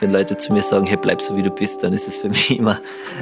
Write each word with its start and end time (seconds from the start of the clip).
Wenn 0.00 0.12
Leute 0.12 0.36
zu 0.36 0.52
mir 0.52 0.62
sagen, 0.62 0.86
hey, 0.86 0.96
bleib 0.96 1.20
so 1.20 1.36
wie 1.36 1.42
du 1.42 1.50
bist, 1.50 1.82
dann 1.82 1.92
ist 1.92 2.06
es 2.06 2.18
für 2.18 2.28
mich 2.28 2.56
immer 2.56 2.78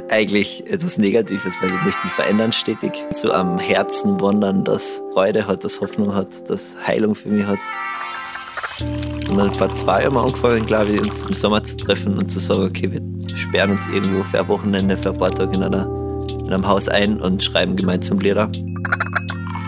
eigentlich 0.09 0.63
etwas 0.71 0.99
Negatives, 0.99 1.55
weil 1.59 1.73
ich 1.73 1.81
möchte 1.83 2.03
mich 2.03 2.13
verändern 2.13 2.51
stetig. 2.51 2.91
So 3.09 3.33
am 3.33 3.57
Herzen 3.57 4.21
wandern, 4.21 4.63
das 4.63 5.01
Freude 5.11 5.47
hat, 5.47 5.63
das 5.63 5.81
Hoffnung 5.81 6.13
hat, 6.13 6.47
das 6.47 6.75
Heilung 6.85 7.15
für 7.15 7.29
mich 7.29 7.47
hat. 7.47 7.57
Und 9.27 9.37
dann 9.37 9.51
vor 9.55 9.73
zwei 9.73 10.03
Jahren 10.03 10.17
angefangen, 10.17 10.67
glaube 10.67 10.91
ich, 10.91 11.01
uns 11.01 11.25
im 11.25 11.33
Sommer 11.33 11.63
zu 11.63 11.77
treffen 11.77 12.15
und 12.19 12.29
zu 12.29 12.37
sagen, 12.37 12.65
okay, 12.65 12.91
wir 12.91 13.01
sperren 13.35 13.71
uns 13.71 13.87
irgendwo 13.87 14.21
für 14.21 14.39
ein 14.39 14.47
Wochenende, 14.47 14.95
für 14.99 15.09
ein 15.09 15.17
paar 15.17 15.31
Tage 15.31 15.57
in, 15.57 15.63
einer, 15.63 15.87
in 16.41 16.53
einem 16.53 16.67
Haus 16.67 16.87
ein 16.89 17.19
und 17.19 17.43
schreiben 17.43 17.75
gemeinsam 17.75 18.19
Lieder 18.19 18.51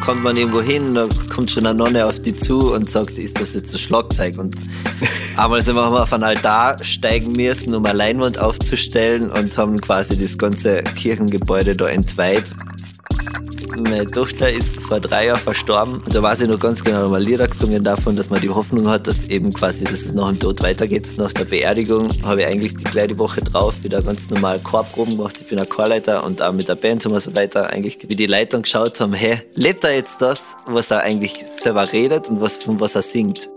kommt 0.02 0.24
man 0.24 0.38
irgendwo 0.38 0.62
hin, 0.62 0.94
da 0.94 1.08
kommt 1.34 1.52
schon 1.52 1.66
eine 1.66 1.78
Nonne 1.78 2.06
auf 2.06 2.20
die 2.20 2.36
zu 2.36 2.74
und 2.74 2.90
sagt, 2.90 3.18
ist 3.18 3.40
das 3.40 3.54
jetzt 3.54 3.74
das 3.74 3.82
Schlagzeug? 3.82 4.38
Und 4.38 4.56
einmal 5.38 5.62
sind 5.62 5.76
wir 5.76 6.02
auf 6.02 6.14
einen 6.14 6.24
Altar 6.24 6.84
steigen 6.84 7.34
müssen, 7.34 7.76
um 7.76 7.86
eine 7.86 7.98
Leinwand 7.98 8.40
aufzustellen 8.40 9.32
und 9.32 9.58
haben 9.58 9.80
quasi 9.82 10.18
das 10.18 10.38
ganze 10.38 10.84
Kirchengebäude 10.84 11.76
da 11.76 11.88
entweiht. 11.88 12.52
Meine 13.78 14.10
Tochter 14.10 14.52
ist 14.52 14.76
vor 14.82 15.00
drei 15.00 15.28
Jahren 15.28 15.40
verstorben. 15.40 16.02
Da 16.12 16.24
weiß 16.24 16.42
ich 16.42 16.50
noch 16.50 16.60
ganz 16.60 16.84
genau, 16.84 17.10
mal 17.10 17.22
Lieder 17.22 17.48
gesungen 17.48 17.84
davon, 17.84 18.16
dass 18.16 18.30
man 18.30 18.42
die 18.42 18.50
Hoffnung 18.50 18.90
hat, 18.90 19.08
dass 19.08 19.22
eben 19.24 19.54
quasi, 19.54 19.84
dass 19.84 20.02
es 20.02 20.14
nach 20.14 20.30
dem 20.30 20.40
Tod 20.40 20.62
weitergeht. 20.64 21.14
Nach 21.18 21.32
der 21.32 21.46
Beerdigung 21.46 22.10
habe 22.24 22.42
ich 22.42 22.48
eigentlich 22.48 22.76
die 22.76 22.84
gleiche 22.86 23.18
Woche 23.20 23.42
drauf 23.42 23.84
wieder 23.84 24.02
ganz 24.02 24.30
normal 24.30 24.60
Chorproben 24.60 25.18
gemacht. 25.18 25.38
Ich 25.40 25.48
bin 25.48 25.60
ein 25.60 25.70
Chorleiter 25.70 26.24
und 26.24 26.42
auch 26.42 26.52
mit 26.52 26.68
der 26.68 26.76
Band 26.76 27.06
haben 27.06 27.14
wir 27.14 27.22
so 27.22 27.36
weiter 27.36 27.70
eigentlich, 27.70 28.00
wie 28.08 28.16
die 28.16 28.26
Leitung 28.26 28.64
geschaut 28.64 29.00
haben, 29.00 29.14
hey, 29.14 29.42
lebt 29.54 29.84
er 29.84 29.94
jetzt 29.94 30.22
das, 30.22 30.58
was 30.66 30.90
er 30.92 31.02
eigentlich 31.02 31.46
selber 31.46 31.92
redet 31.92 32.30
und 32.30 32.42
was, 32.42 32.58
von 32.58 32.80
was 32.80 32.96
er 32.96 33.04
singt? 33.04 33.50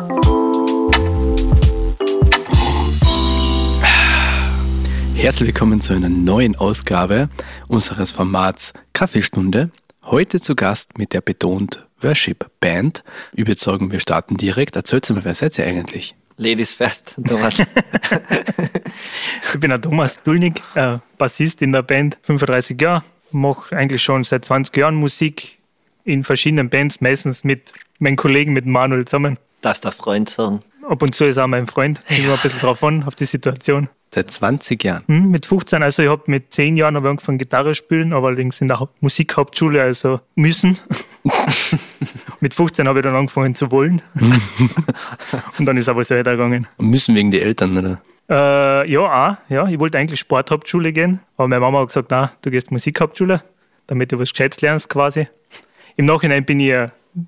Herzlich 5.14 5.46
willkommen 5.46 5.80
zu 5.80 5.94
einer 5.94 6.08
neuen 6.08 6.56
Ausgabe 6.56 7.28
unseres 7.68 8.10
Formats 8.10 8.72
Kaffeestunde. 8.92 9.70
Heute 10.04 10.40
zu 10.40 10.56
Gast 10.56 10.98
mit 10.98 11.12
der 11.12 11.20
betont 11.20 11.86
Worship 12.00 12.50
Band. 12.58 13.04
Ich 13.34 13.46
würde 13.46 13.60
sagen, 13.60 13.92
wir 13.92 14.00
starten 14.00 14.36
direkt. 14.36 14.74
Erzählt 14.74 15.08
mal, 15.10 15.24
wer 15.24 15.34
seid 15.34 15.56
ihr 15.58 15.66
eigentlich? 15.66 16.16
Ladies 16.36 16.74
first, 16.74 17.14
Thomas. 17.24 17.58
ich 19.54 19.60
bin 19.60 19.70
der 19.70 19.80
Thomas 19.80 20.20
Dulnig, 20.24 20.60
äh, 20.74 20.98
Bassist 21.18 21.62
in 21.62 21.70
der 21.70 21.82
Band, 21.82 22.18
35 22.22 22.80
Jahre. 22.80 23.04
Mache 23.30 23.76
eigentlich 23.76 24.02
schon 24.02 24.24
seit 24.24 24.44
20 24.44 24.76
Jahren 24.76 24.96
Musik 24.96 25.58
in 26.04 26.24
verschiedenen 26.24 26.68
Bands, 26.68 27.00
meistens 27.00 27.44
mit 27.44 27.72
meinen 28.00 28.16
Kollegen, 28.16 28.52
mit 28.52 28.66
Manuel 28.66 29.04
zusammen. 29.04 29.38
Darfst 29.60 29.84
du 29.84 29.92
Freund 29.92 30.28
sagen? 30.28 30.62
Ab 30.88 31.02
und 31.02 31.14
zu 31.14 31.24
ist 31.24 31.38
auch 31.38 31.46
mein 31.46 31.66
Freund. 31.66 32.02
Ich 32.08 32.24
ja. 32.24 32.32
ein 32.32 32.38
bisschen 32.40 32.60
drauf 32.60 32.82
an, 32.82 33.04
auf 33.04 33.14
die 33.14 33.24
Situation. 33.24 33.88
Seit 34.14 34.30
20 34.30 34.82
Jahren? 34.84 35.04
Hm, 35.06 35.30
mit 35.30 35.46
15. 35.46 35.82
Also 35.82 36.02
ich 36.02 36.08
habe 36.08 36.24
mit 36.26 36.52
10 36.52 36.76
Jahren 36.76 36.96
habe 36.96 37.08
angefangen 37.08 37.38
Gitarre 37.38 37.74
spielen, 37.74 38.12
aber 38.12 38.28
allerdings 38.28 38.60
in 38.60 38.68
der 38.68 38.88
Musikhauptschule, 39.00 39.80
also 39.80 40.20
müssen. 40.34 40.78
mit 42.40 42.54
15 42.54 42.86
habe 42.88 42.98
ich 42.98 43.04
dann 43.04 43.14
angefangen 43.14 43.54
zu 43.54 43.70
wollen. 43.70 44.02
und 45.58 45.64
dann 45.64 45.76
ist 45.76 45.88
aber 45.88 46.04
so 46.04 46.14
weitergegangen. 46.14 46.66
Müssen 46.78 47.14
wegen 47.14 47.30
die 47.30 47.40
Eltern, 47.40 47.78
oder? 47.78 48.02
Äh, 48.28 48.90
ja, 48.90 49.00
auch. 49.00 49.36
Ja. 49.48 49.68
Ich 49.68 49.78
wollte 49.78 49.98
eigentlich 49.98 50.20
Sporthauptschule 50.20 50.92
gehen, 50.92 51.20
aber 51.36 51.48
meine 51.48 51.60
Mama 51.60 51.80
hat 51.80 51.88
gesagt, 51.88 52.08
na, 52.10 52.32
du 52.42 52.50
gehst 52.50 52.70
Musikhauptschule, 52.70 53.42
damit 53.86 54.12
du 54.12 54.18
was 54.18 54.30
Gescheites 54.30 54.60
lernst 54.60 54.88
quasi. 54.88 55.28
Im 55.96 56.06
Nachhinein 56.06 56.44
bin 56.44 56.60
ich 56.60 56.74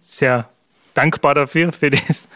sehr 0.06 0.48
dankbar 0.94 1.34
dafür, 1.34 1.72
für 1.72 1.90
das, 1.90 2.28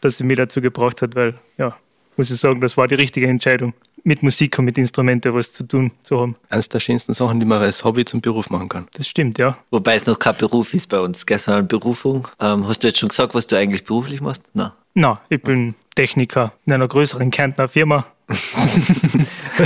dass 0.00 0.18
sie 0.18 0.24
mich 0.24 0.36
dazu 0.36 0.60
gebracht 0.60 1.02
hat, 1.02 1.14
weil, 1.14 1.34
ja, 1.58 1.76
muss 2.16 2.30
ich 2.30 2.38
sagen, 2.38 2.60
das 2.60 2.76
war 2.76 2.88
die 2.88 2.94
richtige 2.94 3.26
Entscheidung 3.26 3.74
mit 4.04 4.22
Musik 4.22 4.58
und 4.58 4.64
mit 4.64 4.78
Instrumenten 4.78 5.34
was 5.34 5.52
zu 5.52 5.64
tun 5.64 5.90
zu 6.02 6.20
haben. 6.20 6.36
Eines 6.48 6.68
der 6.68 6.80
schönsten 6.80 7.12
Sachen, 7.12 7.40
die 7.40 7.46
man 7.46 7.60
als 7.60 7.84
Hobby 7.84 8.04
zum 8.04 8.20
Beruf 8.20 8.50
machen 8.50 8.68
kann. 8.68 8.86
Das 8.94 9.08
stimmt, 9.08 9.38
ja. 9.38 9.58
Wobei 9.70 9.96
es 9.96 10.06
noch 10.06 10.18
kein 10.18 10.36
Beruf 10.36 10.72
ist 10.74 10.88
bei 10.88 11.00
uns, 11.00 11.26
gell, 11.26 11.38
sondern 11.38 11.68
Berufung. 11.68 12.28
Ähm, 12.40 12.66
hast 12.68 12.82
du 12.82 12.86
jetzt 12.86 12.98
schon 12.98 13.08
gesagt, 13.08 13.34
was 13.34 13.46
du 13.46 13.56
eigentlich 13.56 13.84
beruflich 13.84 14.20
machst? 14.20 14.42
Nein. 14.54 14.70
Nein, 14.94 15.18
ich 15.28 15.42
bin 15.42 15.74
Techniker 15.94 16.52
in 16.64 16.72
einer 16.72 16.88
größeren 16.88 17.30
Kärntner 17.30 17.68
Firma. 17.68 18.06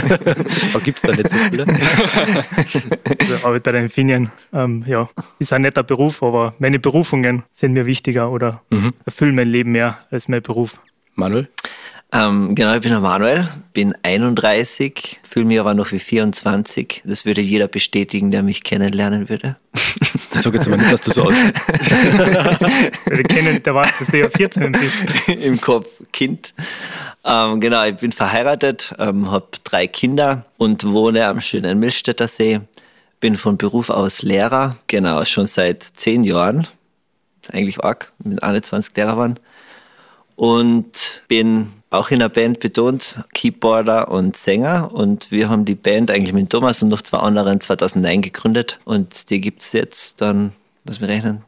Aber 0.75 0.81
gibt 0.85 0.99
es 0.99 1.03
da 1.03 1.13
nicht 1.13 1.31
so 1.31 1.37
viele? 1.37 1.65
also 1.67 3.35
arbeite 3.47 3.61
bei 3.61 3.73
den 3.73 3.85
Infineon. 3.85 4.31
Ähm, 4.53 4.85
ja, 4.87 5.09
ist 5.39 5.53
ein 5.53 5.63
netter 5.63 5.83
Beruf, 5.83 6.23
aber 6.23 6.55
meine 6.59 6.79
Berufungen 6.79 7.43
sind 7.53 7.73
mir 7.73 7.87
wichtiger 7.87 8.31
oder 8.31 8.61
mhm. 8.71 8.93
erfüllen 9.07 9.35
mein 9.35 9.49
Leben 9.49 9.73
mehr 9.73 10.01
als 10.11 10.29
mein 10.29 10.43
Beruf. 10.43 10.79
Manuel? 11.15 11.49
Ähm, 12.13 12.55
genau, 12.57 12.75
ich 12.75 12.81
bin 12.81 12.91
der 12.91 13.01
Manuel, 13.01 13.49
bin 13.73 13.95
31, 14.03 15.21
fühle 15.23 15.47
mich 15.47 15.61
aber 15.61 15.75
noch 15.75 15.93
wie 15.93 16.01
24. 16.01 17.03
Das 17.05 17.25
würde 17.25 17.41
jeder 17.41 17.69
bestätigen, 17.69 18.33
der 18.33 18.43
mich 18.43 18.65
kennenlernen 18.65 19.29
würde. 19.29 19.57
Sag 20.33 20.55
jetzt 20.55 20.67
aber 20.67 20.77
nicht, 20.77 20.93
dass 20.93 21.03
du 21.03 21.13
so 21.13 21.23
aussiehst. 21.23 21.69
Wir 23.07 23.23
kennen, 23.23 23.63
der 23.63 23.75
weiß, 23.75 23.99
dass 24.01 24.09
du 24.09 24.19
ja 24.19 24.29
14 24.29 24.73
bist. 24.73 25.29
Im 25.45 25.61
Kopf 25.61 25.87
Kind. 26.13 26.53
Ähm, 27.25 27.61
genau, 27.61 27.85
ich 27.85 27.97
bin 27.97 28.13
verheiratet, 28.13 28.95
ähm, 28.99 29.31
habe 29.31 29.49
drei 29.65 29.87
Kinder 29.87 30.47
und 30.57 30.85
wohne 30.85 31.27
am 31.27 31.41
schönen 31.41 31.79
Milchstädter 31.79 32.29
See. 32.29 32.61
Bin 33.21 33.37
von 33.37 33.59
Beruf 33.59 33.91
aus 33.91 34.23
Lehrer, 34.23 34.77
genau, 34.87 35.25
schon 35.27 35.47
seit 35.47 35.83
zehn 35.83 36.25
Jahren. 36.25 36.67
Eigentlich 37.53 37.81
arg, 37.81 38.13
mit 38.23 38.43
21 38.43 38.97
Lehrer 38.97 39.19
waren. 39.19 39.39
Und 40.37 41.23
bin 41.29 41.71
auch 41.91 42.11
in 42.11 42.21
der 42.21 42.31
Band 42.31 42.61
betont, 42.61 43.19
Keyboarder 43.35 44.11
und 44.11 44.37
Sänger. 44.37 44.91
Und 44.93 45.31
wir 45.31 45.51
haben 45.51 45.67
die 45.67 45.75
Band 45.75 46.11
eigentlich 46.11 46.33
mit 46.33 46.49
Thomas 46.49 46.83
und 46.83 46.89
noch 46.89 47.03
zwei 47.03 47.19
anderen 47.19 47.61
2009 47.61 48.23
gegründet. 48.23 48.79
Und 48.85 49.29
die 49.29 49.41
gibt 49.43 49.61
es 49.61 49.73
jetzt 49.73 50.23
dann, 50.23 50.53
lass 50.85 51.01
mich 51.01 51.11
rechnen, 51.11 51.43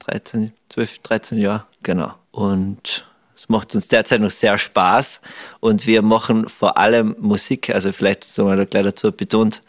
13, 0.00 0.52
12, 0.68 0.98
13 1.00 1.38
Jahre. 1.38 1.64
Genau. 1.82 2.12
Und 2.30 3.06
es 3.36 3.48
macht 3.48 3.74
uns 3.74 3.88
derzeit 3.88 4.20
noch 4.20 4.30
sehr 4.30 4.58
Spaß. 4.58 5.20
Und 5.60 5.86
wir 5.86 6.02
machen 6.02 6.48
vor 6.48 6.78
allem 6.78 7.14
Musik, 7.20 7.70
also 7.70 7.92
vielleicht 7.92 8.24
so 8.24 8.46
mal 8.46 8.64
gleich 8.66 8.84
dazu 8.84 9.12
betont, 9.12 9.62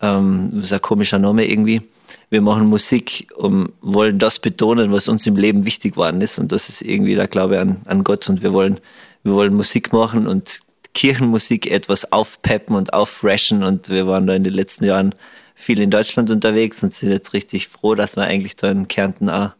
ähm, 0.00 0.50
das 0.52 0.66
ist 0.66 0.72
ein 0.72 0.82
komischer 0.82 1.18
Name 1.18 1.46
irgendwie. 1.46 1.82
Wir 2.30 2.42
machen 2.42 2.66
Musik 2.66 3.28
und 3.36 3.72
wollen 3.80 4.18
das 4.18 4.38
betonen, 4.38 4.92
was 4.92 5.08
uns 5.08 5.26
im 5.26 5.36
Leben 5.36 5.64
wichtig 5.64 5.92
geworden 5.92 6.20
ist. 6.20 6.38
Und 6.38 6.52
das 6.52 6.68
ist 6.68 6.82
irgendwie 6.82 7.14
der 7.14 7.28
Glaube 7.28 7.60
an, 7.60 7.82
an 7.84 8.02
Gott. 8.02 8.28
Und 8.28 8.42
wir 8.42 8.52
wollen 8.52 8.80
wir 9.24 9.32
wollen 9.32 9.54
Musik 9.54 9.92
machen 9.92 10.26
und 10.26 10.60
Kirchenmusik 10.92 11.66
etwas 11.66 12.12
aufpeppen 12.12 12.76
und 12.76 12.92
auffreshen 12.92 13.64
und 13.64 13.88
wir 13.88 14.06
waren 14.06 14.26
da 14.26 14.34
in 14.34 14.44
den 14.44 14.52
letzten 14.52 14.84
Jahren 14.84 15.14
viel 15.54 15.80
in 15.80 15.90
Deutschland 15.90 16.30
unterwegs 16.30 16.82
und 16.82 16.92
sind 16.92 17.10
jetzt 17.10 17.32
richtig 17.32 17.68
froh, 17.68 17.94
dass 17.94 18.16
wir 18.16 18.24
eigentlich 18.24 18.54
da 18.54 18.70
in 18.70 18.86
Kärnten 18.86 19.30
auch 19.30 19.52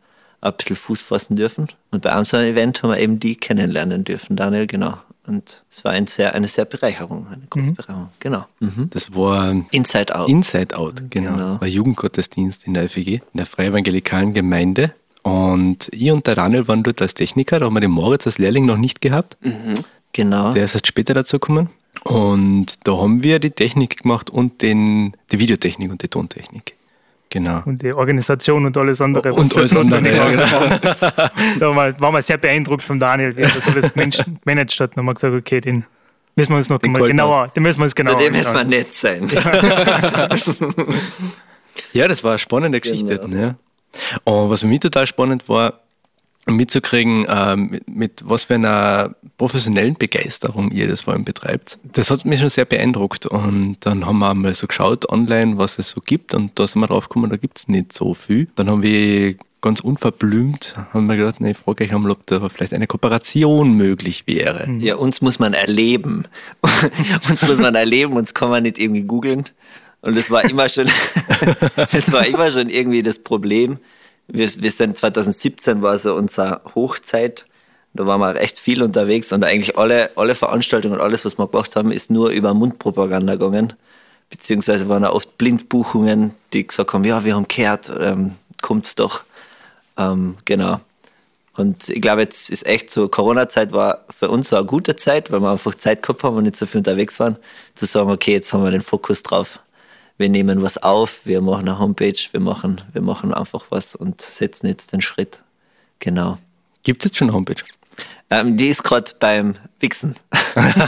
ein 0.45 0.57
bisschen 0.57 0.77
Fuß 0.77 1.03
fassen 1.03 1.37
dürfen. 1.37 1.69
Und 1.91 2.03
bei 2.03 2.17
unserem 2.17 2.45
Event 2.45 2.83
haben 2.83 2.91
wir 2.91 2.99
eben 2.99 3.19
die 3.19 3.37
kennenlernen 3.37 4.05
dürfen, 4.05 4.37
Daniel, 4.37 4.67
genau. 4.67 4.95
Und 5.27 5.65
es 5.71 5.85
war 5.85 5.93
ein 5.93 6.07
sehr, 6.07 6.35
eine 6.35 6.47
sehr 6.47 6.67
Bereicherung, 6.67 7.27
eine 7.29 7.47
große 7.49 7.71
mhm. 7.71 7.75
Bereicherung, 7.75 8.09
genau. 8.21 8.45
Mhm. 8.61 8.91
Das 8.91 9.15
war 9.15 9.55
Inside 9.71 10.15
Out. 10.15 10.29
Inside 10.29 10.77
Out, 10.77 11.03
genau. 11.09 11.33
genau. 11.33 11.53
Das 11.53 11.61
war 11.63 11.69
Jugendgottesdienst 11.69 12.67
in 12.67 12.75
der 12.75 12.89
FEG, 12.89 13.09
in 13.09 13.23
der 13.35 13.47
Freie 13.47 13.69
Evangelikalen 13.69 14.35
Gemeinde. 14.35 14.93
Und 15.23 15.89
ich 15.93 16.11
und 16.11 16.27
der 16.27 16.35
Daniel 16.35 16.69
waren 16.69 16.83
dort 16.83 17.01
als 17.01 17.15
Techniker, 17.15 17.59
da 17.59 17.67
haben 17.67 17.75
wir 17.75 17.81
den 17.81 17.91
Moritz 17.91 18.27
als 18.27 18.37
Lehrling 18.37 18.67
noch 18.67 18.77
nicht 18.77 19.01
gehabt. 19.01 19.39
Mhm, 19.41 19.75
genau. 20.13 20.53
Der 20.53 20.67
ist 20.67 20.75
erst 20.75 20.87
später 20.87 21.15
dazu 21.15 21.39
gekommen. 21.39 21.71
Und 22.03 22.87
da 22.87 22.99
haben 22.99 23.23
wir 23.23 23.39
die 23.39 23.51
Technik 23.51 24.03
gemacht 24.03 24.29
und 24.29 24.61
den, 24.61 25.17
die 25.33 25.39
Videotechnik 25.39 25.91
und 25.91 26.03
die 26.03 26.09
Tontechnik. 26.09 26.74
Genau. 27.35 27.63
Und 27.65 27.83
die 27.83 27.93
Organisation 27.93 28.65
und 28.65 28.77
alles 28.77 29.01
andere. 29.01 29.33
Und 29.33 29.57
alles 29.57 29.75
andere, 29.75 30.09
ja, 30.09 30.29
genau. 30.31 30.47
da 31.59 31.75
waren 31.75 32.15
wir 32.15 32.23
sehr 32.23 32.39
beeindruckt 32.39 32.85
von 32.85 33.01
Daniel, 33.01 33.37
wie 33.37 33.41
er 33.41 33.49
das 33.49 33.67
alles 33.67 33.93
gemanagt 33.93 34.79
hat. 34.79 34.91
Und 34.93 34.99
haben 34.99 35.07
wir 35.07 35.15
gesagt, 35.15 35.35
okay, 35.35 35.61
den 35.61 35.85
müssen 36.37 36.53
wir 36.53 36.59
uns 36.59 36.69
noch 36.69 36.81
mal 36.81 37.09
genauer, 37.09 37.49
den 37.49 37.65
müssen 37.65 37.81
wir 37.81 37.87
uns 37.87 37.97
genauer 37.97 38.19
Für 38.19 38.23
den 38.23 38.35
müssen 38.35 38.55
wir 38.55 38.63
nett 38.63 38.95
sein. 38.95 39.27
ja, 41.93 42.07
das 42.07 42.23
war 42.23 42.31
eine 42.31 42.39
spannende 42.39 42.81
Geschichte. 42.81 43.19
Genau. 43.19 43.37
Ja. 43.37 43.57
Und 44.23 44.51
was 44.51 44.61
für 44.61 44.69
mich 44.69 44.79
total 44.79 45.09
spannend 45.09 45.49
war, 45.49 45.81
mitzukriegen, 46.47 47.25
äh, 47.27 47.57
mit, 47.57 47.89
mit, 47.89 48.23
was 48.25 48.45
für 48.45 48.55
einer 48.55 49.15
professionellen 49.37 49.95
Begeisterung 49.95 50.71
ihr 50.71 50.89
das 50.89 51.03
vor 51.03 51.15
allem 51.15 51.25
betreibt. 51.25 51.79
Das 51.83 52.11
hat 52.11 52.25
mich 52.25 52.41
schon 52.41 52.49
sehr 52.49 52.65
beeindruckt. 52.65 53.27
Und 53.27 53.77
dann 53.81 54.07
haben 54.07 54.19
wir 54.19 54.35
mal 54.35 54.55
so 54.55 54.67
geschaut 54.67 55.09
online, 55.09 55.59
was 55.59 55.79
es 55.79 55.91
so 55.91 56.01
gibt. 56.01 56.35
Und 56.35 56.59
da 56.59 56.67
sind 56.67 56.81
wir 56.81 56.87
drauf 56.87 57.09
gekommen, 57.09 57.31
da 57.31 57.37
gibt 57.37 57.59
es 57.59 57.69
nicht 57.69 57.93
so 57.93 58.15
viel. 58.15 58.49
Dann 58.57 58.69
haben 58.69 58.83
wir 58.83 59.37
ganz 59.65 59.81
unverblümt, 59.81 60.77
haben 60.93 61.07
wir 61.07 61.17
gedacht, 61.17 61.41
nee, 61.41 61.53
ich 61.53 61.57
frage 61.57 61.85
euch 61.85 61.95
einmal, 61.95 62.11
ob 62.11 62.27
da 62.27 62.47
vielleicht 62.51 62.75
eine 62.75 62.87
Kooperation 62.87 63.73
möglich 63.73 64.27
wäre. 64.27 64.71
Ja, 64.79 64.97
uns 64.97 65.23
muss 65.23 65.39
man 65.39 65.55
erleben. 65.55 66.27
uns 67.31 67.41
muss 67.41 67.57
man 67.57 67.75
erleben, 67.75 68.13
uns 68.13 68.35
kann 68.35 68.51
man 68.51 68.65
nicht 68.65 68.79
irgendwie 68.79 69.05
googeln. 69.05 69.45
Und 70.03 70.19
das 70.19 70.31
war 70.31 70.45
immer 70.45 70.69
schon, 70.69 70.87
das 71.77 72.13
war 72.13 72.27
immer 72.27 72.51
schon 72.51 72.69
irgendwie 72.69 73.03
das 73.03 73.19
Problem. 73.19 73.79
Wir, 74.29 74.49
wir 74.63 74.71
sind 74.71 74.99
2017 74.99 75.83
war 75.83 75.99
so 75.99 76.15
unsere 76.15 76.61
Hochzeit, 76.75 77.47
Da 77.93 78.07
waren 78.07 78.21
wir 78.21 78.37
echt 78.41 78.59
viel 78.59 78.83
unterwegs 78.83 79.33
und 79.33 79.45
eigentlich 79.45 79.79
alle, 79.79 80.11
alle 80.17 80.35
Veranstaltungen 80.35 80.95
und 80.95 81.01
alles, 81.01 81.25
was 81.25 81.39
wir 81.39 81.47
gemacht 81.47 81.77
haben, 81.77 81.93
ist 81.93 82.11
nur 82.11 82.31
über 82.31 82.55
Mundpropaganda 82.55 83.35
gegangen. 83.37 83.75
Beziehungsweise 84.31 84.89
waren 84.89 85.03
da 85.03 85.11
oft 85.11 85.39
Blindbuchungen, 85.39 86.35
die 86.53 86.67
gesagt 86.67 86.93
haben, 86.93 87.05
ja, 87.05 87.25
wir 87.25 87.37
haben 87.37 87.47
gehört, 87.49 87.91
ähm, 88.01 88.37
kommt's 88.63 88.95
doch. 88.95 89.23
Ähm, 89.97 90.37
genau. 90.45 90.81
Und 91.57 91.89
ich 91.89 92.01
glaube, 92.03 92.23
jetzt 92.23 92.51
ist 92.51 92.67
echt 92.67 92.91
so, 92.91 93.09
Corona-Zeit 93.09 93.73
war 93.73 94.05
für 94.11 94.29
uns 94.29 94.49
so 94.49 94.57
eine 94.57 94.67
gute 94.67 94.97
Zeit, 94.97 95.31
weil 95.31 95.41
wir 95.41 95.53
einfach 95.53 95.75
Zeit 95.77 96.03
gehabt 96.03 96.25
haben 96.25 96.37
und 96.37 96.45
nicht 96.45 96.57
so 96.57 96.67
viel 96.67 96.79
unterwegs 96.79 97.21
waren, 97.21 97.37
zu 97.75 97.87
sagen, 97.87 98.11
okay, 98.11 98.33
jetzt 98.33 98.53
haben 98.53 98.65
wir 98.65 98.73
den 98.73 98.83
Fokus 98.83 99.23
drauf. 99.23 99.61
Wir 100.17 100.29
nehmen 100.29 100.63
was 100.63 100.79
auf, 100.79 101.27
wir 101.27 101.41
machen 101.41 101.69
eine 101.69 101.79
Homepage, 101.79 102.15
wir 102.31 102.41
machen, 102.41 102.81
wir 102.93 103.03
machen 103.03 103.35
einfach 103.35 103.67
was 103.71 103.97
und 103.97 104.21
setzen 104.21 104.69
jetzt 104.69 104.93
den 104.93 105.01
Schritt. 105.01 105.43
Genau. 105.99 106.39
Gibt 106.85 107.05
es 107.05 107.11
jetzt 107.11 107.19
schon 107.19 107.29
eine 107.29 107.37
Homepage? 107.37 107.65
Ähm, 108.31 108.57
die 108.57 108.69
ist 108.69 108.83
gerade 108.83 109.13
beim 109.19 109.57
Wichsen. 109.81 110.15
Darfst 110.55 110.87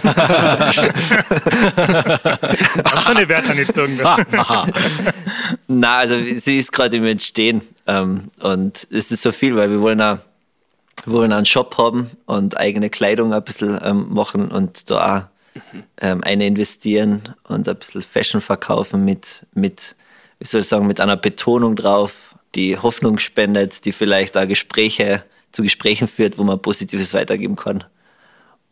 du 3.09 3.15
nicht 3.15 3.75
sagen? 3.75 4.73
Na, 5.69 5.99
also 5.99 6.17
sie 6.39 6.59
ist 6.59 6.73
gerade 6.73 6.97
im 6.97 7.05
Entstehen. 7.05 7.63
Ähm, 7.87 8.31
und 8.41 8.87
es 8.91 9.11
ist 9.11 9.23
so 9.23 9.33
viel, 9.33 9.55
weil 9.57 9.71
wir 9.71 9.81
wollen 9.81 10.01
auch, 10.01 10.19
wir 11.05 11.13
wollen 11.13 11.33
auch 11.33 11.37
einen 11.37 11.47
Shop 11.47 11.77
haben 11.79 12.11
und 12.27 12.57
eigene 12.57 12.91
Kleidung 12.91 13.33
ein 13.33 13.45
bisschen 13.45 13.79
ähm, 13.83 14.07
machen 14.11 14.49
und 14.49 14.91
da 14.91 15.19
auch 15.19 15.23
ähm, 16.01 16.23
eine 16.25 16.47
investieren 16.47 17.35
und 17.45 17.69
ein 17.69 17.77
bisschen 17.77 18.03
Fashion 18.03 18.41
verkaufen 18.41 19.05
mit, 19.05 19.47
mit, 19.55 19.97
wie 20.39 20.47
soll 20.47 20.63
ich 20.63 20.69
sagen, 20.69 20.87
mit 20.87 21.01
einer 21.01 21.17
Betonung 21.17 21.77
drauf, 21.77 22.37
die 22.55 22.79
Hoffnung 22.79 23.19
spendet, 23.19 23.85
die 23.85 23.93
vielleicht 23.93 24.37
auch 24.37 24.47
Gespräche 24.47 25.23
zu 25.53 25.63
Gesprächen 25.63 26.09
führt, 26.09 26.39
wo 26.39 26.45
man 26.45 26.61
Positives 26.61 27.15
weitergeben 27.15 27.57
kann. 27.57 27.85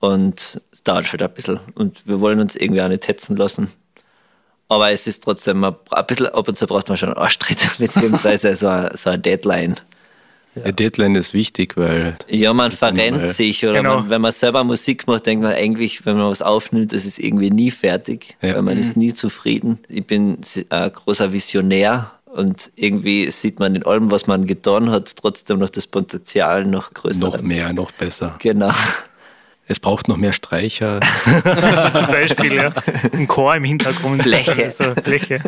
Und 0.01 0.61
es 0.71 0.83
dauert 0.83 1.11
halt 1.11 1.23
ein 1.23 1.33
bisschen. 1.33 1.61
Und 1.75 2.07
wir 2.07 2.21
wollen 2.21 2.41
uns 2.41 2.57
irgendwie 2.57 2.83
auch 2.83 2.89
nicht 2.89 3.09
hetzen 3.09 3.37
lassen. 3.37 3.73
Aber 4.69 4.91
es 4.91 5.07
ist 5.07 5.23
trotzdem 5.23 5.65
ein 5.65 5.77
bisschen, 6.07 6.27
ab 6.27 6.49
und 6.49 6.57
zu 6.57 6.67
braucht 6.67 6.89
man 6.89 6.99
schon 6.99 7.11
einen 7.11 7.19
Arschtritt, 7.19 7.59
beziehungsweise 7.79 8.55
so 8.57 8.69
eine, 8.69 8.97
so 8.97 9.11
eine 9.11 9.19
Deadline. 9.19 9.77
Ja. 10.55 10.73
Deadline 10.73 11.17
ist 11.17 11.35
wichtig, 11.35 11.77
weil. 11.77 12.17
Ja, 12.29 12.53
man 12.53 12.73
verrennt 12.73 13.27
sich 13.29 13.65
oder 13.67 13.83
genau. 13.83 14.01
man, 14.01 14.11
wenn 14.11 14.21
man 14.21 14.33
selber 14.33 14.65
Musik 14.65 15.07
macht, 15.07 15.27
denkt 15.27 15.43
man 15.43 15.53
eigentlich, 15.53 16.07
wenn 16.07 16.17
man 16.17 16.29
was 16.29 16.43
aufnimmt, 16.43 16.93
das 16.93 17.05
ist 17.05 17.19
irgendwie 17.19 17.51
nie 17.51 17.71
fertig, 17.71 18.37
ja. 18.43 18.55
weil 18.55 18.63
man 18.63 18.75
mhm. 18.75 18.81
ist 18.81 18.97
nie 18.97 19.13
zufrieden. 19.13 19.81
Ich 19.89 20.07
bin 20.07 20.39
ein 20.71 20.93
großer 20.93 21.33
Visionär 21.33 22.13
und 22.27 22.73
irgendwie 22.75 23.31
sieht 23.31 23.59
man 23.61 23.77
in 23.77 23.85
allem, 23.85 24.11
was 24.11 24.27
man 24.27 24.47
getan 24.47 24.91
hat, 24.91 25.15
trotzdem 25.17 25.59
noch 25.59 25.71
das 25.71 25.87
Potenzial 25.87 26.65
noch 26.65 26.93
größer. 26.93 27.21
Noch 27.21 27.41
mehr, 27.41 27.73
noch 27.73 27.93
besser. 27.93 28.37
Genau. 28.41 28.73
Es 29.67 29.81
braucht 29.81 30.09
noch 30.09 30.19
mehr 30.19 30.35
Streicher. 30.35 31.01
Zum 31.25 32.07
Beispiel, 32.07 32.53
ja. 32.53 32.73
Ein 33.13 33.27
Chor 33.27 33.57
im 33.57 33.65
Hintergrund. 33.65 34.23
Fläche. 34.23 34.71
So 34.71 34.95
Fläche. 35.03 35.41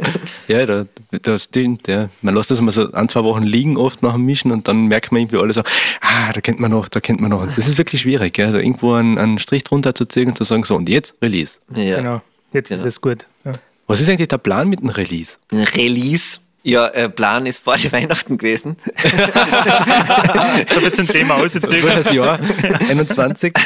Ja, 0.49 0.65
da, 0.65 0.87
das 1.23 1.45
stimmt, 1.45 1.87
ja. 1.87 2.09
Man 2.23 2.35
lässt 2.35 2.51
das 2.51 2.61
mal 2.63 2.73
so 2.73 2.91
ein, 2.93 3.09
zwei 3.11 3.25
Wochen 3.25 3.43
liegen, 3.43 3.77
oft 3.77 4.03
nach 4.03 4.15
dem 4.15 4.23
Mischen 4.23 4.53
und 4.53 4.69
dann 4.69 4.87
merkt 4.87 5.13
man 5.13 5.21
irgendwie 5.21 5.39
alles 5.39 5.57
so, 5.57 5.63
ah, 6.01 6.33
da 6.33 6.41
kennt 6.41 6.61
man 6.61 6.71
noch, 6.71 6.89
da 6.89 7.01
kennt 7.01 7.21
man 7.21 7.31
noch. 7.31 7.45
Das 7.45 7.59
ist 7.59 7.77
wirklich 7.77 8.01
schwierig, 8.01 8.39
ja. 8.39 8.51
Da 8.51 8.59
irgendwo 8.59 8.95
einen, 8.95 9.19
einen 9.19 9.39
Strich 9.39 9.65
drunter 9.65 9.95
zu 9.95 10.07
ziehen 10.07 10.29
und 10.29 10.39
zu 10.39 10.45
sagen, 10.45 10.65
so, 10.65 10.77
und 10.77 10.89
jetzt 10.89 11.15
Release. 11.21 11.59
Ja. 11.75 11.97
Genau, 11.97 12.23
jetzt 12.53 12.69
genau. 12.69 12.81
ist 12.81 12.87
es 12.87 13.01
gut. 13.01 13.27
Ja. 13.45 13.53
Was 13.87 14.01
ist 14.01 14.09
eigentlich 14.09 14.29
der 14.29 14.39
Plan 14.39 14.69
mit 14.69 14.81
dem 14.81 14.89
Release? 14.89 15.37
Ein 15.53 15.63
Release 15.63 16.39
ja, 16.67 16.89
äh, 16.89 17.09
Plan 17.09 17.47
ist 17.47 17.63
vor 17.63 17.77
die 17.77 17.91
Weihnachten 17.93 18.39
gewesen. 18.39 18.77
da 19.03 20.83
wird 20.83 20.99
ein 20.99 21.07
Thema 21.07 21.37
ausgezogen. 21.37 21.87
das 21.87 22.13
Jahr 22.13 22.41
21. 22.89 23.57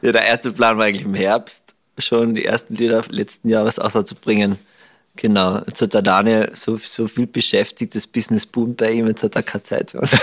Ja, 0.00 0.12
der 0.12 0.24
erste 0.24 0.50
Plan 0.52 0.78
war 0.78 0.86
eigentlich 0.86 1.04
im 1.04 1.14
Herbst 1.14 1.74
schon 1.98 2.34
die 2.34 2.46
ersten 2.46 2.74
Lieder 2.74 3.04
letzten 3.10 3.50
Jahres 3.50 3.78
auszubringen. 3.78 4.58
Genau, 5.16 5.60
jetzt 5.66 5.82
hat 5.82 5.92
der 5.92 6.02
Daniel 6.02 6.50
so, 6.54 6.78
so 6.78 7.08
viel 7.08 7.26
beschäftigt, 7.26 7.94
das 7.94 8.06
Business 8.06 8.46
boomt 8.46 8.76
bei 8.76 8.92
ihm, 8.92 9.08
jetzt 9.08 9.24
hat 9.24 9.34
er 9.34 9.42
keine 9.42 9.62
Zeit 9.62 9.90
für 9.90 10.00
uns. 10.00 10.12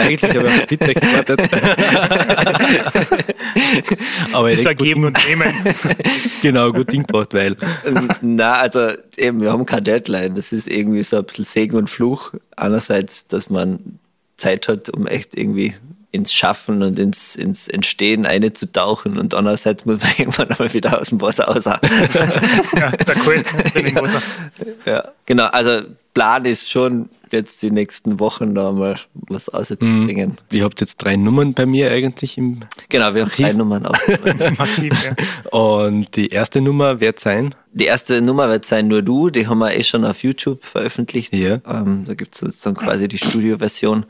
Eigentlich 0.00 0.36
habe 0.36 0.48
ich 0.48 0.54
auf 0.54 0.66
Feedback 0.68 1.00
gewartet. 1.00 1.40
Aber 4.32 4.50
das 4.50 4.64
war 4.64 4.74
geben 4.74 5.04
und 5.04 5.18
nehmen. 5.26 5.52
genau, 6.42 6.72
gut 6.72 6.92
Ding 6.92 7.04
braucht, 7.04 7.34
weil. 7.34 7.56
Na, 8.20 8.54
also 8.54 8.90
eben, 9.16 9.40
wir 9.40 9.52
haben 9.52 9.64
keine 9.64 9.82
Deadline. 9.82 10.34
Das 10.34 10.52
ist 10.52 10.68
irgendwie 10.68 11.04
so 11.04 11.18
ein 11.18 11.24
bisschen 11.24 11.44
Segen 11.44 11.76
und 11.76 11.88
Fluch. 11.88 12.32
Einerseits, 12.56 13.26
dass 13.26 13.48
man 13.48 13.98
Zeit 14.36 14.68
hat, 14.68 14.90
um 14.90 15.06
echt 15.06 15.36
irgendwie 15.36 15.74
ins 16.12 16.32
Schaffen 16.32 16.82
und 16.82 16.98
ins, 16.98 17.34
ins 17.36 17.68
Entstehen 17.68 18.26
einzutauchen 18.26 19.18
und 19.18 19.34
andererseits 19.34 19.84
muss 19.86 20.00
man 20.00 20.10
irgendwann 20.18 20.48
mal 20.58 20.72
wieder 20.72 21.00
aus 21.00 21.08
dem 21.08 21.20
Wasser 21.20 21.44
raus. 21.46 21.64
ja, 21.64 21.78
der 21.78 23.16
Wasser. 24.02 24.22
Ja, 24.86 25.08
genau. 25.26 25.46
Also 25.46 25.82
Plan 26.14 26.44
ist 26.44 26.70
schon, 26.70 27.08
jetzt 27.32 27.62
die 27.62 27.70
nächsten 27.70 28.20
Wochen 28.20 28.54
da 28.54 28.70
mal 28.72 28.96
was 29.14 29.48
auszubringen. 29.48 30.36
Mhm. 30.50 30.56
Ihr 30.56 30.64
habt 30.64 30.80
jetzt 30.80 30.98
drei 30.98 31.16
Nummern 31.16 31.54
bei 31.54 31.64
mir 31.66 31.90
eigentlich 31.90 32.36
im 32.36 32.60
Genau, 32.90 33.14
wir 33.14 33.22
haben 33.22 33.30
Archiv. 33.30 33.46
drei 33.46 33.52
Nummern 33.54 33.86
auch. 33.86 33.96
Und 35.50 36.14
die 36.16 36.28
erste 36.28 36.60
Nummer 36.60 37.00
wird 37.00 37.18
sein? 37.18 37.54
Die 37.72 37.86
erste 37.86 38.20
Nummer 38.20 38.48
wird 38.50 38.66
sein 38.66 38.88
Nur 38.88 39.02
Du, 39.02 39.30
die 39.30 39.46
haben 39.46 39.58
wir 39.58 39.74
eh 39.74 39.82
schon 39.82 40.04
auf 40.04 40.22
YouTube 40.22 40.64
veröffentlicht. 40.64 41.32
Ja. 41.34 41.58
Ähm, 41.66 42.04
da 42.06 42.14
gibt 42.14 42.40
es 42.40 42.60
dann 42.60 42.74
quasi 42.74 43.08
die 43.08 43.18
Studioversion. 43.18 44.04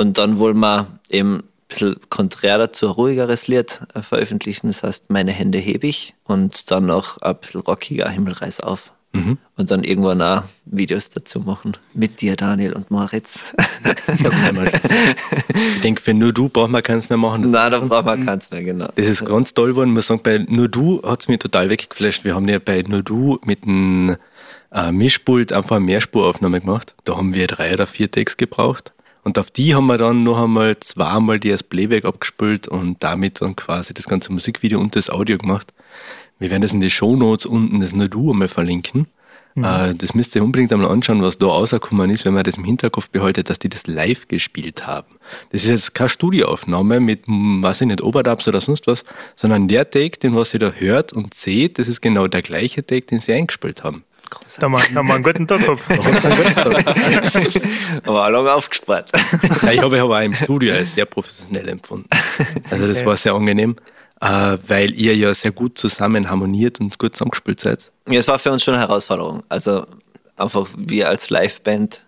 Und 0.00 0.16
dann 0.16 0.38
wollen 0.38 0.58
wir 0.60 0.86
eben 1.10 1.34
ein 1.34 1.42
bisschen 1.68 1.96
konträr 2.08 2.56
dazu 2.56 2.86
ein 2.86 2.92
ruhigeres 2.92 3.48
Lied 3.48 3.82
äh, 3.92 4.00
veröffentlichen. 4.00 4.68
Das 4.68 4.82
heißt, 4.82 5.10
meine 5.10 5.30
Hände 5.30 5.58
hebe 5.58 5.86
ich 5.86 6.14
und 6.24 6.70
dann 6.70 6.86
noch 6.86 7.18
ein 7.18 7.36
bisschen 7.36 7.60
rockiger 7.60 8.08
Himmelreis 8.08 8.60
auf. 8.60 8.92
Mhm. 9.12 9.36
Und 9.58 9.70
dann 9.70 9.84
irgendwann 9.84 10.22
auch 10.22 10.44
Videos 10.64 11.10
dazu 11.10 11.40
machen. 11.40 11.76
Mit 11.92 12.22
dir, 12.22 12.36
Daniel 12.36 12.72
und 12.72 12.90
Moritz. 12.90 13.44
ich 15.74 15.80
denke, 15.82 16.00
für 16.00 16.14
nur 16.14 16.32
du 16.32 16.48
braucht 16.48 16.70
man 16.70 16.82
keins 16.82 17.10
mehr 17.10 17.18
machen. 17.18 17.50
Nein, 17.50 17.70
da 17.70 17.80
braucht 17.80 18.06
man 18.06 18.24
keins 18.24 18.50
mehr, 18.50 18.62
genau. 18.62 18.88
Das 18.96 19.06
ist 19.06 19.26
ganz 19.26 19.52
toll 19.52 19.72
geworden. 19.72 19.92
Man 19.92 20.02
sagt, 20.02 20.22
bei 20.22 20.38
nur 20.48 20.68
du 20.68 21.02
hat 21.02 21.20
es 21.20 21.28
mich 21.28 21.40
total 21.40 21.68
weggeflasht. 21.68 22.24
Wir 22.24 22.36
haben 22.36 22.48
ja 22.48 22.58
bei 22.58 22.82
nur 22.88 23.02
du 23.02 23.38
mit 23.44 23.64
einem 23.64 24.16
äh, 24.72 24.92
Mischpult 24.92 25.52
einfach 25.52 25.76
eine 25.76 25.84
Mehrspuraufnahme 25.84 26.62
gemacht. 26.62 26.94
Da 27.04 27.18
haben 27.18 27.34
wir 27.34 27.46
drei 27.48 27.74
oder 27.74 27.86
vier 27.86 28.10
Takes 28.10 28.38
gebraucht. 28.38 28.94
Und 29.30 29.38
auf 29.38 29.52
die 29.52 29.76
haben 29.76 29.86
wir 29.86 29.96
dann 29.96 30.24
noch 30.24 30.42
einmal 30.42 30.80
zweimal 30.80 31.38
die 31.38 31.52
als 31.52 31.62
Playback 31.62 32.04
abgespielt 32.04 32.66
und 32.66 32.96
damit 32.98 33.40
dann 33.40 33.54
quasi 33.54 33.94
das 33.94 34.08
ganze 34.08 34.32
Musikvideo 34.32 34.80
und 34.80 34.96
das 34.96 35.08
Audio 35.08 35.38
gemacht. 35.38 35.72
Wir 36.40 36.50
werden 36.50 36.62
das 36.62 36.72
in 36.72 36.80
die 36.80 36.90
Shownotes 36.90 37.46
unten, 37.46 37.78
das 37.78 37.92
nur 37.92 38.08
du 38.08 38.32
einmal 38.32 38.48
verlinken. 38.48 39.06
Mhm. 39.54 39.64
Äh, 39.64 39.94
das 39.94 40.14
müsst 40.14 40.34
ihr 40.34 40.42
unbedingt 40.42 40.72
einmal 40.72 40.90
anschauen, 40.90 41.22
was 41.22 41.38
da 41.38 41.46
rausgekommen 41.46 42.10
ist, 42.10 42.24
wenn 42.24 42.34
man 42.34 42.42
das 42.42 42.56
im 42.56 42.64
Hinterkopf 42.64 43.08
behaltet, 43.08 43.50
dass 43.50 43.60
die 43.60 43.68
das 43.68 43.86
live 43.86 44.26
gespielt 44.26 44.88
haben. 44.88 45.14
Das 45.52 45.62
ist 45.62 45.70
jetzt 45.70 45.94
keine 45.94 46.08
Studioaufnahme 46.08 46.98
mit, 46.98 47.28
weiß 47.28 47.82
ich 47.82 47.86
nicht, 47.86 48.02
Overdubs 48.02 48.48
oder 48.48 48.60
sonst 48.60 48.88
was, 48.88 49.04
sondern 49.36 49.68
der 49.68 49.88
Take, 49.88 50.18
den 50.18 50.34
was 50.34 50.52
ihr 50.54 50.58
da 50.58 50.72
hört 50.72 51.12
und 51.12 51.34
seht, 51.34 51.78
das 51.78 51.86
ist 51.86 52.00
genau 52.00 52.26
der 52.26 52.42
gleiche 52.42 52.84
Take, 52.84 53.06
den 53.06 53.20
sie 53.20 53.32
eingespielt 53.32 53.84
haben. 53.84 54.02
Wir, 54.30 54.60
da 54.60 54.98
haben 54.98 55.08
wir 55.08 55.14
einen 55.14 55.22
guten 55.22 55.46
Tag 55.46 55.60
gehabt. 55.60 55.82
Aber 58.06 58.24
auch 58.24 58.30
lange 58.30 58.52
aufgespart. 58.52 59.10
Ja, 59.62 59.72
ich 59.72 59.80
habe 59.80 59.96
ich 59.96 60.02
auch 60.02 60.20
im 60.20 60.34
Studio 60.34 60.74
als 60.74 60.94
sehr 60.94 61.04
professionell 61.04 61.68
empfunden. 61.68 62.08
Also 62.70 62.86
das 62.86 63.04
war 63.04 63.16
sehr 63.16 63.34
angenehm, 63.34 63.76
äh, 64.20 64.58
weil 64.66 64.94
ihr 64.94 65.16
ja 65.16 65.34
sehr 65.34 65.52
gut 65.52 65.78
zusammen 65.78 66.30
harmoniert 66.30 66.80
und 66.80 66.98
gut 66.98 67.14
zusammengespielt 67.14 67.60
seid. 67.60 67.90
Ja, 68.08 68.18
es 68.18 68.28
war 68.28 68.38
für 68.38 68.52
uns 68.52 68.64
schon 68.64 68.74
eine 68.74 68.82
Herausforderung. 68.82 69.42
Also 69.48 69.86
einfach 70.36 70.68
wir 70.76 71.08
als 71.08 71.30
Liveband 71.30 72.04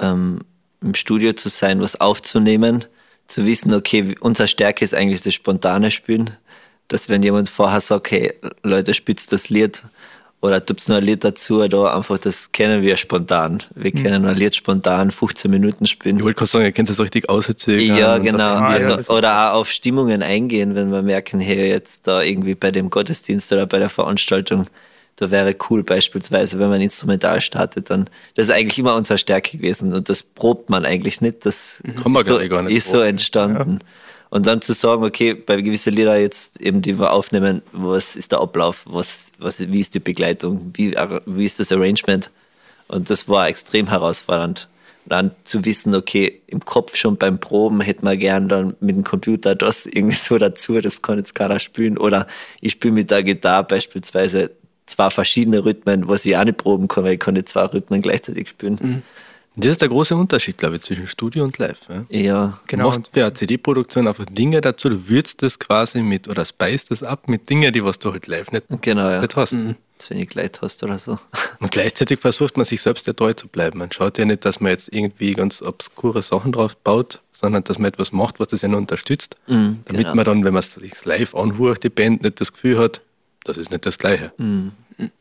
ähm, 0.00 0.40
im 0.80 0.94
Studio 0.94 1.32
zu 1.32 1.48
sein, 1.48 1.80
was 1.80 2.00
aufzunehmen, 2.00 2.84
zu 3.26 3.46
wissen, 3.46 3.72
okay, 3.72 4.14
unsere 4.20 4.48
Stärke 4.48 4.84
ist 4.84 4.94
eigentlich 4.94 5.22
das 5.22 5.34
spontane 5.34 5.90
Spielen. 5.90 6.30
Dass 6.88 7.08
wenn 7.08 7.22
jemand 7.22 7.48
vorher 7.48 7.80
sagt, 7.80 8.10
hey, 8.10 8.34
Leute, 8.62 8.92
spitzt 8.92 9.32
das 9.32 9.48
Lied, 9.48 9.82
oder 10.44 10.60
gibt 10.60 10.80
es 10.80 10.88
noch 10.88 10.96
ein 10.96 11.04
Lied 11.04 11.24
dazu, 11.24 11.66
da 11.68 11.96
einfach, 11.96 12.18
das 12.18 12.52
kennen 12.52 12.82
wir 12.82 12.98
spontan. 12.98 13.62
Wir 13.74 13.92
mhm. 13.94 14.02
können 14.02 14.24
ein 14.26 14.36
Lied 14.36 14.54
spontan 14.54 15.10
15 15.10 15.50
Minuten 15.50 15.86
spielen. 15.86 16.18
Ich 16.18 16.22
wollte 16.22 16.36
gerade 16.36 16.50
sagen, 16.50 16.64
ihr 16.66 16.72
kennt 16.72 16.90
das 16.90 17.00
richtig 17.00 17.30
auserzählen. 17.30 17.96
Ja, 17.96 18.18
genau. 18.18 18.56
Also, 18.56 19.10
oder 19.10 19.52
auch 19.52 19.60
auf 19.60 19.70
Stimmungen 19.70 20.22
eingehen, 20.22 20.74
wenn 20.74 20.92
wir 20.92 21.00
merken, 21.00 21.40
hey, 21.40 21.70
jetzt 21.70 22.06
da 22.06 22.20
irgendwie 22.20 22.54
bei 22.54 22.70
dem 22.70 22.90
Gottesdienst 22.90 23.50
oder 23.54 23.64
bei 23.66 23.78
der 23.78 23.88
Veranstaltung, 23.88 24.66
da 25.16 25.30
wäre 25.30 25.56
cool 25.70 25.82
beispielsweise, 25.82 26.58
wenn 26.58 26.68
man 26.68 26.82
instrumental 26.82 27.40
startet, 27.40 27.88
dann, 27.88 28.10
das 28.34 28.48
ist 28.48 28.54
eigentlich 28.54 28.78
immer 28.78 28.96
unsere 28.96 29.16
Stärke 29.16 29.56
gewesen 29.56 29.94
und 29.94 30.10
das 30.10 30.22
probt 30.22 30.68
man 30.68 30.84
eigentlich 30.84 31.22
nicht. 31.22 31.46
Das 31.46 31.82
Kann 32.02 32.12
man 32.12 32.22
so, 32.22 32.38
gar 32.50 32.60
nicht 32.60 32.76
ist 32.76 32.90
so 32.90 33.00
entstanden. 33.00 33.78
Ja. 33.80 33.86
Und 34.34 34.48
dann 34.48 34.60
zu 34.60 34.72
sagen, 34.72 35.04
okay, 35.04 35.32
bei 35.32 35.62
gewissen 35.62 35.92
Liedern 35.92 36.20
jetzt 36.20 36.60
eben, 36.60 36.82
die 36.82 36.98
wir 36.98 37.12
aufnehmen, 37.12 37.62
was 37.70 38.16
ist 38.16 38.32
der 38.32 38.40
Ablauf, 38.40 38.82
was, 38.84 39.30
was, 39.38 39.60
wie 39.60 39.78
ist 39.78 39.94
die 39.94 40.00
Begleitung, 40.00 40.72
wie, 40.74 40.96
wie 41.24 41.44
ist 41.44 41.60
das 41.60 41.70
Arrangement? 41.70 42.32
Und 42.88 43.10
das 43.10 43.28
war 43.28 43.46
extrem 43.46 43.86
herausfordernd, 43.86 44.68
dann 45.06 45.30
zu 45.44 45.64
wissen, 45.64 45.94
okay, 45.94 46.42
im 46.48 46.64
Kopf 46.64 46.96
schon 46.96 47.16
beim 47.16 47.38
Proben 47.38 47.80
hätte 47.80 48.04
man 48.04 48.18
gern 48.18 48.48
dann 48.48 48.74
mit 48.80 48.96
dem 48.96 49.04
Computer 49.04 49.54
das 49.54 49.86
irgendwie 49.86 50.16
so 50.16 50.36
dazu, 50.36 50.80
das 50.80 51.00
kann 51.00 51.18
jetzt 51.18 51.36
keiner 51.36 51.60
spielen. 51.60 51.96
Oder 51.96 52.26
ich 52.60 52.72
spiele 52.72 52.94
mit 52.94 53.12
der 53.12 53.22
Gitarre 53.22 53.62
beispielsweise 53.62 54.50
zwei 54.86 55.10
verschiedene 55.10 55.64
Rhythmen, 55.64 56.08
was 56.08 56.26
ich 56.26 56.36
auch 56.36 56.42
nicht 56.42 56.58
proben 56.58 56.88
kann, 56.88 57.04
weil 57.04 57.12
ich 57.12 57.20
kann 57.20 57.34
nicht 57.34 57.50
zwei 57.50 57.66
Rhythmen 57.66 58.02
gleichzeitig 58.02 58.48
spielen. 58.48 58.78
Mhm. 58.82 59.02
Das 59.56 59.70
ist 59.70 59.82
der 59.82 59.88
große 59.88 60.16
Unterschied, 60.16 60.58
glaube 60.58 60.76
ich, 60.76 60.82
zwischen 60.82 61.06
Studio 61.06 61.44
und 61.44 61.58
Live. 61.58 61.80
Ja, 61.88 62.18
ja 62.18 62.58
genau. 62.66 62.90
Du 62.90 62.98
machst 62.98 63.10
für 63.12 63.22
eine 63.22 63.34
CD-Produktion 63.34 64.08
einfach 64.08 64.24
Dinge 64.26 64.60
dazu, 64.60 64.88
du 64.88 65.08
würzt 65.08 65.42
das 65.42 65.58
quasi 65.58 66.02
mit 66.02 66.28
oder 66.28 66.44
speist 66.44 66.90
das 66.90 67.02
ab 67.04 67.28
mit 67.28 67.48
Dingen, 67.48 67.72
die 67.72 67.84
was 67.84 67.98
du 67.98 68.12
halt 68.12 68.26
live 68.26 68.50
nicht, 68.50 68.66
genau, 68.80 69.08
ja. 69.08 69.20
nicht 69.20 69.36
hast. 69.36 69.52
Mhm. 69.52 69.76
Wenn 70.08 70.18
ich 70.18 70.34
Leid 70.34 70.60
hast 70.60 70.82
oder 70.82 70.98
so. 70.98 71.18
Und 71.60 71.70
gleichzeitig 71.70 72.18
versucht 72.18 72.56
man 72.56 72.66
sich 72.66 72.82
selbst 72.82 73.06
ja 73.06 73.12
treu 73.12 73.32
zu 73.32 73.48
bleiben. 73.48 73.78
Man 73.78 73.90
schaut 73.90 74.18
ja 74.18 74.24
nicht, 74.24 74.44
dass 74.44 74.60
man 74.60 74.72
jetzt 74.72 74.92
irgendwie 74.92 75.32
ganz 75.32 75.62
obskure 75.62 76.20
Sachen 76.20 76.52
drauf 76.52 76.76
baut, 76.76 77.20
sondern 77.32 77.64
dass 77.64 77.78
man 77.78 77.88
etwas 77.88 78.12
macht, 78.12 78.38
was 78.38 78.48
das 78.48 78.62
ja 78.62 78.68
nur 78.68 78.78
unterstützt. 78.78 79.36
Mhm, 79.46 79.80
damit 79.86 80.02
genau. 80.02 80.14
man 80.16 80.24
dann, 80.24 80.44
wenn 80.44 80.52
man 80.52 80.60
es 80.60 80.74
sich 80.74 81.04
live 81.04 81.34
anhört, 81.34 81.84
die 81.84 81.90
Band 81.90 82.22
nicht 82.22 82.40
das 82.40 82.52
Gefühl 82.52 82.78
hat, 82.78 83.00
das 83.44 83.56
ist 83.56 83.70
nicht 83.70 83.86
das 83.86 83.98
Gleiche. 83.98 84.32
Mhm. 84.36 84.72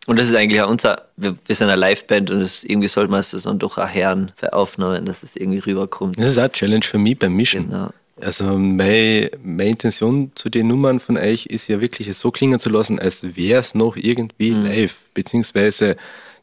Und 0.05 0.19
das 0.19 0.29
ist 0.29 0.35
eigentlich 0.35 0.61
auch 0.61 0.69
unser, 0.69 1.03
wir, 1.17 1.35
wir 1.45 1.55
sind 1.55 1.69
eine 1.69 1.79
Liveband 1.79 2.29
und 2.31 2.39
das, 2.39 2.63
irgendwie 2.63 2.87
sollte 2.87 3.09
man 3.09 3.21
es 3.21 3.31
dann 3.31 3.59
doch 3.59 3.77
auch 3.77 3.93
hören 3.93 4.31
für 4.35 4.53
Aufnahmen, 4.53 5.05
dass 5.05 5.23
es 5.23 5.35
irgendwie 5.35 5.59
rüberkommt. 5.59 6.19
Das 6.19 6.27
ist 6.27 6.37
auch 6.37 6.43
eine 6.43 6.51
Challenge 6.51 6.83
für 6.83 6.97
mich 6.97 7.17
beim 7.17 7.33
Mischen. 7.33 7.69
Genau. 7.69 7.89
Also 8.21 8.57
meine, 8.57 9.31
meine 9.43 9.71
Intention 9.71 10.31
zu 10.35 10.49
den 10.49 10.67
Nummern 10.67 10.99
von 10.99 11.17
euch 11.17 11.47
ist 11.47 11.67
ja 11.67 11.81
wirklich 11.81 12.07
es 12.07 12.19
so 12.19 12.31
klingen 12.31 12.59
zu 12.59 12.69
lassen, 12.69 12.99
als 12.99 13.35
wäre 13.35 13.59
es 13.59 13.73
noch 13.73 13.95
irgendwie 13.95 14.51
mhm. 14.51 14.65
live, 14.65 15.09
beziehungsweise 15.13 15.95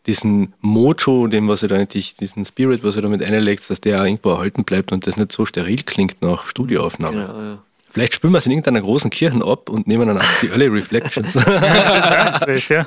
diesen 0.06 0.54
Mojo, 0.60 1.26
dem 1.26 1.48
was 1.48 1.62
ihr 1.62 1.68
da 1.68 1.76
eigentlich, 1.76 2.16
diesen 2.16 2.44
Spirit, 2.44 2.82
was 2.82 2.96
ihr 2.96 3.02
damit 3.02 3.22
einlegt, 3.22 3.68
dass 3.70 3.80
der 3.80 4.00
auch 4.00 4.04
irgendwo 4.04 4.30
erhalten 4.30 4.64
bleibt 4.64 4.92
und 4.92 5.06
das 5.06 5.16
nicht 5.16 5.32
so 5.32 5.46
steril 5.46 5.82
klingt 5.84 6.22
nach 6.22 6.44
Studioaufnahmen. 6.44 7.20
Ja, 7.20 7.26
ja. 7.26 7.62
Vielleicht 7.90 8.14
spielen 8.14 8.32
wir 8.32 8.38
es 8.38 8.46
in 8.46 8.52
irgendeiner 8.52 8.80
großen 8.80 9.10
Kirche 9.10 9.44
ab 9.44 9.68
und 9.68 9.86
nehmen 9.86 10.06
dann 10.06 10.18
auch 10.18 10.40
die 10.40 10.48
Early 10.48 10.68
Reflections. 10.68 11.34
ja, 11.44 12.86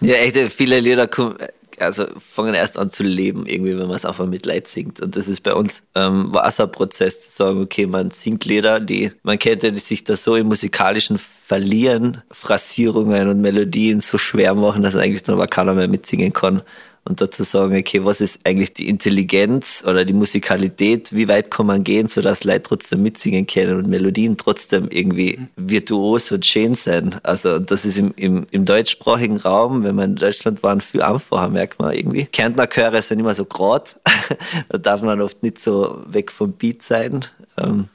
ja, 0.00 0.14
echt, 0.14 0.52
viele 0.52 0.78
Lieder 0.80 1.08
kommen, 1.08 1.36
also 1.80 2.06
fangen 2.18 2.54
erst 2.54 2.78
an 2.78 2.90
zu 2.90 3.02
leben, 3.02 3.46
irgendwie, 3.46 3.76
wenn 3.76 3.88
man 3.88 3.96
es 3.96 4.04
einfach 4.04 4.26
mit 4.26 4.46
Leid 4.46 4.68
singt. 4.68 5.00
Und 5.00 5.16
das 5.16 5.28
ist 5.28 5.42
bei 5.42 5.54
uns 5.54 5.82
ähm, 5.94 6.32
war 6.32 6.46
auch 6.46 6.52
so 6.52 6.64
ein 6.64 6.72
Prozess 6.72 7.20
zu 7.20 7.30
sagen, 7.30 7.62
okay, 7.62 7.86
man 7.86 8.10
singt 8.10 8.44
Lieder, 8.44 8.80
die, 8.80 9.10
man 9.22 9.38
könnte 9.38 9.76
sich 9.78 10.04
das 10.04 10.24
so 10.24 10.36
im 10.36 10.46
musikalischen 10.46 11.18
Verlieren, 11.18 12.22
Phrasierungen 12.30 13.28
und 13.28 13.40
Melodien 13.40 14.00
so 14.00 14.18
schwer 14.18 14.54
machen, 14.54 14.82
dass 14.82 14.96
eigentlich 14.96 15.24
dann 15.24 15.34
aber 15.34 15.46
keiner 15.46 15.74
mehr 15.74 15.88
mitsingen 15.88 16.32
kann 16.32 16.62
und 17.06 17.20
dazu 17.20 17.42
sagen, 17.42 17.76
okay, 17.76 18.04
was 18.04 18.20
ist 18.20 18.40
eigentlich 18.44 18.72
die 18.72 18.88
Intelligenz 18.88 19.84
oder 19.86 20.04
die 20.04 20.14
Musikalität, 20.14 21.14
wie 21.14 21.28
weit 21.28 21.50
kann 21.50 21.66
man 21.66 21.84
gehen, 21.84 22.06
sodass 22.06 22.44
Leute 22.44 22.62
trotzdem 22.62 23.02
mitsingen 23.02 23.46
können 23.46 23.76
und 23.76 23.88
Melodien 23.88 24.38
trotzdem 24.38 24.88
irgendwie 24.90 25.38
virtuos 25.56 26.32
und 26.32 26.46
schön 26.46 26.74
sein. 26.74 27.16
Also 27.22 27.58
das 27.58 27.84
ist 27.84 27.98
im, 27.98 28.14
im, 28.16 28.46
im 28.50 28.64
deutschsprachigen 28.64 29.36
Raum, 29.36 29.84
wenn 29.84 29.96
wir 29.96 30.04
in 30.04 30.16
Deutschland 30.16 30.62
waren, 30.62 30.80
viel 30.80 31.02
einfacher, 31.02 31.48
merkt 31.48 31.78
man 31.78 31.94
irgendwie. 31.94 32.24
Kärntner 32.24 32.66
Chöre 32.66 33.02
sind 33.02 33.18
immer 33.18 33.34
so 33.34 33.44
grad, 33.44 34.00
da 34.70 34.78
darf 34.78 35.02
man 35.02 35.20
oft 35.20 35.42
nicht 35.42 35.58
so 35.58 36.02
weg 36.06 36.32
vom 36.32 36.52
Beat 36.52 36.80
sein. 36.80 37.26
Ähm, 37.58 37.88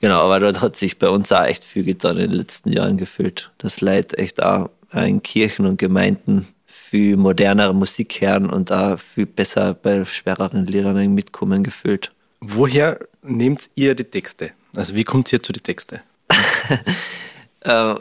genau, 0.00 0.20
aber 0.20 0.40
dort 0.40 0.62
hat 0.62 0.76
sich 0.76 0.98
bei 0.98 1.10
uns 1.10 1.30
auch 1.32 1.44
echt 1.44 1.64
viel 1.64 1.84
getan 1.84 2.16
in 2.16 2.30
den 2.30 2.38
letzten 2.38 2.72
Jahren 2.72 2.96
gefühlt. 2.96 3.50
Das 3.58 3.82
Leid 3.82 4.18
echt 4.18 4.42
auch 4.42 4.70
in 4.94 5.22
Kirchen 5.22 5.66
und 5.66 5.76
Gemeinden 5.76 6.46
viel 6.94 7.16
modernere 7.16 7.74
Musik 7.74 8.20
hören 8.20 8.48
und 8.48 8.70
da 8.70 8.96
viel 8.96 9.26
besser 9.26 9.74
bei 9.74 10.04
schwereren 10.04 10.64
Liedern 10.64 11.12
mitkommen 11.12 11.64
gefühlt. 11.64 12.12
Woher 12.40 13.00
nehmt 13.20 13.68
ihr 13.74 13.96
die 13.96 14.04
Texte? 14.04 14.52
Also 14.76 14.94
wie 14.94 15.02
kommt 15.02 15.32
ihr 15.32 15.42
zu 15.42 15.52
den 15.52 15.64
Texten? 15.64 15.98
äh, 17.62 17.94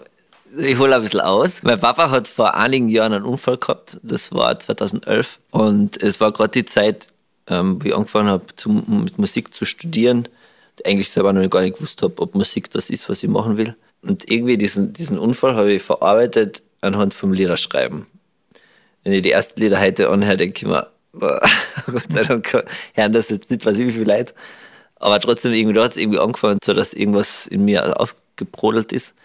ich 0.57 0.77
hole 0.77 0.95
ein 0.95 1.01
bisschen 1.01 1.21
aus. 1.21 1.63
Mein 1.63 1.79
Papa 1.79 2.12
hat 2.12 2.27
vor 2.27 2.53
einigen 2.53 2.88
Jahren 2.88 3.13
einen 3.13 3.25
Unfall 3.25 3.57
gehabt. 3.57 3.97
Das 4.03 4.31
war 4.31 4.59
2011. 4.59 5.39
Und 5.50 6.00
es 6.03 6.21
war 6.21 6.31
gerade 6.31 6.51
die 6.51 6.65
Zeit, 6.65 7.07
ähm, 7.47 7.81
wo 7.81 7.88
ich 7.88 7.95
angefangen 7.95 8.29
habe, 8.29 8.45
mit 8.67 9.17
Musik 9.17 9.55
zu 9.55 9.65
studieren. 9.65 10.29
Ich 10.77 10.85
eigentlich 10.85 11.09
selber 11.09 11.33
noch 11.33 11.50
gar 11.50 11.62
nicht 11.62 11.77
gewusst 11.77 12.00
habe, 12.03 12.21
ob 12.21 12.35
Musik 12.35 12.69
das 12.69 12.91
ist, 12.91 13.09
was 13.09 13.23
ich 13.23 13.29
machen 13.29 13.57
will. 13.57 13.75
Und 14.03 14.29
irgendwie 14.29 14.59
diesen, 14.59 14.93
diesen 14.93 15.17
Unfall 15.17 15.55
habe 15.55 15.71
ich 15.71 15.81
verarbeitet 15.81 16.62
anhand 16.81 17.15
vom 17.15 17.33
Liederschreiben 17.33 18.05
wenn 19.03 19.13
ich 19.13 19.22
die 19.22 19.31
ersten 19.31 19.60
Lieder 19.60 19.79
heute 19.79 20.10
anhöre, 20.10 20.38
denke 20.38 20.57
ich 20.57 20.65
mir, 20.65 20.88
Gott 21.13 22.12
sei 22.12 22.24
Dank 22.24 22.65
hören 22.93 23.13
das 23.13 23.29
jetzt 23.29 23.51
nicht, 23.51 23.65
weiß 23.65 23.77
ich 23.79 23.88
wie 23.88 23.91
viel 23.91 24.07
Leute. 24.07 24.33
Aber 24.95 25.19
trotzdem, 25.19 25.53
irgendwie, 25.53 25.74
da 25.74 25.83
hat 25.83 25.91
es 25.91 25.98
irgendwie 25.98 26.19
angefangen, 26.19 26.60
so 26.63 26.74
dass 26.74 26.93
irgendwas 26.93 27.45
in 27.45 27.65
mir 27.65 28.00
aufgebrodelt 28.00 28.91
ist. 28.91 29.15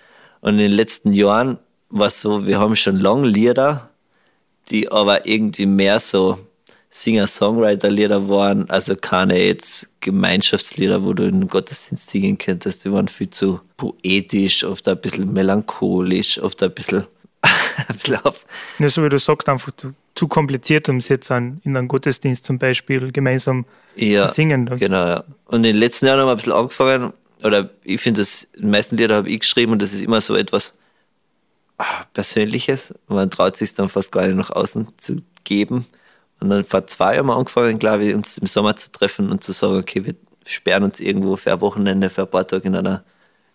Und 0.40 0.54
in 0.54 0.58
den 0.58 0.72
letzten 0.72 1.12
Jahren 1.12 1.58
war 1.88 2.08
es 2.08 2.20
so, 2.20 2.46
wir 2.46 2.58
haben 2.58 2.76
schon 2.76 2.98
lange 2.98 3.28
Lieder, 3.28 3.90
die 4.70 4.90
aber 4.90 5.26
irgendwie 5.26 5.66
mehr 5.66 6.00
so 6.00 6.38
Singer-Songwriter-Lieder 6.90 8.28
waren, 8.28 8.68
also 8.70 8.96
keine 8.96 9.38
jetzt 9.38 9.88
Gemeinschaftslieder, 10.00 11.04
wo 11.04 11.12
du 11.12 11.24
in 11.24 11.48
Gottesdienst 11.48 12.10
singen 12.10 12.38
könntest, 12.38 12.84
die 12.84 12.92
waren 12.92 13.08
viel 13.08 13.30
zu 13.30 13.60
poetisch, 13.76 14.64
oft 14.64 14.88
ein 14.88 15.00
bisschen 15.00 15.32
melancholisch, 15.32 16.40
oft 16.40 16.62
ein 16.62 16.72
bisschen 16.72 17.04
ein 17.88 17.96
bisschen 17.96 18.16
auf. 18.24 18.44
Ja, 18.78 18.88
so 18.88 19.04
wie 19.04 19.08
du 19.08 19.18
sagst, 19.18 19.48
einfach 19.48 19.72
zu, 19.76 19.94
zu 20.14 20.28
kompliziert, 20.28 20.88
um 20.88 20.96
es 20.96 21.08
jetzt 21.08 21.30
an, 21.30 21.60
in 21.64 21.76
einem 21.76 21.88
Gottesdienst 21.88 22.44
zum 22.44 22.58
Beispiel 22.58 23.12
gemeinsam 23.12 23.66
ja, 23.96 24.28
zu 24.28 24.34
singen. 24.34 24.66
Genau, 24.66 25.06
ja. 25.06 25.24
Und 25.46 25.58
in 25.58 25.74
den 25.74 25.76
letzten 25.76 26.06
Jahren 26.06 26.20
haben 26.20 26.26
wir 26.26 26.32
ein 26.32 26.36
bisschen 26.36 26.52
angefangen, 26.52 27.12
oder 27.42 27.70
ich 27.84 28.00
finde, 28.00 28.20
das 28.20 28.48
die 28.56 28.66
meisten 28.66 28.96
Lieder 28.96 29.16
habe 29.16 29.28
ich 29.28 29.40
geschrieben 29.40 29.72
und 29.72 29.82
das 29.82 29.92
ist 29.92 30.02
immer 30.02 30.20
so 30.20 30.34
etwas 30.34 30.74
ah, 31.78 32.04
Persönliches. 32.12 32.92
Man 33.06 33.30
traut 33.30 33.56
sich 33.56 33.74
dann 33.74 33.88
fast 33.88 34.12
gar 34.12 34.26
nicht 34.26 34.36
nach 34.36 34.50
außen 34.50 34.88
zu 34.98 35.22
geben. 35.44 35.86
Und 36.40 36.50
dann 36.50 36.64
vor 36.64 36.86
zwei 36.86 37.14
Jahren 37.14 37.18
haben 37.18 37.26
wir 37.28 37.36
angefangen, 37.36 37.78
glaube 37.78 38.04
ich, 38.04 38.14
uns 38.14 38.38
im 38.38 38.46
Sommer 38.46 38.76
zu 38.76 38.92
treffen 38.92 39.30
und 39.30 39.42
zu 39.42 39.52
sagen, 39.52 39.76
okay, 39.76 40.04
wir 40.04 40.14
sperren 40.46 40.84
uns 40.84 41.00
irgendwo 41.00 41.36
für 41.36 41.52
ein 41.52 41.60
Wochenende, 41.60 42.10
für 42.10 42.22
ein 42.22 42.30
paar 42.30 42.46
Tage 42.46 42.66
in, 42.66 42.76
einer, 42.76 43.04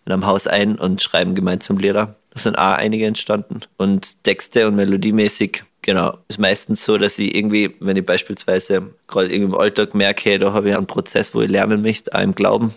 in 0.04 0.12
einem 0.12 0.26
Haus 0.26 0.46
ein 0.46 0.76
und 0.78 1.02
schreiben 1.02 1.34
gemeinsam 1.34 1.78
Lieder. 1.78 2.16
Da 2.34 2.40
sind 2.40 2.58
auch 2.58 2.74
einige 2.74 3.06
entstanden. 3.06 3.60
Und 3.76 4.22
Texte 4.24 4.66
und 4.66 4.74
melodiemäßig, 4.74 5.62
genau, 5.82 6.18
ist 6.28 6.38
meistens 6.38 6.84
so, 6.84 6.98
dass 6.98 7.18
ich 7.18 7.34
irgendwie, 7.34 7.76
wenn 7.80 7.96
ich 7.96 8.04
beispielsweise 8.04 8.94
gerade 9.06 9.32
irgendwie 9.32 9.54
im 9.54 9.60
Alltag 9.60 9.94
merke, 9.94 10.30
hey, 10.30 10.38
da 10.38 10.52
habe 10.52 10.70
ich 10.70 10.76
einen 10.76 10.86
Prozess, 10.86 11.34
wo 11.34 11.42
ich 11.42 11.50
lernen 11.50 11.82
möchte, 11.82 12.12
auch 12.12 12.20
im 12.20 12.34
Glauben, 12.34 12.74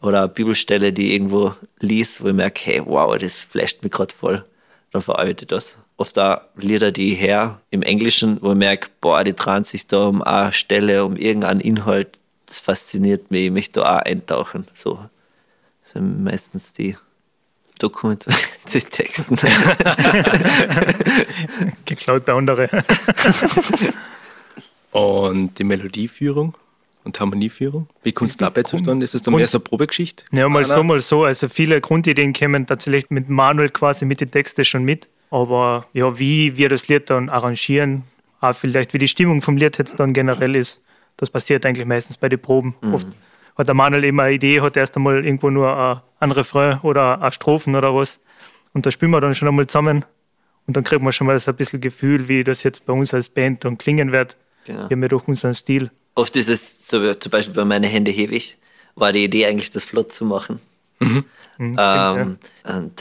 oder 0.00 0.20
eine 0.20 0.28
Bibelstelle, 0.28 0.92
die 0.92 1.08
ich 1.08 1.12
irgendwo 1.14 1.54
liest, 1.80 2.22
wo 2.22 2.28
ich 2.28 2.34
merke, 2.34 2.60
hey, 2.64 2.82
wow, 2.84 3.16
das 3.18 3.38
flasht 3.38 3.82
mich 3.82 3.92
gerade 3.92 4.14
voll, 4.14 4.44
dann 4.92 5.02
verarbeite 5.02 5.44
ich 5.44 5.48
das. 5.48 5.78
Oft 5.98 6.18
auch 6.18 6.40
Lieder, 6.56 6.92
die 6.92 7.14
ich 7.14 7.20
her 7.20 7.60
im 7.70 7.82
Englischen, 7.82 8.38
wo 8.42 8.50
ich 8.50 8.56
merke, 8.56 8.88
boah, 9.00 9.24
die 9.24 9.34
drehen 9.34 9.64
sich 9.64 9.86
da 9.86 10.06
um 10.06 10.22
eine 10.22 10.52
Stelle, 10.52 11.04
um 11.04 11.16
irgendeinen 11.16 11.60
Inhalt, 11.60 12.20
das 12.46 12.60
fasziniert 12.60 13.30
mich, 13.30 13.46
ich 13.46 13.50
möchte 13.50 13.80
da 13.80 13.96
auch 13.96 14.02
eintauchen. 14.02 14.66
So 14.74 15.00
das 15.82 15.92
sind 15.92 16.24
meistens 16.24 16.72
die 16.72 16.96
Dokumentation-Texten. 17.78 19.36
Geklaut 21.84 22.24
bei 22.24 22.32
anderen. 22.32 22.68
und 24.92 25.58
die 25.58 25.64
Melodieführung 25.64 26.56
und 27.04 27.20
Harmonieführung? 27.20 27.88
Wie 28.02 28.12
kommt 28.12 28.32
es 28.32 28.36
dabei 28.36 28.64
zustande? 28.64 29.04
Ist 29.04 29.14
es 29.14 29.22
dann 29.22 29.34
mehr 29.34 29.46
so 29.46 29.58
eine 29.58 29.64
Probegeschichte? 29.64 30.24
Ja, 30.32 30.48
mal 30.48 30.64
so, 30.64 30.82
mal 30.82 31.00
so. 31.00 31.24
Also 31.24 31.48
viele 31.48 31.80
Grundideen 31.80 32.32
kommen 32.32 32.66
tatsächlich 32.66 33.10
mit 33.10 33.28
Manuel 33.28 33.70
quasi 33.70 34.04
mit 34.04 34.20
den 34.20 34.30
Texten 34.30 34.64
schon 34.64 34.84
mit. 34.84 35.08
Aber 35.30 35.86
ja, 35.92 36.18
wie 36.18 36.56
wir 36.56 36.68
das 36.68 36.88
Lied 36.88 37.10
dann 37.10 37.28
arrangieren, 37.28 38.04
auch 38.40 38.54
vielleicht 38.54 38.94
wie 38.94 38.98
die 38.98 39.08
Stimmung 39.08 39.40
vom 39.40 39.56
Lied 39.56 39.78
jetzt 39.78 39.98
dann 39.98 40.12
generell 40.12 40.56
ist, 40.56 40.80
das 41.16 41.30
passiert 41.30 41.64
eigentlich 41.64 41.86
meistens 41.86 42.16
bei 42.16 42.28
den 42.28 42.40
Proben. 42.40 42.74
Mhm. 42.80 42.94
Oft 42.94 43.06
hat 43.56 43.68
der 43.68 43.74
Manuel 43.74 44.04
immer 44.04 44.24
eine 44.24 44.34
Idee, 44.34 44.60
hat 44.60 44.76
erst 44.76 44.96
einmal 44.96 45.24
irgendwo 45.24 45.50
nur 45.50 46.02
ein 46.20 46.30
Refrain 46.30 46.80
oder 46.80 47.22
ein 47.22 47.32
Strophen 47.32 47.74
oder 47.74 47.94
was. 47.94 48.20
Und 48.72 48.86
da 48.86 48.90
spielen 48.90 49.10
wir 49.10 49.20
dann 49.20 49.34
schon 49.34 49.48
einmal 49.48 49.66
zusammen. 49.66 50.04
Und 50.66 50.76
dann 50.76 50.84
kriegt 50.84 51.02
man 51.02 51.12
schon 51.12 51.26
mal 51.26 51.38
so 51.38 51.50
ein 51.50 51.56
bisschen 51.56 51.80
Gefühl, 51.80 52.28
wie 52.28 52.44
das 52.44 52.62
jetzt 52.62 52.86
bei 52.86 52.92
uns 52.92 53.14
als 53.14 53.28
Band 53.28 53.64
dann 53.64 53.78
klingen 53.78 54.12
wird. 54.12 54.36
Genau. 54.64 54.88
Wir 54.88 54.96
haben 54.96 55.02
ja 55.02 55.08
doch 55.08 55.28
unseren 55.28 55.54
Stil. 55.54 55.90
Oft 56.14 56.34
ist 56.36 56.48
es 56.48 56.88
so, 56.88 57.14
zum 57.14 57.30
Beispiel 57.30 57.54
bei 57.54 57.64
Meine 57.64 57.86
Hände 57.86 58.10
hewig, 58.10 58.58
war 58.94 59.12
die 59.12 59.24
Idee 59.24 59.46
eigentlich, 59.46 59.70
das 59.70 59.84
flott 59.84 60.12
zu 60.12 60.24
machen. 60.24 60.60
Mhm. 60.98 61.24
Mhm, 61.58 61.76
ähm, 61.78 62.38
und, 62.64 62.98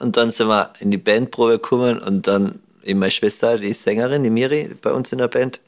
und 0.00 0.16
dann 0.16 0.30
sind 0.30 0.48
wir 0.48 0.72
in 0.80 0.90
die 0.90 0.98
Bandprobe 0.98 1.52
gekommen 1.52 1.98
und 1.98 2.26
dann 2.26 2.60
eben 2.84 3.00
meine 3.00 3.10
Schwester, 3.10 3.58
die 3.58 3.72
Sängerin, 3.72 4.22
die 4.22 4.30
Miri, 4.30 4.70
bei 4.80 4.92
uns 4.92 5.10
in 5.12 5.18
der 5.18 5.28
Band, 5.28 5.60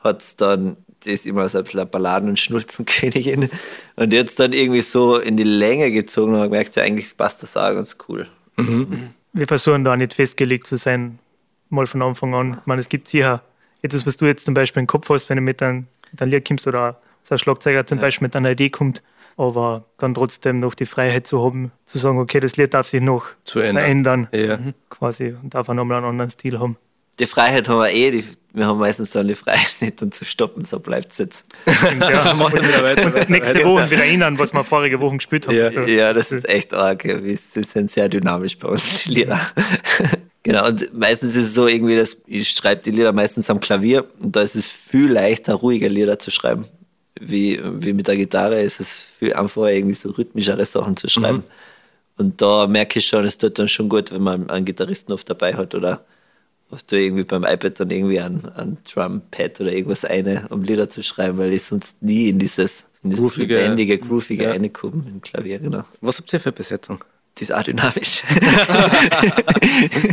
hat 0.00 0.22
es 0.22 0.36
dann 0.36 0.76
die 1.04 1.10
ist 1.10 1.26
immer 1.26 1.48
so 1.48 1.58
ein 1.58 1.64
bisschen 1.64 1.80
eine 1.80 1.88
Balladen- 1.90 2.28
und 2.28 2.38
Schnulzenkönigin. 2.38 3.48
Und 3.96 4.12
jetzt 4.12 4.38
dann 4.40 4.52
irgendwie 4.52 4.80
so 4.82 5.18
in 5.18 5.36
die 5.36 5.42
Länge 5.44 5.90
gezogen 5.90 6.34
und 6.34 6.42
gemerkt, 6.42 6.76
ja, 6.76 6.82
eigentlich 6.82 7.16
passt 7.16 7.42
das 7.42 7.56
auch 7.56 7.72
ganz 7.74 7.96
cool. 8.08 8.26
Mhm. 8.56 9.10
Wir 9.32 9.46
versuchen 9.46 9.84
da 9.84 9.96
nicht 9.96 10.14
festgelegt 10.14 10.66
zu 10.66 10.76
sein, 10.76 11.18
mal 11.68 11.86
von 11.86 12.02
Anfang 12.02 12.34
an. 12.34 12.58
Ich 12.60 12.66
meine, 12.66 12.80
es 12.80 12.88
gibt 12.88 13.08
sicher 13.08 13.42
etwas, 13.82 14.06
was 14.06 14.16
du 14.16 14.26
jetzt 14.26 14.44
zum 14.44 14.54
Beispiel 14.54 14.80
im 14.80 14.86
Kopf 14.86 15.08
hast, 15.10 15.28
wenn 15.28 15.36
du 15.36 15.42
mit 15.42 15.60
einem, 15.62 15.86
mit 16.12 16.22
einem 16.22 16.30
Lied 16.30 16.46
kommst 16.46 16.66
oder 16.66 17.00
so 17.22 17.34
ein 17.34 17.38
Schlagzeuger 17.38 17.86
zum 17.86 17.98
Beispiel 17.98 18.26
mit 18.26 18.36
einer 18.36 18.50
Idee 18.52 18.70
kommt, 18.70 19.02
aber 19.36 19.84
dann 19.98 20.14
trotzdem 20.14 20.60
noch 20.60 20.74
die 20.74 20.86
Freiheit 20.86 21.26
zu 21.26 21.42
haben, 21.44 21.72
zu 21.86 21.98
sagen, 21.98 22.18
okay, 22.18 22.38
das 22.38 22.56
Lied 22.56 22.72
darf 22.74 22.86
sich 22.86 23.00
noch 23.02 23.24
Zu 23.44 23.58
ändern. 23.60 24.28
verändern, 24.28 24.28
Ja. 24.32 24.58
quasi, 24.90 25.34
und 25.42 25.52
darf 25.54 25.68
auch 25.68 25.74
nochmal 25.74 25.98
einen 25.98 26.06
anderen 26.06 26.30
Stil 26.30 26.60
haben. 26.60 26.76
Die 27.18 27.26
Freiheit 27.26 27.68
haben 27.68 27.78
wir 27.80 27.90
eh, 27.90 28.10
die, 28.12 28.24
wir 28.54 28.66
haben 28.66 28.78
meistens 28.78 29.10
dann 29.10 29.28
die 29.28 29.34
Freiheit 29.34 29.74
nicht 29.80 30.00
und 30.00 30.14
zu 30.14 30.24
stoppen, 30.24 30.64
so 30.64 30.78
bleibt 30.80 31.12
es 31.12 31.18
jetzt. 31.18 31.44
Ja. 32.00 32.32
Machen 32.34 32.54
wir 32.54 32.62
wieder 32.68 32.82
weiter. 32.84 33.12
weiter, 33.12 33.30
Nächste 33.30 33.54
weiter. 33.56 33.64
Woche 33.66 33.90
wieder 33.90 34.04
erinnern, 34.04 34.38
was 34.38 34.52
wir 34.54 34.64
vorige 34.64 35.00
Woche 35.00 35.16
gespielt 35.16 35.46
haben. 35.46 35.56
Ja. 35.56 35.70
Ja, 35.86 36.12
das 36.12 36.32
ist 36.32 36.48
echt 36.48 36.72
arg. 36.72 37.04
Wir- 37.04 37.36
Sie 37.36 37.62
sind 37.62 37.90
sehr 37.90 38.08
dynamisch 38.08 38.58
bei 38.58 38.68
uns, 38.68 39.04
die 39.04 39.10
Lieder. 39.10 39.40
genau, 40.42 40.68
und 40.68 40.92
meistens 40.96 41.36
ist 41.36 41.46
es 41.48 41.54
so 41.54 41.66
irgendwie, 41.66 41.96
dass 41.96 42.16
ich 42.26 42.48
schreibe 42.48 42.82
die 42.82 42.90
Lieder 42.90 43.12
meistens 43.12 43.50
am 43.50 43.60
Klavier 43.60 44.06
und 44.20 44.34
da 44.36 44.42
ist 44.42 44.54
es 44.56 44.70
viel 44.70 45.10
leichter, 45.10 45.54
ruhige 45.54 45.88
Lieder 45.88 46.18
zu 46.18 46.30
schreiben. 46.30 46.66
Wie, 47.20 47.60
wie 47.62 47.92
mit 47.92 48.08
der 48.08 48.16
Gitarre 48.16 48.60
ist 48.60 48.80
es 48.80 48.92
viel 49.18 49.34
einfacher, 49.34 49.70
irgendwie 49.72 49.94
so 49.94 50.10
rhythmischere 50.10 50.64
Sachen 50.64 50.96
zu 50.96 51.08
schreiben. 51.08 51.44
Und 52.16 52.40
da 52.42 52.66
merke 52.66 52.98
ich 52.98 53.06
schon, 53.06 53.24
es 53.24 53.38
tut 53.38 53.58
dann 53.58 53.68
schon 53.68 53.88
gut, 53.88 54.12
wenn 54.12 54.22
man 54.22 54.50
einen 54.50 54.64
Gitarristen 54.64 55.12
oft 55.12 55.28
dabei 55.30 55.54
hat 55.54 55.74
oder 55.74 56.04
du 56.82 56.96
irgendwie 56.96 57.24
beim 57.24 57.44
iPad 57.44 57.80
dann 57.80 57.90
irgendwie 57.90 58.20
ein, 58.20 58.48
ein 58.56 58.78
Drumpad 58.84 59.60
oder 59.60 59.72
irgendwas 59.72 60.04
eine, 60.04 60.46
um 60.50 60.62
Lieder 60.62 60.88
zu 60.88 61.02
schreiben, 61.02 61.38
weil 61.38 61.52
ich 61.52 61.62
sonst 61.62 62.02
nie 62.02 62.28
in 62.28 62.38
dieses, 62.38 62.86
in 63.02 63.10
dieses 63.10 63.22
Groovige, 63.22 63.56
lebendige, 63.56 63.98
groovige 63.98 64.44
ja. 64.44 64.50
reinkomme 64.50 65.04
im 65.08 65.20
Klavier, 65.20 65.58
genau. 65.58 65.84
Was 66.00 66.18
habt 66.18 66.32
ihr 66.32 66.40
für 66.40 66.52
Besetzung? 66.52 67.04
Die 67.38 67.42
ist 67.42 67.52
auch 67.52 67.62
dynamisch. 67.64 68.22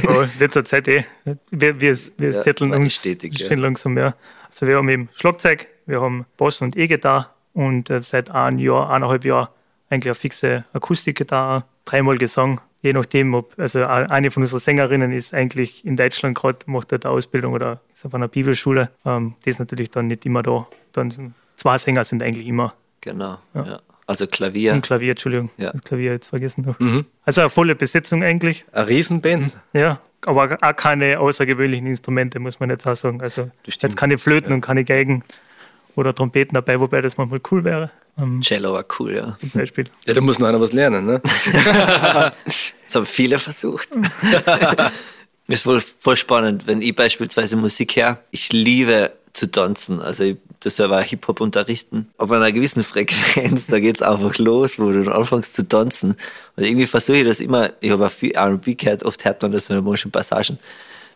Ja, 0.04 0.24
in 0.24 0.30
letzter 0.40 0.66
Zeit 0.66 0.88
eh. 0.88 1.06
Wir, 1.52 1.80
wir, 1.80 1.96
wir 2.18 2.32
Ja, 2.32 2.46
war 2.46 2.80
uns 2.80 2.96
stetig, 2.96 3.38
ja. 3.38 3.56
langsam 3.56 3.94
mehr. 3.94 4.16
Also 4.50 4.66
wir 4.66 4.78
haben 4.78 4.90
eben 4.90 5.10
Schlagzeug, 5.14 5.68
wir 5.86 6.02
haben 6.02 6.26
Bass 6.38 6.62
und 6.62 6.76
E-Gitarre 6.76 7.28
und 7.54 7.90
äh, 7.90 8.02
seit 8.02 8.32
einem 8.32 8.58
Jahr, 8.58 8.90
eineinhalb 8.90 9.24
Jahren 9.24 9.50
eigentlich 9.90 10.08
eine 10.08 10.16
fixe 10.16 10.66
Akustikgitarre, 10.74 11.66
dreimal 11.86 12.18
Gesang, 12.18 12.60
je 12.82 12.94
nachdem, 12.94 13.34
ob, 13.34 13.58
also 13.60 13.86
eine 13.86 14.32
von 14.32 14.44
unseren 14.44 14.60
Sängerinnen 14.60 15.12
ist 15.12 15.34
eigentlich 15.34 15.86
in 15.86 15.96
Deutschland 15.98 16.38
gerade, 16.38 16.60
macht 16.66 16.92
dort 16.92 17.06
eine 17.06 17.14
Ausbildung 17.14 17.54
oder 17.54 17.80
ist 17.94 18.06
auf 18.06 18.14
einer 18.14 18.28
Bibelschule. 18.28 18.90
Ähm, 19.06 19.36
die 19.46 19.50
ist 19.50 19.60
natürlich 19.60 19.92
dann 19.92 20.08
nicht 20.08 20.26
immer 20.26 20.42
da. 20.44 20.68
Dann 20.94 21.34
zwei 21.58 21.78
Sänger 21.78 22.04
sind 22.04 22.24
eigentlich 22.24 22.48
immer 22.48 22.74
genau. 23.02 23.38
Ja. 23.54 23.80
Also 24.08 24.28
Klavier. 24.28 24.74
im 24.74 24.82
Klavier, 24.82 25.12
Entschuldigung, 25.12 25.52
Ja. 25.58 25.72
das 25.72 25.84
Klavier 25.84 26.12
jetzt 26.12 26.28
vergessen 26.30 26.66
noch. 26.66 26.80
Mhm. 26.80 27.06
Also 27.24 27.42
eine 27.42 27.50
volle 27.50 27.76
Besetzung 27.76 28.24
eigentlich. 28.24 28.66
Eine 28.74 28.88
Riesenband. 28.90 29.58
Ja, 29.74 30.02
aber 30.26 30.58
auch 30.62 30.76
keine 30.76 31.20
außergewöhnlichen 31.20 31.88
Instrumente, 31.88 32.40
muss 32.40 32.60
man 32.60 32.70
jetzt 32.70 32.86
auch 32.88 32.96
sagen. 32.96 33.22
Also 33.22 33.50
jetzt 33.66 33.96
keine 33.96 34.18
Flöten 34.18 34.52
und 34.54 34.62
keine 34.62 34.84
Geigen 34.84 35.24
oder 35.96 36.14
Trompeten 36.14 36.56
dabei, 36.56 36.80
wobei 36.80 37.02
das 37.02 37.18
manchmal 37.18 37.40
cool 37.52 37.64
wäre, 37.64 37.92
ähm, 38.18 38.42
Cello 38.42 38.74
war 38.74 38.86
cool, 39.00 39.16
ja. 39.16 39.38
zum 39.40 39.50
Beispiel. 39.52 39.86
Ja, 40.06 40.14
da 40.14 40.22
muss 40.22 40.40
noch 40.40 40.48
einer 40.48 40.62
was 40.62 40.74
lernen, 40.74 41.06
ne? 41.06 41.22
Das 42.86 42.96
haben 42.96 43.06
viele 43.06 43.40
versucht. 43.40 43.88
ist 45.48 45.66
wohl 45.66 45.80
voll 45.80 46.18
spannend, 46.18 46.68
wenn 46.68 46.82
ich 46.82 46.94
beispielsweise 46.94 47.56
Musik 47.56 47.96
her, 47.96 48.22
ich 48.32 48.52
liebe 48.52 49.14
zu 49.32 49.50
tanzen. 49.50 50.02
Also 50.02 50.26
ich 50.26 50.38
das 50.62 50.76
selber 50.76 51.02
Hip-Hop 51.02 51.42
unterrichten. 51.42 52.10
Auf 52.18 52.32
einer 52.32 52.52
gewissen 52.52 52.84
Frequenz, 52.84 53.68
da 53.68 53.80
geht's 53.80 54.02
einfach 54.02 54.38
los, 54.38 54.80
wo 54.80 54.92
du 54.92 55.04
dann 55.04 55.14
anfängst 55.14 55.56
zu 55.56 55.68
tanzen. 55.68 56.16
Und 56.56 56.64
irgendwie 56.64 56.86
versuche 56.86 57.18
ich 57.18 57.26
das 57.26 57.40
immer, 57.40 57.72
ich 57.82 57.92
habe 57.92 58.06
auch 58.06 58.12
viel 58.12 58.32
R&B 58.32 58.76
gehört, 58.76 59.04
oft 59.04 59.26
hört 59.26 59.42
man 59.42 59.52
das 59.52 59.66
so 59.66 59.74
in 59.74 59.84
manchen 59.84 60.12
Passagen 60.12 60.60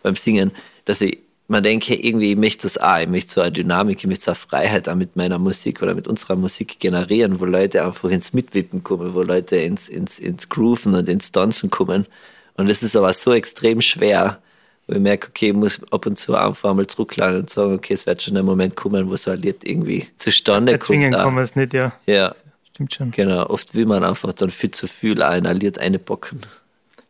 beim 0.02 0.16
Singen, 0.16 0.52
dass 0.86 1.02
ich 1.02 1.20
man 1.48 1.64
denke, 1.64 1.94
irgendwie, 1.96 2.32
ich 2.32 2.38
möchte 2.38 2.64
das 2.64 2.78
auch, 2.78 3.00
ich 3.00 3.08
möchte 3.08 3.32
so 3.34 3.42
eine 3.42 3.52
Dynamik, 3.52 4.00
ich 4.00 4.08
möchte 4.08 4.25
so 4.25 4.32
eine 4.32 4.36
Freiheit 4.36 4.90
auch 4.90 4.96
mit 4.96 5.16
meiner 5.16 5.38
Musik 5.38 5.82
oder 5.84 5.94
mit 5.94 6.08
unserer 6.08 6.36
Musik 6.36 6.80
generieren, 6.80 7.40
wo 7.40 7.46
Leute 7.46 7.84
einfach 7.86 8.10
ins 8.10 8.34
Mitwippen 8.34 8.84
kommen, 8.84 9.14
wo 9.14 9.22
Leute 9.22 9.58
ins, 9.58 9.88
ins, 9.88 10.18
ins 10.18 10.50
Grooven 10.50 10.96
und 10.96 11.08
ins 11.08 11.32
Tanzen 11.32 11.70
kommen. 11.70 12.08
Und 12.56 12.70
das 12.70 12.82
ist 12.82 12.96
aber 12.96 13.14
so 13.14 13.34
extrem 13.34 13.82
schwer, 13.82 14.40
wo 14.88 14.94
ich 14.96 15.00
merke, 15.02 15.28
okay, 15.30 15.50
ich 15.50 15.54
muss 15.54 15.80
ab 15.92 16.06
und 16.08 16.18
zu 16.18 16.36
einfach 16.36 16.74
mal 16.74 16.88
zurückladen 16.88 17.42
und 17.42 17.50
sagen, 17.50 17.74
okay, 17.74 17.94
es 17.94 18.05
wird 18.08 18.24
schon 18.24 18.38
ein 18.38 18.46
Moment 18.46 18.75
kommen, 18.75 19.08
wo 19.10 19.16
so 19.16 19.29
ein 19.31 19.42
Lied 19.42 19.64
irgendwie 19.64 20.08
zustande 20.16 20.72
Erzwingen 20.72 21.12
kommt. 21.12 21.16
kann 21.18 21.27
auch. 21.27 21.34
man 21.34 21.44
es 21.44 21.55
nicht, 21.55 21.74
ja. 21.74 21.94
Ja, 22.08 22.34
Stimmt 22.74 22.94
schon. 22.94 23.12
genau. 23.12 23.46
Oft 23.48 23.75
will 23.75 23.86
man 23.86 24.03
einfach 24.03 24.34
dann 24.34 24.50
viel 24.50 24.72
zu 24.72 24.88
viel 24.88 25.22
auch 25.22 25.36
in 25.36 25.46
ein 25.46 25.58
Lied 25.60 25.79
einpacken. 25.79 26.42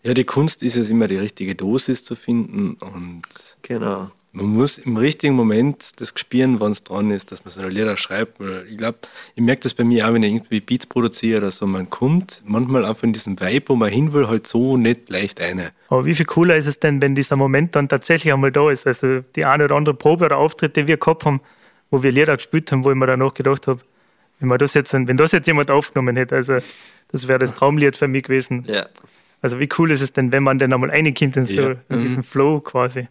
Ja, 0.04 0.14
die 0.14 0.24
Kunst 0.24 0.62
ist 0.62 0.76
es 0.76 0.90
immer, 0.90 1.08
die 1.08 1.18
richtige 1.18 1.56
Dosis 1.56 2.04
zu 2.04 2.16
finden 2.16 2.74
und 2.76 3.24
Genau. 3.64 4.12
Man 4.36 4.48
muss 4.48 4.78
im 4.78 4.98
richtigen 4.98 5.34
Moment 5.34 6.00
das 6.02 6.14
spüren, 6.16 6.60
wann 6.60 6.74
es 6.74 6.84
dran 6.84 7.10
ist, 7.10 7.32
dass 7.32 7.46
man 7.46 7.54
so 7.54 7.62
eine 7.62 7.70
Lieder 7.70 7.96
schreibt. 7.96 8.40
Weil 8.40 8.66
ich 8.70 8.78
glaube, 8.78 8.98
ich 9.34 9.42
merke 9.42 9.62
das 9.64 9.74
bei 9.74 9.86
mir 9.86 10.08
auch, 10.08 10.14
wenn 10.14 10.24
ich 10.24 10.34
irgendwie 10.34 10.60
Beats 10.60 10.86
produziere 10.86 11.38
oder 11.40 11.52
so, 11.52 11.66
man 11.66 11.90
kommt 11.90 12.42
manchmal 12.46 12.84
einfach 12.84 13.04
in 13.04 13.14
diesem 13.14 13.40
Vibe, 13.40 13.70
wo 13.70 13.76
man 13.76 13.90
hin 13.90 14.12
will, 14.12 14.28
halt 14.28 14.46
so 14.46 14.76
nicht 14.76 15.10
leicht 15.10 15.40
eine. 15.40 15.72
Aber 15.88 16.06
wie 16.06 16.14
viel 16.14 16.26
cooler 16.26 16.58
ist 16.58 16.68
es 16.68 16.80
denn, 16.80 17.02
wenn 17.02 17.16
dieser 17.16 17.38
Moment 17.38 17.76
dann 17.78 17.88
tatsächlich 17.88 18.34
einmal 18.34 18.52
da 18.52 18.70
ist? 18.70 18.86
Also 18.86 19.22
die 19.36 19.46
eine 19.46 19.66
oder 19.66 19.76
andere 19.76 19.96
Probe 19.96 20.26
oder 20.26 20.38
Auftritt, 20.38 20.76
die 20.76 20.86
wir 20.88 20.98
gehabt 20.98 21.24
haben, 21.24 21.40
wo 21.90 22.04
wir 22.04 22.12
Lieder 22.12 22.36
gespielt 22.36 22.70
haben, 22.72 22.84
wo 22.84 22.92
ich 22.92 22.98
mir 22.98 23.08
danach 23.08 23.34
gedacht 23.34 23.68
habe, 23.68 23.80
wenn, 24.40 24.50
man 24.50 24.58
das 24.58 24.74
jetzt, 24.74 24.92
wenn 24.92 25.16
das 25.18 25.32
jetzt 25.32 25.48
jemand 25.48 25.72
aufgenommen 25.72 26.18
hätte, 26.18 26.36
also 26.36 26.58
das 27.12 27.28
wäre 27.30 27.40
das 27.40 27.56
Traumlied 27.56 27.96
für 27.96 28.10
mich 28.10 28.24
gewesen. 28.24 28.66
Ja. 28.68 28.88
Also 29.42 29.60
wie 29.62 29.70
cool 29.78 29.92
ist 29.92 30.02
es 30.02 30.12
denn, 30.12 30.34
wenn 30.34 30.44
man 30.44 30.60
dann 30.60 30.74
einmal 30.74 30.90
reinkommt 30.90 31.38
in, 31.38 31.46
so, 31.46 31.54
Ja. 31.54 31.76
in 31.88 32.02
diesen 32.02 32.24
Flow 32.24 32.60
quasi? 32.60 33.08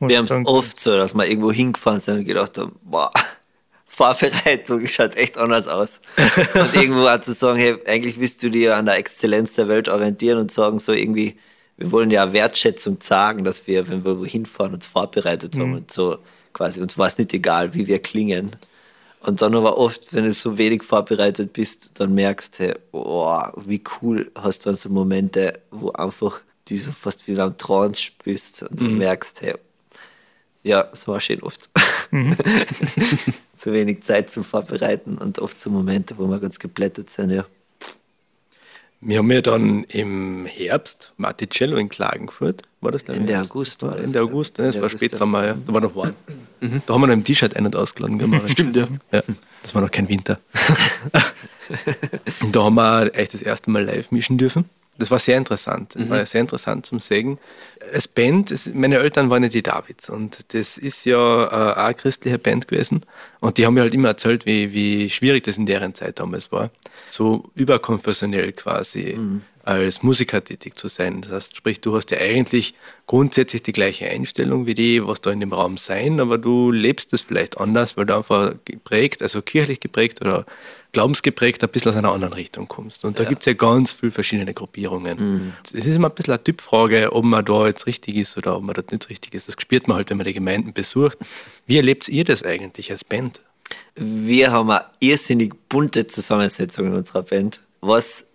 Wir 0.00 0.18
haben 0.18 0.24
es 0.24 0.46
oft 0.46 0.78
so, 0.78 0.96
dass 0.96 1.14
wir 1.14 1.26
irgendwo 1.26 1.52
hingefahren 1.52 2.00
sind 2.00 2.18
und 2.18 2.24
gedacht 2.24 2.58
haben, 2.58 2.76
boah, 2.82 3.10
Vorbereitung 3.86 4.86
schaut 4.88 5.16
echt 5.16 5.38
anders 5.38 5.68
aus. 5.68 6.00
und 6.54 6.74
irgendwo 6.74 7.06
auch 7.06 7.20
zu 7.20 7.32
sagen, 7.32 7.58
hey, 7.58 7.76
eigentlich 7.86 8.18
willst 8.18 8.42
du 8.42 8.50
dir 8.50 8.76
an 8.76 8.86
der 8.86 8.96
Exzellenz 8.96 9.54
der 9.54 9.68
Welt 9.68 9.88
orientieren 9.88 10.38
und 10.38 10.50
sagen 10.50 10.78
so 10.78 10.92
irgendwie, 10.92 11.36
wir 11.76 11.92
wollen 11.92 12.10
ja 12.10 12.32
Wertschätzung 12.32 13.00
zeigen, 13.00 13.44
dass 13.44 13.66
wir, 13.66 13.88
wenn 13.88 14.04
wir 14.04 14.18
wohin 14.18 14.46
fahren, 14.46 14.74
uns 14.74 14.86
vorbereitet 14.86 15.56
haben 15.56 15.74
und 15.74 15.90
so 15.90 16.18
quasi, 16.52 16.80
uns 16.80 16.96
war 16.96 17.08
es 17.08 17.18
nicht 17.18 17.34
egal, 17.34 17.74
wie 17.74 17.86
wir 17.86 18.00
klingen. 18.00 18.56
Und 19.20 19.42
dann 19.42 19.54
aber 19.54 19.78
oft, 19.78 20.12
wenn 20.12 20.24
du 20.24 20.32
so 20.32 20.58
wenig 20.58 20.82
vorbereitet 20.82 21.52
bist, 21.52 21.92
dann 21.94 22.14
merkst 22.14 22.58
du, 22.58 22.64
hey, 22.64 22.74
oh, 22.92 23.40
wie 23.64 23.82
cool 24.00 24.30
hast 24.34 24.64
du 24.64 24.70
dann 24.70 24.76
so 24.76 24.88
Momente, 24.88 25.60
wo 25.70 25.90
einfach 25.90 26.40
die 26.68 26.78
so 26.78 26.92
fast 26.92 27.26
wieder 27.26 27.44
am 27.44 27.58
Trance 27.58 28.00
spürst 28.00 28.62
und 28.62 28.80
du 28.80 28.84
merkst, 28.84 29.42
hey, 29.42 29.54
ja, 30.64 30.82
das 30.82 31.06
war 31.06 31.20
schön 31.20 31.42
oft. 31.42 31.70
Zu 33.56 33.72
wenig 33.72 34.02
Zeit 34.02 34.30
zum 34.30 34.44
Vorbereiten 34.44 35.18
und 35.18 35.38
oft 35.38 35.60
so 35.60 35.70
Momente, 35.70 36.18
wo 36.18 36.26
wir 36.26 36.40
ganz 36.40 36.58
geblättet 36.58 37.10
sind, 37.10 37.30
ja. 37.30 37.44
Wir 39.00 39.18
haben 39.18 39.30
ja 39.30 39.42
dann 39.42 39.84
im 39.84 40.46
Herbst 40.46 41.12
Marticello 41.18 41.76
in 41.76 41.90
Klagenfurt, 41.90 42.62
war 42.80 42.90
das 42.90 43.04
der 43.04 43.16
Ende 43.16 43.34
Herbst? 43.34 43.50
August 43.50 43.82
war 43.82 43.96
das, 43.96 44.06
Ende 44.06 44.18
ja. 44.18 44.24
August, 44.24 44.58
ne? 44.58 44.64
das 44.64 44.74
Ende 44.76 44.82
war 44.82 44.88
August, 44.88 45.04
Spätsommer, 45.04 45.46
ja. 45.46 45.56
Da 45.66 45.74
war 45.74 45.80
noch 45.82 45.94
warm. 45.94 46.14
Da 46.60 46.94
haben 46.94 47.00
wir 47.02 47.06
noch 47.08 47.14
im 47.14 47.24
T-Shirt 47.24 47.54
ein- 47.56 47.66
und 47.66 47.76
ausgeladen 47.76 48.18
gemacht. 48.18 48.50
Stimmt, 48.50 48.74
ja. 48.76 48.88
Ja, 49.12 49.22
das 49.62 49.74
war 49.74 49.82
noch 49.82 49.90
kein 49.90 50.08
Winter. 50.08 50.40
und 52.40 52.56
da 52.56 52.64
haben 52.64 52.74
wir 52.76 53.14
echt 53.14 53.34
das 53.34 53.42
erste 53.42 53.70
Mal 53.70 53.84
live 53.84 54.10
mischen 54.10 54.38
dürfen. 54.38 54.64
Das 54.98 55.10
war 55.10 55.18
sehr 55.18 55.38
interessant. 55.38 55.94
Das 55.96 56.08
war 56.08 56.24
sehr 56.24 56.40
interessant 56.40 56.86
zum 56.86 57.00
Sehen. 57.00 57.38
Als 57.92 58.06
Band, 58.06 58.50
es, 58.50 58.72
meine 58.72 58.98
Eltern 58.98 59.28
waren 59.28 59.42
ja 59.42 59.48
die 59.48 59.62
Davids 59.62 60.08
und 60.08 60.54
das 60.54 60.78
ist 60.78 61.04
ja 61.04 61.16
äh, 61.16 61.72
auch 61.72 61.76
eine 61.76 61.94
christliche 61.94 62.38
Band 62.38 62.68
gewesen. 62.68 63.04
Und 63.40 63.58
die 63.58 63.66
haben 63.66 63.74
mir 63.74 63.80
halt 63.80 63.94
immer 63.94 64.08
erzählt, 64.08 64.46
wie, 64.46 64.72
wie 64.72 65.10
schwierig 65.10 65.42
das 65.44 65.58
in 65.58 65.66
deren 65.66 65.94
Zeit 65.94 66.20
damals 66.20 66.52
war. 66.52 66.70
So 67.10 67.50
überkonfessionell 67.54 68.52
quasi 68.52 69.18
als 69.64 70.02
Musiker 70.02 70.44
tätig 70.44 70.76
zu 70.76 70.88
sein. 70.88 71.22
Das 71.22 71.32
heißt, 71.32 71.56
sprich, 71.56 71.80
du 71.80 71.96
hast 71.96 72.10
ja 72.10 72.18
eigentlich 72.18 72.74
grundsätzlich 73.06 73.62
die 73.62 73.72
gleiche 73.72 74.08
Einstellung 74.08 74.66
wie 74.66 74.74
die, 74.74 75.06
was 75.06 75.22
da 75.22 75.30
in 75.30 75.40
dem 75.40 75.52
Raum 75.52 75.78
sein, 75.78 76.20
aber 76.20 76.36
du 76.36 76.70
lebst 76.70 77.12
es 77.14 77.22
vielleicht 77.22 77.58
anders, 77.58 77.96
weil 77.96 78.04
du 78.04 78.16
einfach 78.16 78.54
geprägt, 78.64 79.22
also 79.22 79.40
kirchlich 79.40 79.80
geprägt 79.80 80.20
oder 80.20 80.44
glaubensgeprägt 80.92 81.62
ein 81.62 81.70
bisschen 81.70 81.92
aus 81.92 81.96
einer 81.96 82.12
anderen 82.12 82.34
Richtung 82.34 82.68
kommst. 82.68 83.04
Und 83.04 83.18
da 83.18 83.24
gibt 83.24 83.40
es 83.42 83.46
ja 83.46 83.54
ganz 83.54 83.92
viele 83.92 84.12
verschiedene 84.12 84.52
Gruppierungen. 84.52 85.54
Es 85.64 85.72
ist 85.72 85.96
immer 85.96 86.08
ein 86.08 86.14
bisschen 86.14 86.34
eine 86.34 86.44
Typfrage, 86.44 87.12
ob 87.12 87.24
man 87.24 87.44
da 87.44 87.66
jetzt 87.66 87.86
richtig 87.86 88.16
ist 88.16 88.36
oder 88.36 88.56
ob 88.56 88.62
man 88.62 88.74
dort 88.74 88.92
nicht 88.92 89.08
richtig 89.08 89.34
ist. 89.34 89.48
Das 89.48 89.56
spürt 89.58 89.88
man 89.88 89.96
halt, 89.96 90.10
wenn 90.10 90.18
man 90.18 90.26
die 90.26 90.34
Gemeinden 90.34 90.72
besucht. 90.72 91.18
Wie 91.66 91.78
erlebt 91.78 92.08
ihr 92.08 92.24
das 92.24 92.42
eigentlich 92.42 92.90
als 92.90 93.02
Band? 93.02 93.40
Wir 93.96 94.52
haben 94.52 94.70
eine 94.70 94.84
irrsinnig 95.00 95.54
bunte 95.68 96.06
Zusammensetzung 96.06 96.86
in 96.88 96.94
unserer 96.94 97.22
Band. 97.22 97.60
Was 97.80 98.26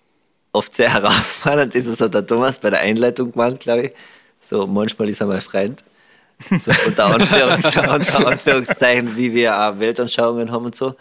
oft 0.52 0.76
sehr 0.76 0.94
herausfordernd 0.94 1.76
ist, 1.76 1.88
das 1.88 2.02
hat 2.02 2.14
der 2.14 2.26
Thomas 2.26 2.58
bei 2.60 2.70
der 2.70 2.82
Einleitung 2.82 3.32
gemacht, 3.32 3.60
glaube 3.60 3.88
ich. 3.88 3.92
So, 4.40 4.66
manchmal 4.68 5.10
ist 5.10 5.22
er 5.22 5.28
mein 5.28 5.42
Freund. 5.42 5.84
So, 6.50 6.72
unter, 6.88 7.06
Anführungs 7.06 7.66
unter 7.66 8.28
Anführungszeichen, 8.28 9.18
wie 9.18 9.34
wir 9.34 9.60
auch 9.60 9.80
Weltanschauungen 9.80 10.52
haben 10.52 10.66
und 10.66 10.76
so. 10.76 10.96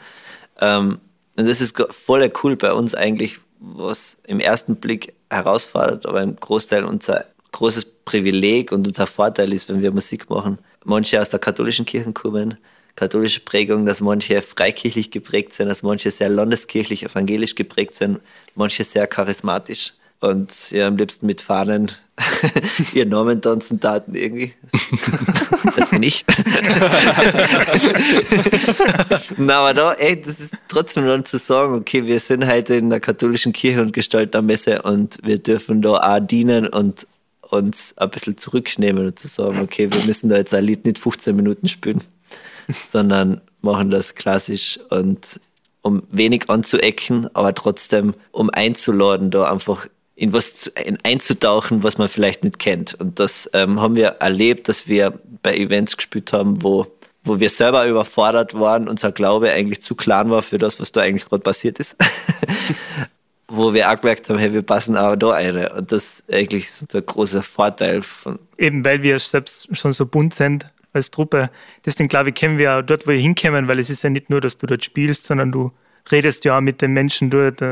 Ähm, 0.61 1.01
und 1.37 1.49
das 1.49 1.61
ist 1.61 1.81
voll 1.91 2.31
cool 2.43 2.57
bei 2.57 2.73
uns 2.73 2.95
eigentlich, 2.95 3.39
was 3.61 4.19
im 4.27 4.41
ersten 4.41 4.77
Blick 4.77 5.15
herausfordert, 5.31 6.07
aber 6.07 6.23
im 6.23 6.37
Großteil 6.37 6.85
unser 6.85 7.27
großes 7.53 7.85
Privileg 8.05 8.73
und 8.73 8.87
unser 8.87 9.07
Vorteil 9.07 9.53
ist, 9.53 9.69
wenn 9.69 9.81
wir 9.81 9.93
Musik 9.93 10.29
machen. 10.31 10.59
Manche 10.85 11.21
aus 11.21 11.31
der 11.31 11.39
katholischen 11.39 11.87
Kirche 11.87 12.13
kommen, 12.13 12.59
katholische 12.99 13.41
Prägung, 13.41 13.87
dass 13.87 14.01
manche 14.01 14.43
freikirchlich 14.43 15.13
geprägt 15.13 15.53
sind, 15.53 15.69
dass 15.69 15.83
manche 15.83 16.11
sehr 16.11 16.29
landeskirchlich, 16.29 17.05
evangelisch 17.05 17.55
geprägt 17.55 17.95
sind, 17.95 18.19
manche 18.57 18.83
sehr 18.83 19.07
charismatisch 19.07 19.93
und 20.21 20.73
ja, 20.73 20.89
am 20.89 20.97
liebsten 20.97 21.27
mit 21.27 21.41
Fahnen 21.41 21.93
ihren 22.95 23.11
Namen 23.11 23.41
tanzen 23.41 23.79
taten 23.79 24.15
irgendwie. 24.15 24.53
Das 25.77 25.91
bin 25.91 26.03
ich. 26.03 26.25
Na, 29.37 29.61
aber 29.61 29.75
da, 29.75 29.93
ey, 29.93 30.21
das 30.21 30.41
ist 30.41 30.55
trotzdem 30.67 31.07
dann 31.07 31.25
zu 31.25 31.39
sagen, 31.39 31.75
okay, 31.75 32.05
wir 32.05 32.19
sind 32.19 32.47
heute 32.47 32.75
in 32.75 32.91
der 32.91 32.99
katholischen 33.01 33.53
Kirche 33.53 33.83
und 33.83 33.93
gestalten 33.93 34.39
eine 34.39 34.47
Messe 34.47 34.83
und 34.83 35.19
wir 35.23 35.39
dürfen 35.39 35.83
da 35.83 35.91
auch 35.91 36.19
dienen 36.21 36.67
und 36.67 37.07
uns 37.43 37.97
ein 37.97 38.11
bisschen 38.11 38.37
zurücknehmen 38.39 39.07
und 39.07 39.19
zu 39.19 39.29
sagen, 39.29 39.61
okay, 39.61 39.93
wir 39.93 40.05
müssen 40.05 40.29
da 40.29 40.37
jetzt 40.37 40.55
ein 40.55 40.65
Lied 40.65 40.85
nicht 40.85 40.99
15 40.99 41.37
Minuten 41.37 41.69
spielen, 41.69 42.03
sondern 42.89 43.41
machen 43.61 43.91
das 43.91 44.15
klassisch 44.15 44.79
und 44.91 45.41
um 45.83 46.03
wenig 46.11 46.51
anzuecken, 46.51 47.29
aber 47.35 47.55
trotzdem 47.55 48.15
um 48.31 48.51
einzuladen, 48.51 49.31
da 49.31 49.51
einfach 49.51 49.87
in 50.15 50.33
was 50.33 50.67
in 50.85 50.99
einzutauchen, 51.05 51.83
was 51.83 51.97
man 51.97 52.09
vielleicht 52.09 52.43
nicht 52.43 52.59
kennt. 52.59 52.95
Und 52.95 53.21
das 53.21 53.49
ähm, 53.53 53.81
haben 53.81 53.95
wir 53.95 54.17
erlebt, 54.21 54.69
dass 54.69 54.89
wir 54.89 55.19
bei 55.43 55.57
Events 55.57 55.97
gespielt 55.97 56.33
haben, 56.33 56.63
wo, 56.63 56.87
wo 57.23 57.39
wir 57.39 57.51
selber 57.51 57.87
überfordert 57.87 58.59
waren, 58.59 58.89
unser 58.89 59.13
Glaube 59.13 59.53
eigentlich 59.53 59.81
zu 59.81 59.95
klein 59.95 60.29
war 60.31 60.43
für 60.43 60.59
das, 60.59 60.81
was 60.81 60.91
da 60.91 61.03
eigentlich 61.03 61.27
gerade 61.27 61.43
passiert 61.43 61.79
ist. 61.79 61.97
wo 63.49 63.73
wir 63.73 63.91
auch 63.91 64.01
gemerkt 64.01 64.29
haben, 64.29 64.39
hey, 64.39 64.53
wir 64.53 64.63
passen 64.63 64.97
aber 64.97 65.17
da 65.17 65.31
eine. 65.31 65.73
Und 65.73 65.93
das 65.93 66.21
ist 66.21 66.35
eigentlich 66.35 66.71
so 66.71 66.85
der 66.87 67.03
große 67.03 67.43
Vorteil 67.43 68.03
von. 68.03 68.41
Eben 68.59 68.85
weil 68.85 69.03
wir 69.03 69.19
selbst 69.21 69.75
schon 69.75 69.93
so 69.93 70.05
bunt 70.05 70.35
sind 70.35 70.67
als 70.99 71.11
Truppe. 71.11 71.51
Deswegen 71.87 72.09
glaube 72.09 72.31
ich, 72.31 72.35
können 72.35 72.59
wir 72.59 72.77
auch 72.77 72.83
dort, 72.83 73.07
wo 73.07 73.11
wir 73.11 73.19
hinkommen, 73.19 73.69
weil 73.69 73.79
es 73.79 73.91
ist 73.91 74.03
ja 74.03 74.11
nicht 74.11 74.31
nur, 74.31 74.41
dass 74.41 74.59
du 74.59 74.67
dort 74.67 74.85
spielst, 74.85 75.27
sondern 75.27 75.51
du 75.51 75.73
redest 76.13 76.45
ja 76.45 76.57
auch 76.57 76.61
mit 76.61 76.83
den 76.83 76.93
Menschen 76.93 77.31
dort 77.31 77.63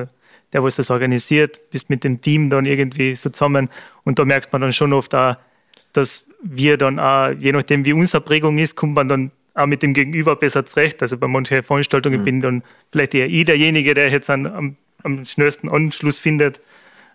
der 0.52 0.62
was 0.62 0.76
das 0.76 0.90
organisiert, 0.90 1.70
bist 1.70 1.90
mit 1.90 2.04
dem 2.04 2.20
Team 2.20 2.50
dann 2.50 2.64
irgendwie 2.66 3.16
so 3.16 3.30
zusammen. 3.30 3.68
Und 4.04 4.18
da 4.18 4.24
merkt 4.24 4.52
man 4.52 4.62
dann 4.62 4.72
schon 4.72 4.92
oft 4.92 5.14
auch, 5.14 5.36
dass 5.92 6.24
wir 6.42 6.76
dann 6.76 6.98
auch, 6.98 7.30
je 7.30 7.52
nachdem 7.52 7.84
wie 7.84 7.92
unsere 7.92 8.20
Prägung 8.20 8.58
ist, 8.58 8.76
kommt 8.76 8.94
man 8.94 9.08
dann 9.08 9.30
auch 9.54 9.66
mit 9.66 9.82
dem 9.82 9.94
Gegenüber 9.94 10.36
besser 10.36 10.64
zurecht. 10.64 11.02
Also 11.02 11.18
bei 11.18 11.26
manchen 11.26 11.62
Veranstaltungen 11.62 12.20
mhm. 12.20 12.24
bin 12.24 12.40
dann 12.40 12.62
vielleicht 12.92 13.14
eher 13.14 13.26
ich 13.26 13.44
derjenige, 13.44 13.94
der 13.94 14.10
jetzt 14.10 14.30
am, 14.30 14.76
am 15.02 15.24
schnellsten 15.24 15.68
Anschluss 15.68 16.18
findet 16.18 16.60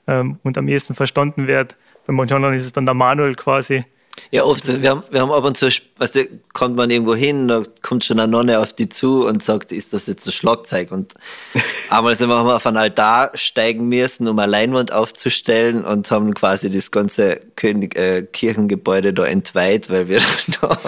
ähm, 0.08 0.40
und 0.44 0.58
am 0.58 0.68
ehesten 0.68 0.96
verstanden 0.96 1.48
wird. 1.48 1.78
Bei 2.08 2.14
manchen 2.14 2.36
anderen 2.36 2.56
ist 2.56 2.66
es 2.66 2.74
dann 2.74 2.86
der 2.86 2.96
Manuel 2.96 3.36
quasi, 3.36 3.86
ja, 4.30 4.44
oft. 4.44 4.82
Wir 4.82 4.90
haben, 4.90 5.04
wir 5.10 5.22
haben 5.22 5.32
ab 5.32 5.44
und 5.44 5.58
zu, 5.58 5.68
weißt 5.98 6.16
du, 6.16 6.28
kommt 6.54 6.76
man 6.76 6.90
irgendwo 6.90 7.16
hin, 7.16 7.48
da 7.48 7.64
kommt 7.82 8.06
schon 8.06 8.20
eine 8.20 8.32
Nonne 8.32 8.60
auf 8.60 8.74
die 8.74 8.88
zu 8.88 9.26
und 9.26 9.42
sagt, 9.42 9.72
ist 9.72 9.94
das 9.94 10.08
jetzt 10.08 10.28
ein 10.28 10.32
Schlagzeug? 10.32 10.92
Und 10.92 11.16
einmal 11.90 12.16
sind 12.16 12.30
wir 12.30 12.56
auf 12.56 12.66
einen 12.66 12.78
Altar 12.78 13.32
steigen 13.34 13.88
müssen, 13.88 14.28
um 14.28 14.38
eine 14.40 14.52
Leinwand 14.52 14.94
aufzustellen 14.94 15.84
und 15.84 16.12
haben 16.12 16.34
quasi 16.34 16.70
das 16.70 16.92
ganze 16.92 17.40
König, 17.56 17.98
äh, 17.98 18.22
Kirchengebäude 18.24 19.14
da 19.14 19.26
entweiht, 19.26 19.90
weil 19.90 20.08
wir 20.08 20.20
da, 20.62 20.80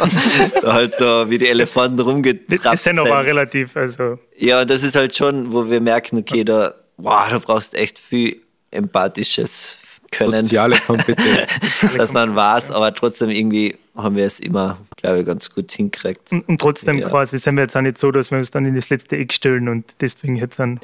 da 0.61 0.73
halt 0.73 0.95
so 0.95 1.29
wie 1.29 1.37
die 1.37 1.47
Elefanten 1.47 1.99
rumgetrappelt 1.99 2.61
sind. 2.61 2.65
Das 2.65 2.73
ist 2.75 2.85
ja 2.85 2.93
noch 2.93 3.07
mal 3.07 3.23
relativ, 3.23 3.75
also. 3.75 4.19
Ja, 4.37 4.65
das 4.65 4.83
ist 4.83 4.95
halt 4.95 5.15
schon, 5.15 5.51
wo 5.51 5.69
wir 5.69 5.81
merken, 5.81 6.17
okay, 6.17 6.43
da, 6.43 6.75
wow, 6.97 7.27
da 7.29 7.39
brauchst 7.39 7.73
echt 7.73 7.99
viel 7.99 8.41
empathisches 8.71 9.79
können. 10.13 10.45
Soziale 10.45 10.77
Kompetenz. 10.77 11.49
dass 11.97 12.13
man 12.13 12.35
weiß, 12.35 12.71
aber 12.71 12.93
trotzdem 12.93 13.29
irgendwie 13.29 13.75
haben 13.95 14.15
wir 14.15 14.25
es 14.25 14.39
immer, 14.39 14.79
glaube 14.97 15.19
ich, 15.19 15.25
ganz 15.25 15.51
gut 15.51 15.71
hingekriegt. 15.71 16.31
Und, 16.31 16.47
und 16.47 16.59
trotzdem 16.59 16.97
ja. 16.97 17.09
quasi 17.09 17.37
sind 17.37 17.55
wir 17.55 17.63
jetzt 17.63 17.77
auch 17.77 17.81
nicht 17.81 17.97
so, 17.97 18.11
dass 18.11 18.31
wir 18.31 18.39
uns 18.39 18.49
dann 18.49 18.65
in 18.65 18.75
das 18.75 18.89
letzte 18.89 19.17
Eck 19.17 19.33
stellen 19.33 19.69
und 19.69 19.85
deswegen 20.01 20.35
jetzt 20.35 20.57
dann 20.57 20.79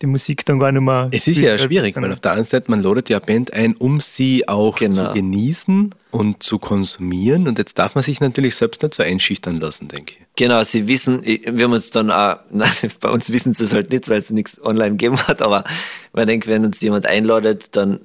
die 0.00 0.06
Musik 0.06 0.44
dann 0.44 0.58
gar 0.58 0.72
nicht 0.72 0.82
mehr. 0.82 1.08
Es 1.12 1.26
ist 1.26 1.38
ja 1.38 1.58
schwierig, 1.58 1.96
weil 1.96 2.12
auf 2.12 2.20
der 2.20 2.32
einen 2.32 2.44
Seite, 2.44 2.70
man 2.70 2.82
ladet 2.82 3.08
ja 3.08 3.18
Band 3.18 3.52
ein, 3.52 3.74
um 3.76 4.00
sie 4.00 4.48
auch 4.48 4.76
genau. 4.76 5.08
zu 5.08 5.14
genießen 5.14 5.94
und 6.10 6.42
zu 6.42 6.58
konsumieren. 6.58 7.46
Und 7.46 7.58
jetzt 7.58 7.78
darf 7.78 7.94
man 7.94 8.04
sich 8.04 8.20
natürlich 8.20 8.56
selbst 8.56 8.82
nicht 8.82 8.94
so 8.94 9.02
einschüchtern 9.02 9.60
lassen, 9.60 9.88
denke 9.88 10.14
ich. 10.18 10.26
Genau, 10.36 10.62
sie 10.64 10.86
wissen, 10.86 11.22
wir 11.24 11.64
haben 11.64 11.72
uns 11.72 11.90
dann 11.90 12.10
auch, 12.10 12.36
nein, 12.50 12.68
bei 13.00 13.10
uns 13.10 13.30
wissen 13.30 13.52
sie 13.52 13.64
es 13.64 13.74
halt 13.74 13.90
nicht, 13.90 14.08
weil 14.08 14.18
es 14.18 14.30
nichts 14.30 14.62
online 14.62 14.92
gegeben 14.92 15.18
hat, 15.18 15.42
aber 15.42 15.64
man 16.12 16.26
denkt, 16.26 16.46
wenn 16.46 16.64
uns 16.64 16.80
jemand 16.80 17.06
einladet, 17.06 17.76
dann 17.76 18.00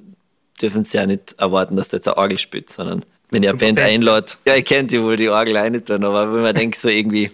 dürfen 0.62 0.84
sie 0.84 0.96
ja 0.96 1.06
nicht 1.06 1.34
erwarten, 1.38 1.76
dass 1.76 1.88
der 1.88 1.98
jetzt 1.98 2.08
eine 2.08 2.16
Orgel 2.16 2.38
spielt, 2.38 2.70
sondern 2.70 3.04
wenn 3.30 3.42
ihr 3.42 3.50
eine 3.50 3.58
Band 3.58 3.80
einlädt, 3.80 4.38
ja, 4.46 4.54
ich 4.54 4.64
kennt 4.64 4.92
die 4.92 5.02
wohl 5.02 5.16
die 5.16 5.28
Orgel 5.28 5.56
auch 5.56 5.68
nicht 5.68 5.86
tun, 5.86 6.04
aber 6.04 6.34
wenn 6.34 6.42
man 6.42 6.54
denkt 6.54 6.76
so 6.76 6.88
irgendwie, 6.88 7.30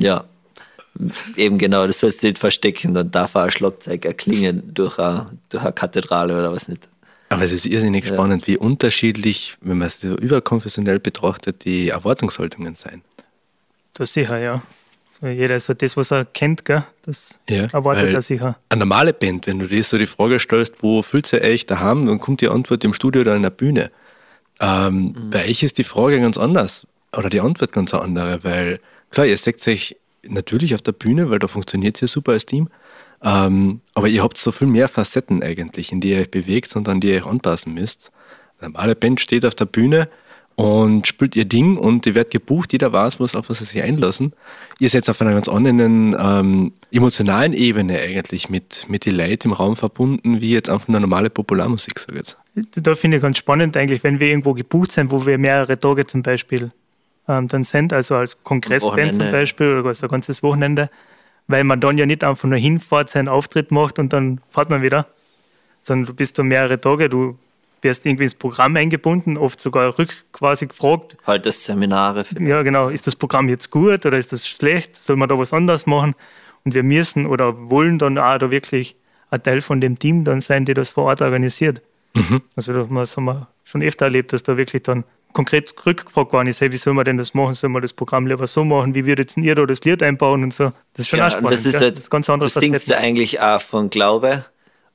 ja, 0.00 0.24
eben 1.36 1.58
genau, 1.58 1.86
das 1.86 2.00
sollst 2.00 2.22
du 2.22 2.28
nicht 2.28 2.38
verstecken, 2.38 2.94
dann 2.94 3.10
darf 3.10 3.36
auch 3.36 3.42
ein 3.42 3.50
Schlagzeug 3.50 4.04
erklingen 4.04 4.74
durch 4.74 4.98
eine, 4.98 5.30
durch 5.48 5.62
eine 5.62 5.72
Kathedrale 5.72 6.36
oder 6.36 6.52
was 6.52 6.68
nicht. 6.68 6.88
Aber 7.28 7.42
es 7.42 7.52
ist 7.52 7.66
irrsinnig 7.66 8.06
ja. 8.06 8.14
spannend, 8.14 8.46
wie 8.46 8.56
unterschiedlich, 8.56 9.56
wenn 9.60 9.78
man 9.78 9.88
es 9.88 10.00
so 10.00 10.16
überkonfessionell 10.16 10.98
betrachtet, 10.98 11.64
die 11.64 11.90
Erwartungshaltungen 11.90 12.74
sein. 12.74 13.02
Das 13.94 14.14
sicher, 14.14 14.38
ja. 14.38 14.62
So 15.20 15.26
jeder 15.26 15.58
so 15.58 15.74
das, 15.74 15.96
was 15.96 16.12
er 16.12 16.24
kennt, 16.24 16.64
gell? 16.64 16.84
das 17.02 17.38
ja, 17.48 17.66
erwartet 17.72 18.14
er 18.14 18.22
sicher. 18.22 18.58
Eine 18.68 18.80
normale 18.80 19.12
Band, 19.12 19.46
wenn 19.48 19.58
du 19.58 19.66
dir 19.66 19.82
so 19.82 19.98
die 19.98 20.06
Frage 20.06 20.38
stellst, 20.38 20.74
wo 20.80 21.02
fühlt 21.02 21.32
ihr 21.32 21.42
euch 21.42 21.66
daheim, 21.66 22.06
dann 22.06 22.20
kommt 22.20 22.40
die 22.40 22.48
Antwort 22.48 22.84
im 22.84 22.94
Studio 22.94 23.22
oder 23.22 23.34
in 23.34 23.42
der 23.42 23.50
Bühne. 23.50 23.90
Ähm, 24.60 25.14
mhm. 25.16 25.30
Bei 25.30 25.44
euch 25.48 25.62
ist 25.62 25.78
die 25.78 25.84
Frage 25.84 26.20
ganz 26.20 26.38
anders 26.38 26.86
oder 27.16 27.30
die 27.30 27.40
Antwort 27.40 27.72
ganz 27.72 27.94
andere, 27.94 28.44
weil 28.44 28.80
klar, 29.10 29.26
ihr 29.26 29.36
seht 29.38 29.66
euch 29.66 29.96
natürlich 30.22 30.74
auf 30.74 30.82
der 30.82 30.92
Bühne, 30.92 31.30
weil 31.30 31.38
da 31.40 31.48
funktioniert 31.48 31.96
es 31.96 32.00
ja 32.02 32.08
super 32.08 32.32
als 32.32 32.46
Team, 32.46 32.68
ähm, 33.24 33.80
aber 33.94 34.06
ihr 34.08 34.22
habt 34.22 34.38
so 34.38 34.52
viel 34.52 34.68
mehr 34.68 34.88
Facetten 34.88 35.42
eigentlich, 35.42 35.90
in 35.90 36.00
die 36.00 36.10
ihr 36.12 36.20
euch 36.20 36.30
bewegt 36.30 36.74
und 36.76 36.88
an 36.88 37.00
die 37.00 37.10
ihr 37.10 37.16
euch 37.16 37.26
anpassen 37.26 37.74
müsst. 37.74 38.12
Eine 38.60 38.70
normale 38.70 38.94
Band 38.94 39.20
steht 39.20 39.44
auf 39.44 39.54
der 39.54 39.66
Bühne, 39.66 40.08
und 40.58 41.06
spielt 41.06 41.36
ihr 41.36 41.44
Ding 41.44 41.76
und 41.76 42.04
ihr 42.04 42.16
werdet 42.16 42.32
gebucht, 42.32 42.72
jeder 42.72 42.92
weiß, 42.92 43.20
was, 43.20 43.36
auf 43.36 43.48
was 43.48 43.58
sie 43.58 43.64
sich 43.64 43.80
einlassen. 43.80 44.32
Ihr 44.80 44.88
seid 44.88 45.08
auf 45.08 45.20
einer 45.20 45.32
ganz 45.32 45.48
anderen 45.48 46.16
ähm, 46.18 46.72
emotionalen 46.90 47.52
Ebene 47.52 48.00
eigentlich 48.00 48.50
mit, 48.50 48.84
mit 48.88 49.06
den 49.06 49.14
Leuten 49.14 49.48
im 49.48 49.52
Raum 49.52 49.76
verbunden, 49.76 50.40
wie 50.40 50.50
jetzt 50.50 50.68
einfach 50.68 50.88
eine 50.88 50.98
normale 50.98 51.30
Popularmusik, 51.30 52.00
sage 52.00 52.14
ich 52.14 52.18
jetzt. 52.18 52.36
Da 52.72 52.96
finde 52.96 53.18
ich 53.18 53.22
ganz 53.22 53.38
spannend 53.38 53.76
eigentlich, 53.76 54.02
wenn 54.02 54.18
wir 54.18 54.26
irgendwo 54.26 54.52
gebucht 54.52 54.90
sind, 54.90 55.12
wo 55.12 55.24
wir 55.24 55.38
mehrere 55.38 55.78
Tage 55.78 56.08
zum 56.08 56.24
Beispiel 56.24 56.72
ähm, 57.28 57.46
dann 57.46 57.62
sind, 57.62 57.92
also 57.92 58.16
als 58.16 58.42
Kongressband 58.42 59.14
zum 59.14 59.30
Beispiel 59.30 59.78
oder 59.78 59.90
also 59.90 60.08
ein 60.08 60.10
ganzes 60.10 60.42
Wochenende, 60.42 60.90
weil 61.46 61.62
man 61.62 61.80
dann 61.80 61.98
ja 61.98 62.04
nicht 62.04 62.24
einfach 62.24 62.48
nur 62.48 62.58
hinfährt, 62.58 63.10
seinen 63.10 63.28
Auftritt 63.28 63.70
macht 63.70 64.00
und 64.00 64.12
dann 64.12 64.40
fährt 64.48 64.70
man 64.70 64.82
wieder, 64.82 65.06
sondern 65.82 66.06
du 66.06 66.14
bist 66.14 66.36
da 66.36 66.42
mehrere 66.42 66.80
Tage, 66.80 67.08
du 67.08 67.38
wirst 67.82 68.06
irgendwie 68.06 68.24
ins 68.24 68.34
Programm 68.34 68.76
eingebunden, 68.76 69.36
oft 69.36 69.60
sogar 69.60 69.98
rück 69.98 70.24
quasi 70.32 70.66
gefragt. 70.66 71.16
Halt 71.26 71.46
das 71.46 71.64
Seminare. 71.64 72.24
Vielleicht. 72.24 72.46
Ja, 72.46 72.62
genau. 72.62 72.88
Ist 72.88 73.06
das 73.06 73.16
Programm 73.16 73.48
jetzt 73.48 73.70
gut 73.70 74.04
oder 74.06 74.18
ist 74.18 74.32
das 74.32 74.46
schlecht? 74.46 74.96
Soll 74.96 75.16
man 75.16 75.28
da 75.28 75.38
was 75.38 75.52
anderes 75.52 75.86
machen? 75.86 76.14
Und 76.64 76.74
wir 76.74 76.82
müssen 76.82 77.26
oder 77.26 77.70
wollen 77.70 77.98
dann 77.98 78.18
auch 78.18 78.38
da 78.38 78.50
wirklich 78.50 78.96
ein 79.30 79.42
Teil 79.42 79.60
von 79.60 79.80
dem 79.80 79.98
Team 79.98 80.24
dann 80.24 80.40
sein, 80.40 80.64
der 80.64 80.74
das 80.74 80.90
vor 80.90 81.04
Ort 81.04 81.22
organisiert. 81.22 81.82
Mhm. 82.14 82.42
Also 82.56 82.72
das 82.72 83.16
haben 83.16 83.24
wir 83.24 83.48
schon 83.64 83.82
öfter 83.82 84.06
erlebt, 84.06 84.32
dass 84.32 84.42
da 84.42 84.56
wirklich 84.56 84.82
dann 84.82 85.04
konkret 85.32 85.74
rückgefragt 85.86 86.32
worden 86.32 86.48
ist, 86.48 86.60
hey, 86.60 86.72
wie 86.72 86.76
soll 86.76 86.94
man 86.94 87.04
denn 87.04 87.18
das 87.18 87.34
machen? 87.34 87.54
Soll 87.54 87.70
man 87.70 87.82
das 87.82 87.92
Programm 87.92 88.26
lieber 88.26 88.46
so 88.46 88.64
machen? 88.64 88.94
Wie 88.94 89.06
würdet 89.06 89.36
ihr 89.36 89.54
da 89.54 89.66
das 89.66 89.80
Lied 89.84 90.02
einbauen 90.02 90.42
und 90.42 90.54
so? 90.54 90.72
Das 90.94 91.04
ist 91.04 91.08
schon 91.08 91.18
ja, 91.18 91.26
auch 91.26 91.30
spannend. 91.30 91.52
Das 91.52 91.66
ist, 91.66 91.80
halt, 91.80 91.96
das 91.96 92.04
ist 92.04 92.10
ganz 92.10 92.28
anderes. 92.30 92.54
Du 92.54 92.60
singst 92.60 92.88
du 92.88 92.96
eigentlich 92.96 93.40
auch 93.40 93.60
von 93.60 93.90
Glaube 93.90 94.44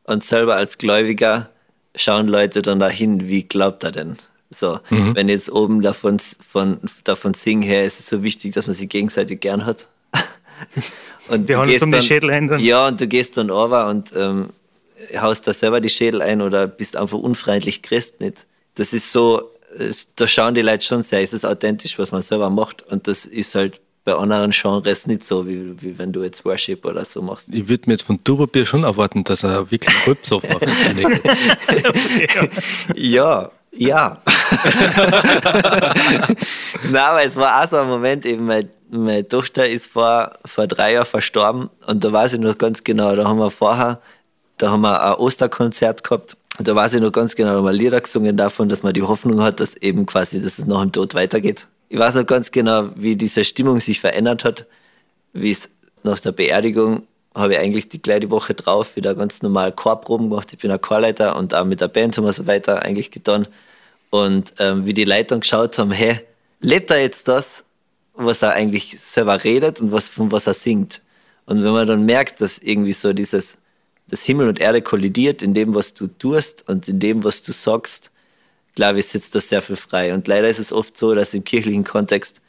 und 0.03 0.23
selber 0.23 0.55
als 0.55 0.77
Gläubiger 0.77 1.49
schauen 1.95 2.27
Leute 2.27 2.61
dann 2.61 2.79
dahin, 2.79 3.27
wie 3.27 3.43
glaubt 3.43 3.83
er 3.83 3.91
denn? 3.91 4.17
So, 4.49 4.79
mhm. 4.89 5.15
wenn 5.15 5.29
jetzt 5.29 5.51
oben 5.51 5.81
davon, 5.81 6.19
von, 6.19 6.79
davon 7.03 7.33
singen 7.33 7.63
her, 7.63 7.85
ist 7.85 7.99
es 7.99 8.07
so 8.07 8.23
wichtig, 8.23 8.53
dass 8.53 8.67
man 8.67 8.75
sich 8.75 8.89
gegenseitig 8.89 9.39
gern 9.39 9.65
hat. 9.65 9.87
und 11.27 11.47
Wir 11.47 11.57
haben 11.57 11.69
uns 11.69 11.81
um 11.81 11.91
dann, 11.91 12.01
die 12.01 12.07
Schädel 12.07 12.29
ein. 12.29 12.47
Dann. 12.47 12.59
Ja, 12.59 12.87
und 12.87 13.01
du 13.01 13.07
gehst 13.07 13.37
dann 13.37 13.49
over 13.49 13.89
und 13.89 14.13
ähm, 14.15 14.49
haust 15.17 15.47
da 15.47 15.53
selber 15.53 15.81
die 15.81 15.89
Schädel 15.89 16.21
ein 16.21 16.41
oder 16.41 16.67
bist 16.67 16.95
einfach 16.95 17.17
unfreundlich 17.17 17.81
Christ 17.81 18.21
nicht. 18.21 18.45
Das 18.75 18.93
ist 18.93 19.11
so, 19.11 19.51
da 20.15 20.27
schauen 20.27 20.55
die 20.55 20.61
Leute 20.61 20.85
schon 20.85 21.03
sehr, 21.03 21.21
ist 21.21 21.33
es 21.33 21.45
authentisch, 21.45 21.97
was 21.99 22.11
man 22.11 22.21
selber 22.21 22.49
macht. 22.49 22.81
Und 22.83 23.07
das 23.07 23.25
ist 23.25 23.55
halt 23.55 23.79
bei 24.05 24.13
anderen 24.13 24.51
Genres 24.51 25.07
nicht 25.07 25.23
so, 25.23 25.47
wie, 25.47 25.81
wie 25.81 25.97
wenn 25.97 26.11
du 26.11 26.23
jetzt 26.23 26.43
Worship 26.43 26.85
oder 26.85 27.05
so 27.05 27.21
machst. 27.21 27.53
Ich 27.53 27.69
würde 27.69 27.83
mir 27.87 27.93
jetzt 27.93 28.03
von 28.03 28.21
Turbobier 28.23 28.65
schon 28.65 28.83
erwarten, 28.83 29.23
dass 29.23 29.43
er 29.43 29.71
wirklich 29.71 29.95
Rülpsoff 30.05 30.43
auflegt. 30.43 31.21
ja, 32.95 33.49
ja. 33.71 34.21
Na, 36.91 37.07
aber 37.07 37.23
es 37.23 37.35
war 37.37 37.63
auch 37.63 37.67
so 37.67 37.77
ein 37.77 37.87
Moment, 37.87 38.25
eben 38.25 38.45
meine, 38.45 38.69
meine 38.89 39.27
Tochter 39.27 39.67
ist 39.67 39.87
vor, 39.87 40.33
vor 40.45 40.67
drei 40.67 40.93
Jahren 40.93 41.05
verstorben 41.05 41.69
und 41.87 42.03
da 42.03 42.11
weiß 42.11 42.33
ich 42.33 42.39
noch 42.39 42.57
ganz 42.57 42.83
genau, 42.83 43.15
da 43.15 43.25
haben 43.25 43.39
wir 43.39 43.49
vorher, 43.49 44.01
da 44.57 44.69
haben 44.69 44.81
wir 44.81 45.01
ein 45.01 45.15
Osterkonzert 45.15 46.03
gehabt 46.03 46.37
Da 46.59 46.75
weiß 46.75 46.95
ich 46.95 47.01
noch 47.01 47.11
ganz 47.11 47.35
genau, 47.35 47.61
mal 47.61 47.75
Lieder 47.75 48.01
gesungen 48.01 48.37
davon, 48.37 48.69
dass 48.69 48.83
man 48.83 48.93
die 48.93 49.01
Hoffnung 49.01 49.41
hat, 49.41 49.59
dass 49.59 49.75
eben 49.77 50.05
quasi, 50.05 50.41
dass 50.41 50.59
es 50.59 50.67
nach 50.67 50.81
dem 50.81 50.91
Tod 50.91 51.15
weitergeht. 51.15 51.67
Ich 51.93 51.99
weiß 51.99 52.15
noch 52.15 52.25
ganz 52.25 52.49
genau, 52.49 52.89
wie 52.95 53.15
diese 53.15 53.43
Stimmung 53.43 53.79
sich 53.79 53.99
verändert 53.99 54.43
hat, 54.45 54.65
wie 55.31 55.51
es 55.51 55.69
nach 56.01 56.19
der 56.19 56.31
Beerdigung 56.31 57.03
habe 57.35 57.53
ich 57.53 57.59
eigentlich 57.59 57.87
die 57.87 58.01
gleiche 58.01 58.31
Woche 58.31 58.55
drauf 58.55 58.95
wieder 58.95 59.13
ganz 59.13 59.43
normal 59.43 59.71
Chorproben 59.71 60.31
gemacht. 60.31 60.51
Ich 60.51 60.57
bin 60.57 60.71
ein 60.71 60.81
Chorleiter 60.81 61.35
und 61.35 61.53
auch 61.53 61.65
mit 61.65 61.81
der 61.81 61.89
Band 61.89 62.17
haben 62.17 62.25
wir 62.25 62.33
so 62.33 62.47
weiter 62.47 62.81
eigentlich 62.81 63.11
getan. 63.11 63.47
Und 64.09 64.55
ähm, 64.57 64.87
wie 64.87 64.93
die 64.93 65.05
dann 65.05 65.41
geschaut 65.41 65.77
haben, 65.77 65.91
hey, 65.91 66.19
lebt 66.61 66.89
er 66.89 66.99
jetzt 66.99 67.27
das, 67.27 67.63
was 68.15 68.41
er 68.41 68.53
eigentlich 68.53 68.99
selber 68.99 69.43
redet 69.43 69.79
und 69.79 69.91
was, 69.91 70.07
von 70.07 70.31
was 70.31 70.47
er 70.47 70.55
singt? 70.55 70.99
Und 71.45 71.63
wenn 71.63 71.73
man 71.73 71.85
dann 71.85 72.05
merkt, 72.05 72.41
dass 72.41 72.57
irgendwie 72.57 72.93
so 72.93 73.13
dieses, 73.13 73.59
das 74.07 74.23
Himmel 74.23 74.47
und 74.47 74.59
Erde 74.59 74.81
kollidiert 74.81 75.43
in 75.43 75.53
dem, 75.53 75.75
was 75.75 75.93
du 75.93 76.07
tust 76.07 76.67
und 76.67 76.87
in 76.87 76.99
dem, 76.99 77.23
was 77.23 77.43
du 77.43 77.51
sagst, 77.51 78.09
glaube 78.75 78.99
ich, 78.99 79.07
sitzt 79.07 79.35
das 79.35 79.49
sehr 79.49 79.61
viel 79.61 79.75
frei. 79.75 80.13
Und 80.13 80.27
leider 80.27 80.49
ist 80.49 80.59
es 80.59 80.71
oft 80.71 80.97
so, 80.97 81.15
dass 81.15 81.33
im 81.33 81.43
kirchlichen 81.43 81.83
Kontext 81.83 82.41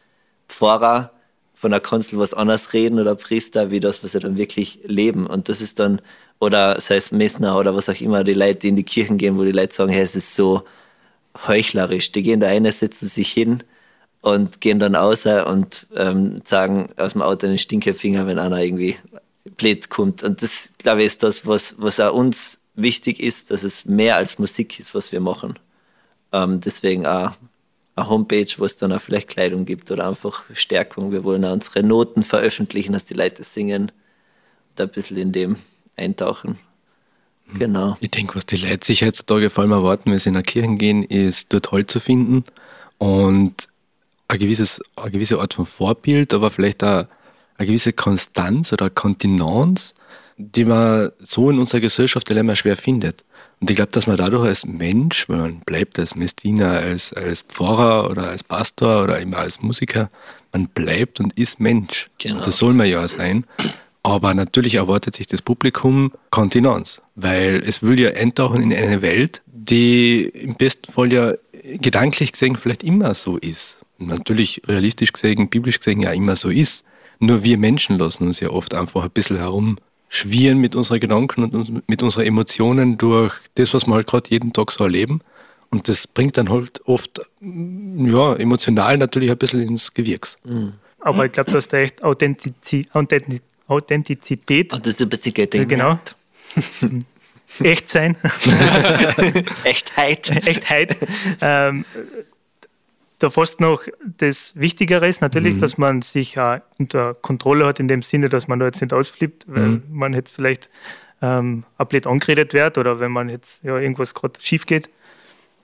Pfarrer 0.48 1.12
von 1.54 1.70
der 1.70 1.80
Konzel 1.80 2.18
was 2.18 2.34
anderes 2.34 2.72
reden 2.72 3.00
oder 3.00 3.14
Priester, 3.14 3.70
wie 3.70 3.80
das, 3.80 4.02
was 4.02 4.12
sie 4.12 4.20
dann 4.20 4.36
wirklich 4.36 4.80
leben. 4.84 5.26
Und 5.26 5.48
das 5.48 5.60
ist 5.60 5.78
dann, 5.78 6.00
oder 6.38 6.80
sei 6.80 6.96
es 6.96 7.12
Messner 7.12 7.58
oder 7.58 7.74
was 7.74 7.88
auch 7.88 8.00
immer, 8.00 8.24
die 8.24 8.34
Leute, 8.34 8.60
die 8.60 8.68
in 8.68 8.76
die 8.76 8.82
Kirchen 8.82 9.18
gehen, 9.18 9.38
wo 9.38 9.44
die 9.44 9.52
Leute 9.52 9.74
sagen, 9.74 9.92
hey, 9.92 10.02
es 10.02 10.16
ist 10.16 10.34
so 10.34 10.62
heuchlerisch. 11.46 12.12
Die 12.12 12.22
gehen 12.22 12.40
da 12.40 12.48
rein, 12.48 12.70
setzen 12.70 13.08
sich 13.08 13.32
hin 13.32 13.62
und 14.20 14.60
gehen 14.60 14.78
dann 14.78 14.96
außer 14.96 15.46
und 15.46 15.86
ähm, 15.96 16.42
sagen 16.44 16.90
aus 16.96 17.12
dem 17.12 17.22
Auto 17.22 17.46
einen 17.46 17.58
Stinkefinger, 17.58 18.26
wenn 18.26 18.38
einer 18.38 18.62
irgendwie 18.62 18.96
blöd 19.56 19.90
kommt. 19.90 20.22
Und 20.22 20.42
das, 20.42 20.72
glaube 20.78 21.00
ich, 21.00 21.06
ist 21.06 21.22
das, 21.22 21.46
was, 21.46 21.76
was 21.78 22.00
auch 22.00 22.14
uns 22.14 22.58
wichtig 22.74 23.20
ist, 23.20 23.50
dass 23.50 23.62
es 23.62 23.84
mehr 23.84 24.16
als 24.16 24.38
Musik 24.38 24.80
ist, 24.80 24.94
was 24.94 25.12
wir 25.12 25.20
machen. 25.20 25.58
Ähm, 26.34 26.60
deswegen 26.60 27.06
auch 27.06 27.30
eine 27.94 28.08
Homepage, 28.08 28.48
wo 28.58 28.64
es 28.64 28.76
dann 28.76 28.92
auch 28.92 29.00
vielleicht 29.00 29.28
Kleidung 29.28 29.64
gibt 29.64 29.90
oder 29.92 30.08
einfach 30.08 30.42
Stärkung. 30.52 31.12
Wir 31.12 31.22
wollen 31.22 31.44
auch 31.44 31.52
unsere 31.52 31.84
Noten 31.84 32.24
veröffentlichen, 32.24 32.92
dass 32.92 33.06
die 33.06 33.14
Leute 33.14 33.44
singen 33.44 33.92
und 34.70 34.80
ein 34.80 34.88
bisschen 34.88 35.16
in 35.16 35.30
dem 35.30 35.56
eintauchen. 35.96 36.58
Mhm. 37.46 37.58
Genau. 37.60 37.96
Ich 38.00 38.10
denke, 38.10 38.34
was 38.34 38.46
die 38.46 38.56
Leute 38.56 38.84
sich 38.84 39.04
heutzutage 39.04 39.48
vor 39.48 39.62
allem 39.62 39.72
erwarten, 39.72 40.10
wenn 40.10 40.18
sie 40.18 40.30
in 40.30 40.34
eine 40.34 40.42
Kirche 40.42 40.74
gehen, 40.74 41.04
ist 41.04 41.52
dort 41.52 41.70
Halt 41.70 41.88
zu 41.88 42.00
finden 42.00 42.44
und 42.98 43.68
ein 44.26 44.38
gewisses, 44.40 44.80
eine 44.96 45.12
gewisse 45.12 45.38
Art 45.38 45.54
von 45.54 45.66
Vorbild, 45.66 46.34
aber 46.34 46.50
vielleicht 46.50 46.82
auch 46.82 47.06
eine 47.56 47.66
gewisse 47.66 47.92
Konstanz 47.92 48.72
oder 48.72 48.90
Kontinenz, 48.90 49.94
die 50.36 50.64
man 50.64 51.12
so 51.20 51.48
in 51.48 51.60
unserer 51.60 51.80
Gesellschaft 51.80 52.28
immer 52.28 52.56
schwer 52.56 52.76
findet. 52.76 53.24
Und 53.64 53.70
ich 53.70 53.76
glaube, 53.76 53.92
dass 53.92 54.06
man 54.06 54.18
dadurch 54.18 54.46
als 54.46 54.66
Mensch, 54.66 55.26
wenn 55.26 55.38
man 55.38 55.60
bleibt 55.60 55.98
als 55.98 56.14
Messdiener, 56.14 56.68
als, 56.68 57.14
als 57.14 57.40
Pfarrer 57.48 58.10
oder 58.10 58.28
als 58.28 58.44
Pastor 58.44 59.02
oder 59.02 59.18
immer 59.20 59.38
als 59.38 59.62
Musiker, 59.62 60.10
man 60.52 60.68
bleibt 60.68 61.18
und 61.18 61.32
ist 61.38 61.60
Mensch. 61.60 62.10
Genau. 62.18 62.36
Und 62.36 62.46
das 62.46 62.58
soll 62.58 62.74
man 62.74 62.86
ja 62.86 63.08
sein. 63.08 63.46
Aber 64.02 64.34
natürlich 64.34 64.74
erwartet 64.74 65.16
sich 65.16 65.28
das 65.28 65.40
Publikum 65.40 66.12
Kontinenz, 66.28 67.00
weil 67.14 67.62
es 67.66 67.82
will 67.82 67.98
ja 67.98 68.10
eintauchen 68.10 68.60
in 68.60 68.70
eine 68.70 69.00
Welt, 69.00 69.40
die 69.46 70.24
im 70.24 70.56
besten 70.56 70.92
Fall 70.92 71.10
ja 71.10 71.32
gedanklich 71.62 72.32
gesehen 72.32 72.56
vielleicht 72.56 72.82
immer 72.82 73.14
so 73.14 73.38
ist. 73.38 73.78
Natürlich 73.96 74.60
realistisch 74.68 75.14
gesehen, 75.14 75.48
biblisch 75.48 75.78
gesehen 75.78 76.00
ja 76.00 76.12
immer 76.12 76.36
so 76.36 76.50
ist. 76.50 76.84
Nur 77.18 77.44
wir 77.44 77.56
Menschen 77.56 77.96
lassen 77.96 78.26
uns 78.26 78.40
ja 78.40 78.50
oft 78.50 78.74
einfach 78.74 79.04
ein 79.04 79.10
bisschen 79.10 79.38
herum 79.38 79.78
schwirren 80.08 80.58
mit 80.58 80.74
unseren 80.74 81.00
Gedanken 81.00 81.44
und 81.44 81.88
mit 81.88 82.02
unseren 82.02 82.24
Emotionen 82.24 82.98
durch 82.98 83.34
das, 83.54 83.74
was 83.74 83.86
wir 83.86 83.94
halt 83.94 84.06
gerade 84.06 84.30
jeden 84.30 84.52
Tag 84.52 84.70
so 84.70 84.84
erleben. 84.84 85.20
Und 85.70 85.88
das 85.88 86.06
bringt 86.06 86.36
dann 86.36 86.50
halt 86.50 86.80
oft, 86.86 87.20
ja, 87.40 88.36
emotional 88.36 88.96
natürlich 88.96 89.30
ein 89.30 89.38
bisschen 89.38 89.60
ins 89.60 89.92
Gewirks. 89.92 90.36
Mhm. 90.44 90.74
Aber 91.00 91.26
ich 91.26 91.32
glaube, 91.32 91.50
du 91.50 91.56
hast 91.56 91.68
da 91.68 91.78
echt 91.78 92.02
Authentizität. 92.02 92.88
Authentizität. 93.66 94.72
Oh, 94.72 94.78
das 94.78 94.94
ist 94.94 95.02
ein 95.02 95.08
bisschen 95.08 95.34
ja, 95.36 95.64
Genau. 95.64 95.98
Echt 97.60 97.88
sein. 97.88 98.16
Echtheit. 99.64 100.30
Echtheit. 100.46 100.96
Ähm, 101.40 101.84
da 103.24 103.30
fast 103.30 103.60
noch 103.60 103.82
das 104.18 104.52
Wichtigere 104.54 105.08
ist 105.08 105.22
natürlich, 105.22 105.54
mhm. 105.54 105.60
dass 105.60 105.78
man 105.78 106.02
sich 106.02 106.38
auch 106.38 106.58
unter 106.78 107.14
Kontrolle 107.14 107.66
hat, 107.66 107.80
in 107.80 107.88
dem 107.88 108.02
Sinne, 108.02 108.28
dass 108.28 108.48
man 108.48 108.58
da 108.58 108.66
jetzt 108.66 108.82
nicht 108.82 108.92
ausflippt, 108.92 109.46
weil 109.48 109.68
mhm. 109.68 109.82
man 109.90 110.12
jetzt 110.12 110.34
vielleicht 110.34 110.68
ähm, 111.22 111.64
blöd 111.88 112.06
angeredet 112.06 112.52
wird 112.52 112.76
oder 112.76 113.00
wenn 113.00 113.10
man 113.10 113.30
jetzt 113.30 113.64
ja, 113.64 113.78
irgendwas 113.78 114.14
gerade 114.14 114.38
schief 114.40 114.66
geht. 114.66 114.90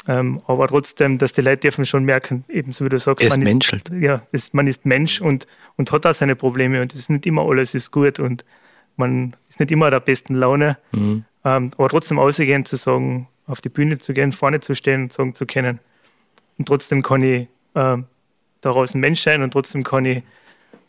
Ähm, 0.08 0.40
aber 0.46 0.68
trotzdem, 0.68 1.18
dass 1.18 1.34
die 1.34 1.42
Leute 1.42 1.58
dürfen 1.58 1.84
schon 1.84 2.04
merken, 2.04 2.44
ebenso 2.48 2.86
wie 2.86 2.88
du 2.88 2.98
sagst, 2.98 3.26
es 3.26 3.36
man 3.36 3.44
menschelt. 3.44 3.90
Ist, 3.90 4.02
ja, 4.02 4.22
ist, 4.32 4.54
man 4.54 4.66
ist 4.66 4.86
Mensch 4.86 5.20
und, 5.20 5.46
und 5.76 5.92
hat 5.92 6.06
auch 6.06 6.14
seine 6.14 6.36
Probleme 6.36 6.80
und 6.80 6.94
es 6.94 7.00
ist 7.00 7.10
nicht 7.10 7.26
immer 7.26 7.42
alles 7.42 7.74
ist 7.74 7.90
gut 7.90 8.18
und 8.18 8.44
man 8.96 9.36
ist 9.50 9.60
nicht 9.60 9.70
immer 9.70 9.90
der 9.90 10.00
besten 10.00 10.34
Laune. 10.34 10.78
Mhm. 10.92 11.24
Ähm, 11.44 11.70
aber 11.76 11.88
trotzdem 11.90 12.18
ausgehend 12.18 12.66
zu 12.66 12.76
sagen, 12.76 13.28
auf 13.46 13.60
die 13.60 13.68
Bühne 13.68 13.98
zu 13.98 14.14
gehen, 14.14 14.32
vorne 14.32 14.60
zu 14.60 14.74
stehen 14.74 15.04
und 15.04 15.12
sagen 15.12 15.34
zu 15.34 15.44
können, 15.44 15.80
und 16.60 16.66
trotzdem 16.66 17.02
kann 17.02 17.22
ich 17.22 17.48
äh, 17.72 17.96
daraus 18.60 18.94
ein 18.94 19.00
Mensch 19.00 19.22
sein 19.22 19.42
und 19.42 19.50
trotzdem 19.50 19.82
kann 19.82 20.04
ich 20.04 20.22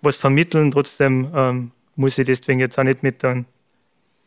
was 0.01 0.17
vermitteln. 0.17 0.69
Trotzdem 0.71 1.31
ähm, 1.33 1.71
muss 1.95 2.17
ich 2.17 2.25
deswegen 2.25 2.59
jetzt 2.59 2.77
auch 2.77 2.83
nicht 2.83 3.03
mit 3.03 3.23
einem 3.23 3.45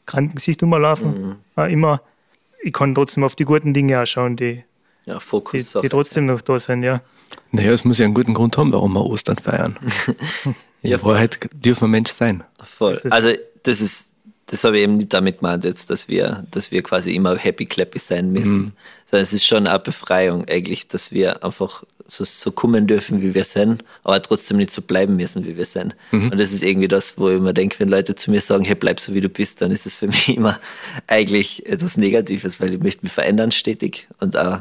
kranken 0.07 0.37
Gesicht 0.37 0.63
rumlaufen. 0.63 1.11
Mhm. 1.13 1.37
Äh, 1.63 1.71
immer. 1.71 2.01
Ich 2.63 2.73
kann 2.73 2.95
trotzdem 2.95 3.25
auf 3.25 3.37
die 3.37 3.45
guten 3.45 3.75
Dinge 3.75 4.01
auch 4.01 4.07
schauen, 4.07 4.37
die, 4.37 4.65
ja, 5.05 5.21
Fokus 5.21 5.73
die, 5.73 5.81
die 5.83 5.89
trotzdem 5.91 6.25
noch 6.25 6.41
da 6.41 6.59
sind. 6.59 6.83
Ja. 6.83 7.03
Naja, 7.51 7.73
es 7.73 7.85
muss 7.85 7.99
ja 7.99 8.07
einen 8.07 8.15
guten 8.15 8.33
Grund 8.33 8.57
haben, 8.57 8.73
warum 8.73 8.95
wir 8.95 9.05
Ostern 9.05 9.37
feiern. 9.37 9.77
In 10.81 10.91
ja, 10.93 11.03
Wahrheit 11.03 11.51
dürfen 11.53 11.83
wir 11.83 11.89
Mensch 11.89 12.11
sein. 12.11 12.43
Voll. 12.63 12.99
Also 13.11 13.35
das 13.65 13.83
ist 13.83 14.13
das 14.47 14.65
habe 14.65 14.77
ich 14.77 14.85
eben 14.85 14.99
nicht 14.99 15.13
damit 15.13 15.39
gemeint, 15.39 15.65
jetzt, 15.65 15.91
dass 15.91 16.09
wir, 16.09 16.45
dass 16.51 16.71
wir 16.71 16.83
quasi 16.83 17.15
immer 17.15 17.37
happy 17.37 17.67
clappy 17.67 17.99
sein 17.99 18.33
müssen. 18.33 18.57
Mhm. 18.57 18.73
Sondern 19.07 19.23
es 19.23 19.33
ist 19.33 19.47
schon 19.47 19.67
eine 19.67 19.79
Befreiung 19.79 20.47
eigentlich, 20.49 20.89
dass 20.89 21.13
wir 21.13 21.43
einfach 21.45 21.85
so, 22.07 22.25
so 22.25 22.53
kommen 22.53 22.87
dürfen, 22.87 23.23
wie 23.23 23.35
wir 23.35 23.45
sind, 23.45 23.83
aber 24.03 24.21
trotzdem 24.21 24.59
nicht 24.59 24.71
so 24.71 24.83
bleiben 24.83 25.17
müssen, 25.17 25.47
wie 25.47 25.57
wir 25.57 25.65
sind. 25.65 25.97
Mhm. 26.13 26.31
Und 26.31 26.39
das 26.39 26.53
ist 26.53 26.63
irgendwie 26.63 26.89
das, 26.89 27.17
wo 27.17 27.31
ich 27.31 27.37
immer 27.37 27.53
denke, 27.55 27.81
wenn 27.81 27.89
Leute 27.89 28.15
zu 28.15 28.31
mir 28.31 28.41
sagen, 28.41 28.65
hey, 28.65 28.75
bleib 28.75 29.01
so 29.01 29.15
wie 29.15 29.21
du 29.21 29.29
bist, 29.29 29.63
dann 29.63 29.71
ist 29.71 29.87
es 29.87 29.97
für 29.97 30.07
mich 30.09 30.37
immer 30.37 30.61
eigentlich 31.07 31.67
etwas 31.67 31.97
Negatives, 31.97 32.61
weil 32.61 32.75
ich 32.75 32.83
möchte 32.83 33.05
mich 33.05 33.13
verändern 33.13 33.53
stetig 33.53 34.09
und 34.21 34.37
auch 34.37 34.61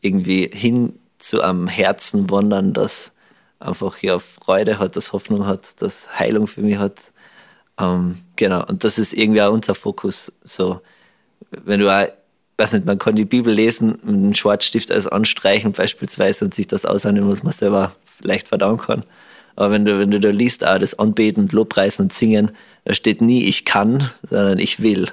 irgendwie 0.00 0.50
hin 0.52 0.94
zu 1.18 1.42
einem 1.42 1.66
Herzen 1.68 2.30
wandern, 2.30 2.72
das 2.72 3.12
einfach 3.58 3.98
ja 4.02 4.18
Freude 4.18 4.78
hat, 4.78 4.96
das 4.96 5.12
Hoffnung 5.12 5.46
hat, 5.46 5.82
das 5.82 6.18
Heilung 6.18 6.46
für 6.46 6.62
mich 6.62 6.78
hat 6.78 7.10
ähm, 7.78 8.18
genau, 8.36 8.64
und 8.66 8.84
das 8.84 8.98
ist 8.98 9.12
irgendwie 9.12 9.42
auch 9.42 9.52
unser 9.52 9.74
Fokus. 9.74 10.32
So, 10.42 10.80
wenn 11.50 11.80
du 11.80 11.90
auch, 11.90 12.08
weiß 12.56 12.72
nicht, 12.72 12.86
man 12.86 12.98
kann 12.98 13.16
die 13.16 13.24
Bibel 13.24 13.52
lesen 13.52 13.98
mit 14.02 14.14
einem 14.14 14.34
Schwarzstift 14.34 14.90
als 14.90 15.06
anstreichen 15.06 15.72
beispielsweise 15.72 16.44
und 16.44 16.54
sich 16.54 16.66
das 16.66 16.84
aushandeln, 16.84 17.28
was 17.28 17.42
man 17.42 17.52
selber 17.52 17.94
leicht 18.22 18.48
verdauen 18.48 18.78
kann. 18.78 19.04
Aber 19.56 19.72
wenn 19.72 19.84
du, 19.84 19.98
wenn 19.98 20.10
du 20.10 20.20
da 20.20 20.30
liest, 20.30 20.64
auch 20.66 20.78
das 20.78 20.98
Anbeten 20.98 21.44
und 21.44 21.52
Lobpreisen 21.52 22.04
und 22.04 22.12
Singen, 22.12 22.52
da 22.84 22.94
steht 22.94 23.20
nie 23.20 23.44
ich 23.44 23.64
kann, 23.64 24.10
sondern 24.22 24.58
ich 24.58 24.82
will. 24.82 25.08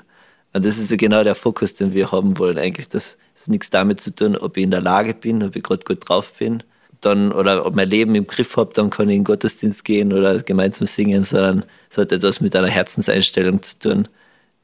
Und 0.54 0.66
das 0.66 0.78
ist 0.78 0.90
so 0.90 0.98
genau 0.98 1.24
der 1.24 1.36
Fokus, 1.36 1.76
den 1.76 1.94
wir 1.94 2.12
haben 2.12 2.38
wollen 2.38 2.58
eigentlich. 2.58 2.88
Das 2.88 3.18
hat 3.36 3.48
nichts 3.48 3.70
damit 3.70 4.00
zu 4.00 4.16
tun, 4.16 4.38
ob 4.38 4.56
ich 4.56 4.64
in 4.64 4.72
der 4.72 4.82
Lage 4.82 5.14
bin, 5.14 5.44
ob 5.44 5.56
ich 5.56 5.64
gerade 5.64 5.84
gut 5.84 6.08
drauf 6.08 6.32
bin, 6.34 6.64
dann 7.02 7.32
oder 7.32 7.66
ob 7.66 7.76
mein 7.76 7.90
Leben 7.90 8.16
im 8.16 8.28
Griff 8.28 8.58
habe, 8.58 8.74
dann 8.74 8.90
kann 8.90 9.10
ich 9.10 9.16
in 9.16 9.22
den 9.22 9.26
Gottesdienst 9.26 9.84
gehen 9.84 10.14
oder 10.14 10.40
gemeinsam 10.40 10.88
singen, 10.88 11.24
sondern 11.24 11.66
es 11.90 11.98
hat 11.98 12.12
etwas 12.12 12.42
mit 12.42 12.56
einer 12.56 12.70
Herzenseinstellung 12.70 13.62
zu 13.62 13.80
tun, 13.80 14.08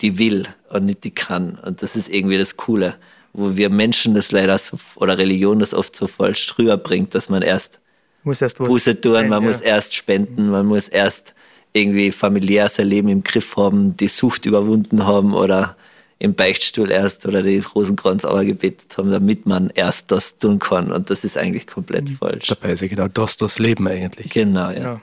die 0.01 0.17
will 0.17 0.43
und 0.69 0.85
nicht 0.85 1.03
die 1.03 1.11
kann. 1.11 1.59
Und 1.63 1.81
das 1.81 1.95
ist 1.95 2.09
irgendwie 2.09 2.37
das 2.37 2.57
Coole, 2.57 2.95
wo 3.33 3.55
wir 3.55 3.69
Menschen 3.69 4.13
das 4.15 4.31
leider 4.31 4.57
so, 4.57 4.77
oder 4.95 5.17
Religion 5.17 5.59
das 5.59 5.73
oft 5.73 5.95
so 5.95 6.07
falsch 6.07 6.57
rüberbringt, 6.57 7.15
dass 7.15 7.29
man 7.29 7.41
erst, 7.41 7.79
muss 8.23 8.41
erst 8.41 8.57
Buße 8.57 8.99
tun, 8.99 9.29
man 9.29 9.31
ja. 9.31 9.39
muss 9.41 9.61
erst 9.61 9.95
spenden, 9.95 10.49
man 10.49 10.65
muss 10.65 10.87
erst 10.87 11.33
irgendwie 11.73 12.11
familiär 12.11 12.67
sein 12.67 12.87
Leben 12.87 13.09
im 13.09 13.23
Griff 13.23 13.55
haben, 13.55 13.95
die 13.95 14.07
Sucht 14.07 14.45
überwunden 14.45 15.05
haben 15.05 15.33
oder 15.33 15.77
im 16.21 16.35
Beichtstuhl 16.35 16.91
erst 16.91 17.25
oder 17.25 17.41
die 17.41 17.57
Rosenkranz 17.57 18.25
aber 18.25 18.45
gebetet 18.45 18.95
haben, 18.95 19.09
damit 19.09 19.47
man 19.47 19.71
erst 19.73 20.11
das 20.11 20.37
tun 20.37 20.59
kann. 20.59 20.91
Und 20.91 21.09
das 21.09 21.23
ist 21.23 21.35
eigentlich 21.35 21.65
komplett 21.65 22.09
mhm. 22.09 22.17
falsch. 22.17 22.45
Dabei 22.45 22.73
ist 22.73 22.81
ja 22.81 22.87
genau 22.87 23.07
das 23.07 23.37
das 23.37 23.57
Leben 23.57 23.87
eigentlich. 23.87 24.31
Genau, 24.31 24.69
ja. 24.69 24.79
ja. 24.79 25.01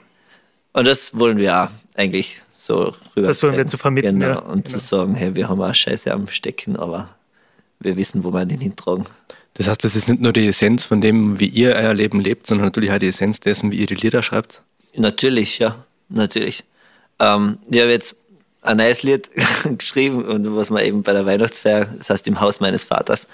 Und 0.71 0.87
das 0.87 1.19
wollen 1.19 1.37
wir 1.37 1.63
auch 1.63 1.69
eigentlich 1.95 2.41
so 2.49 2.95
rüber. 3.17 3.27
Das 3.27 3.43
wollen 3.43 3.57
wir 3.57 3.67
zu 3.67 3.77
vermitteln. 3.77 4.17
Genau. 4.17 4.31
Ja. 4.31 4.39
Und 4.39 4.63
genau. 4.63 4.77
zu 4.77 4.79
sagen, 4.79 5.13
hey, 5.13 5.35
wir 5.35 5.49
haben 5.49 5.61
auch 5.61 5.75
Scheiße 5.75 6.09
am 6.09 6.29
Stecken, 6.29 6.77
aber 6.77 7.09
wir 7.81 7.97
wissen, 7.97 8.23
wo 8.23 8.31
wir 8.31 8.45
den 8.45 8.61
hintragen. 8.61 9.05
Das 9.55 9.67
heißt, 9.67 9.83
das 9.83 9.97
ist 9.97 10.07
nicht 10.07 10.21
nur 10.21 10.31
die 10.31 10.47
Essenz 10.47 10.85
von 10.85 11.01
dem, 11.01 11.37
wie 11.37 11.47
ihr 11.47 11.75
euer 11.75 11.93
Leben 11.93 12.21
lebt, 12.21 12.47
sondern 12.47 12.67
natürlich 12.67 12.93
auch 12.93 12.97
die 12.97 13.09
Essenz 13.09 13.41
dessen, 13.41 13.71
wie 13.71 13.79
ihr 13.79 13.87
die 13.87 13.95
Lieder 13.95 14.23
schreibt? 14.23 14.61
Natürlich, 14.95 15.59
ja, 15.59 15.83
natürlich. 16.07 16.63
Ähm, 17.19 17.57
ich 17.69 17.81
habe 17.81 17.91
jetzt 17.91 18.15
ein 18.61 18.77
neues 18.77 19.03
Lied 19.03 19.29
geschrieben 19.77 20.25
und 20.25 20.55
was 20.55 20.69
man 20.69 20.83
eben 20.83 21.03
bei 21.03 21.13
der 21.13 21.25
Weihnachtsfeier, 21.25 21.85
das 21.85 22.09
heißt 22.09 22.27
im 22.27 22.39
Haus 22.39 22.59
meines 22.59 22.83
Vaters, 22.83 23.27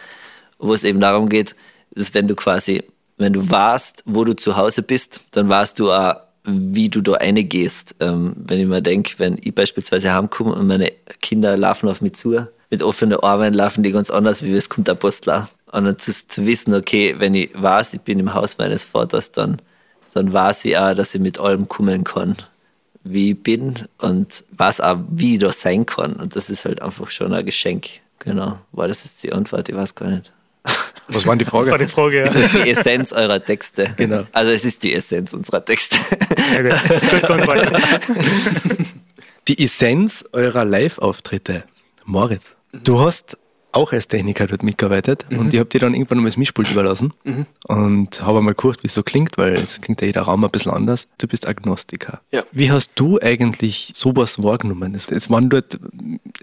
wo 0.59 0.73
es 0.73 0.83
eben 0.83 0.99
darum 0.99 1.29
geht, 1.29 1.55
dass 1.91 2.13
wenn 2.13 2.27
du 2.27 2.35
quasi, 2.35 2.83
wenn 3.17 3.33
du 3.33 3.49
warst, 3.49 4.03
wo 4.05 4.23
du 4.23 4.33
zu 4.35 4.55
Hause 4.55 4.81
bist, 4.81 5.21
dann 5.31 5.49
warst 5.49 5.79
du 5.79 5.91
auch, 5.91 6.15
wie 6.43 6.89
du 6.89 7.01
da 7.01 7.13
reingehst. 7.13 7.95
Ähm, 7.99 8.33
wenn 8.35 8.59
ich 8.59 8.67
mir 8.67 8.81
denke, 8.81 9.15
wenn 9.17 9.39
ich 9.41 9.55
beispielsweise 9.55 10.13
heimkomme 10.13 10.53
und 10.53 10.67
meine 10.67 10.91
Kinder 11.21 11.57
laufen 11.57 11.89
auf 11.89 12.01
mich 12.01 12.13
zu, 12.13 12.47
mit 12.69 12.83
offenen 12.83 13.19
Armen 13.19 13.53
laufen 13.53 13.83
die 13.83 13.91
ganz 13.91 14.11
anders, 14.11 14.43
wie 14.43 14.53
es 14.53 14.69
kommt 14.69 14.87
der 14.87 14.95
Postler. 14.95 15.49
Und 15.71 15.85
dann 15.85 15.97
zu, 15.97 16.11
zu 16.11 16.45
wissen, 16.45 16.73
okay, 16.73 17.15
wenn 17.17 17.33
ich 17.33 17.49
weiß, 17.53 17.95
ich 17.95 18.01
bin 18.01 18.19
im 18.19 18.33
Haus 18.33 18.57
meines 18.57 18.85
Vaters, 18.85 19.31
dann, 19.31 19.57
dann 20.13 20.31
weiß 20.31 20.65
ich 20.65 20.77
auch, 20.77 20.93
dass 20.93 21.15
ich 21.15 21.21
mit 21.21 21.39
allem 21.39 21.67
kommen 21.67 22.03
kann 22.03 22.35
wie 23.05 23.31
ich 23.31 23.41
bin 23.41 23.75
und 23.99 24.43
was 24.51 24.81
auch 24.81 24.97
wie 25.09 25.35
ich 25.35 25.39
da 25.39 25.53
sein 25.53 25.85
kann. 25.85 26.13
Und 26.13 26.35
das 26.35 26.49
ist 26.49 26.65
halt 26.65 26.81
einfach 26.81 27.09
schon 27.09 27.33
ein 27.33 27.45
Geschenk. 27.45 27.87
Genau. 28.19 28.59
War 28.71 28.87
das 28.87 29.03
jetzt 29.03 29.23
die 29.23 29.31
Antwort? 29.31 29.69
Ich 29.69 29.75
weiß 29.75 29.95
gar 29.95 30.09
nicht. 30.09 30.33
Was 31.07 31.27
war 31.27 31.35
die 31.35 31.45
Frage? 31.45 31.65
Das 31.65 31.71
war 31.71 31.77
die 31.77 31.87
Frage, 31.87 32.17
ja. 32.17 32.25
Das 32.25 32.35
ist 32.35 32.55
die 32.55 32.69
Essenz 32.69 33.13
eurer 33.13 33.43
Texte. 33.43 33.93
Genau. 33.95 34.25
Also 34.31 34.51
es 34.51 34.65
ist 34.65 34.81
die 34.81 34.93
Essenz 34.95 35.33
unserer 35.33 35.63
Texte. 35.63 35.97
Die 39.47 39.63
Essenz 39.63 40.25
eurer 40.31 40.65
Live-Auftritte. 40.65 41.63
Moritz, 42.05 42.53
du 42.73 42.99
hast 42.99 43.37
auch 43.75 43.91
als 43.91 44.07
Techniker 44.07 44.47
dort 44.47 44.63
mitgearbeitet 44.63 45.25
und 45.29 45.53
ich 45.53 45.59
habe 45.59 45.69
dir 45.69 45.79
dann 45.79 45.93
irgendwann 45.93 46.19
mal 46.19 46.25
das 46.25 46.37
Mischpult 46.37 46.69
überlassen 46.71 47.13
und 47.67 48.21
habe 48.21 48.41
mal 48.41 48.51
geguckt, 48.53 48.83
wie 48.83 48.87
es 48.87 48.93
so 48.93 49.03
klingt, 49.03 49.37
weil 49.37 49.55
es 49.55 49.81
klingt 49.81 50.01
ja 50.01 50.07
jeder 50.07 50.21
Raum 50.23 50.43
ein 50.43 50.49
bisschen 50.51 50.71
anders. 50.71 51.07
Du 51.17 51.27
bist 51.27 51.47
Agnostiker. 51.47 52.21
Ja. 52.31 52.43
Wie 52.51 52.71
hast 52.71 52.91
du 52.95 53.19
eigentlich 53.21 53.91
sowas 53.95 54.41
wahrgenommen? 54.41 54.95
Es, 54.95 55.07
es 55.09 55.29
waren 55.29 55.49
dort, 55.49 55.79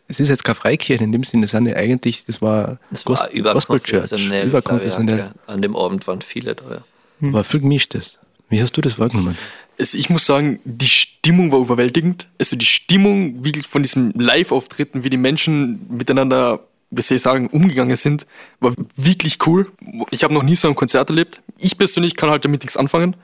es 0.09 0.21
ist 0.21 0.29
jetzt 0.29 0.45
keine 0.45 0.55
Freikirche 0.57 1.03
in 1.05 1.13
dem 1.13 1.25
Sinne, 1.25 1.45
es 1.47 1.51
sind 1.53 1.67
ja 1.67 1.77
eigentlich, 1.77 2.25
das 2.27 2.43
war, 2.43 2.79
Das 2.91 3.05
Gos- 3.05 3.21
war 3.21 3.29
Gospel 3.55 3.81
Church, 3.81 4.03
überkonfessionell. 4.13 4.47
überkonfessionell. 4.49 5.19
ja. 5.19 5.33
An 5.47 5.63
dem 5.63 5.77
Abend 5.77 6.07
waren 6.07 6.23
viele 6.23 6.55
da. 6.55 6.83
Ja. 7.21 7.33
War 7.33 7.45
viel 7.45 7.61
gemischtes. 7.61 8.19
Wie 8.49 8.61
hast 8.61 8.77
du 8.77 8.81
das 8.81 8.99
wahrgenommen? 8.99 9.39
Also 9.79 9.97
ich 9.97 10.11
muss 10.11 10.27
sagen, 10.27 10.59
die 10.65 10.87
Stimmung 10.89 11.51
war 11.53 11.59
überwältigend. 11.61 12.27
Also 12.39 12.57
die 12.57 12.67
Stimmung 12.67 13.43
wirklich 13.45 13.67
von 13.67 13.83
diesem 13.83 14.13
Live-Auftritten, 14.17 15.05
wie 15.05 15.11
die 15.11 15.17
Menschen 15.17 15.87
miteinander, 15.89 16.61
wie 16.95 17.03
soll 17.03 17.17
ich 17.17 17.23
sagen, 17.23 17.49
umgegangen 17.49 17.97
sind, 17.97 18.27
war 18.61 18.75
wirklich 18.97 19.39
cool. 19.47 19.73
Ich 20.11 20.25
habe 20.25 20.35
noch 20.35 20.43
nie 20.43 20.55
so 20.55 20.69
ein 20.69 20.75
Konzert 20.75 21.09
erlebt. 21.09 21.41
Ich 21.59 21.79
persönlich 21.79 22.17
kann 22.17 22.29
halt 22.29 22.45
damit 22.45 22.63
nichts 22.63 22.77
anfangen. 22.77 23.17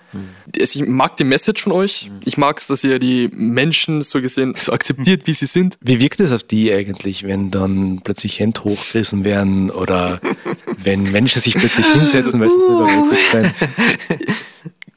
Also 0.59 0.81
ich 0.81 0.89
mag 0.89 1.19
die 1.19 1.25
Message 1.25 1.63
von 1.63 1.73
euch. 1.73 2.11
Ich 2.25 2.39
mag 2.39 2.59
es, 2.59 2.67
dass 2.67 2.83
ihr 2.83 2.99
die 2.99 3.29
Menschen 3.33 4.01
so 4.01 4.23
gesehen 4.23 4.55
so 4.57 4.73
akzeptiert, 4.73 5.27
wie 5.27 5.35
sie 5.35 5.47
sind. 5.47 5.77
Wie 5.83 6.01
wirkt 6.01 6.19
es 6.21 6.33
auf 6.33 6.43
die 6.43 6.73
eigentlich, 6.73 7.25
wenn 7.25 7.51
dann 7.51 8.01
plötzlich 8.03 8.41
Hände 8.41 8.65
hochgerissen 8.65 9.25
werden 9.25 9.71
oder 9.71 10.21
wenn 10.79 11.03
Menschen 11.03 11.43
sich 11.43 11.55
plötzlich 11.55 11.87
hinsetzen, 11.87 12.41
weil 12.41 12.49
sie 12.49 12.55
witzig 12.55 13.31
sein? 13.31 13.55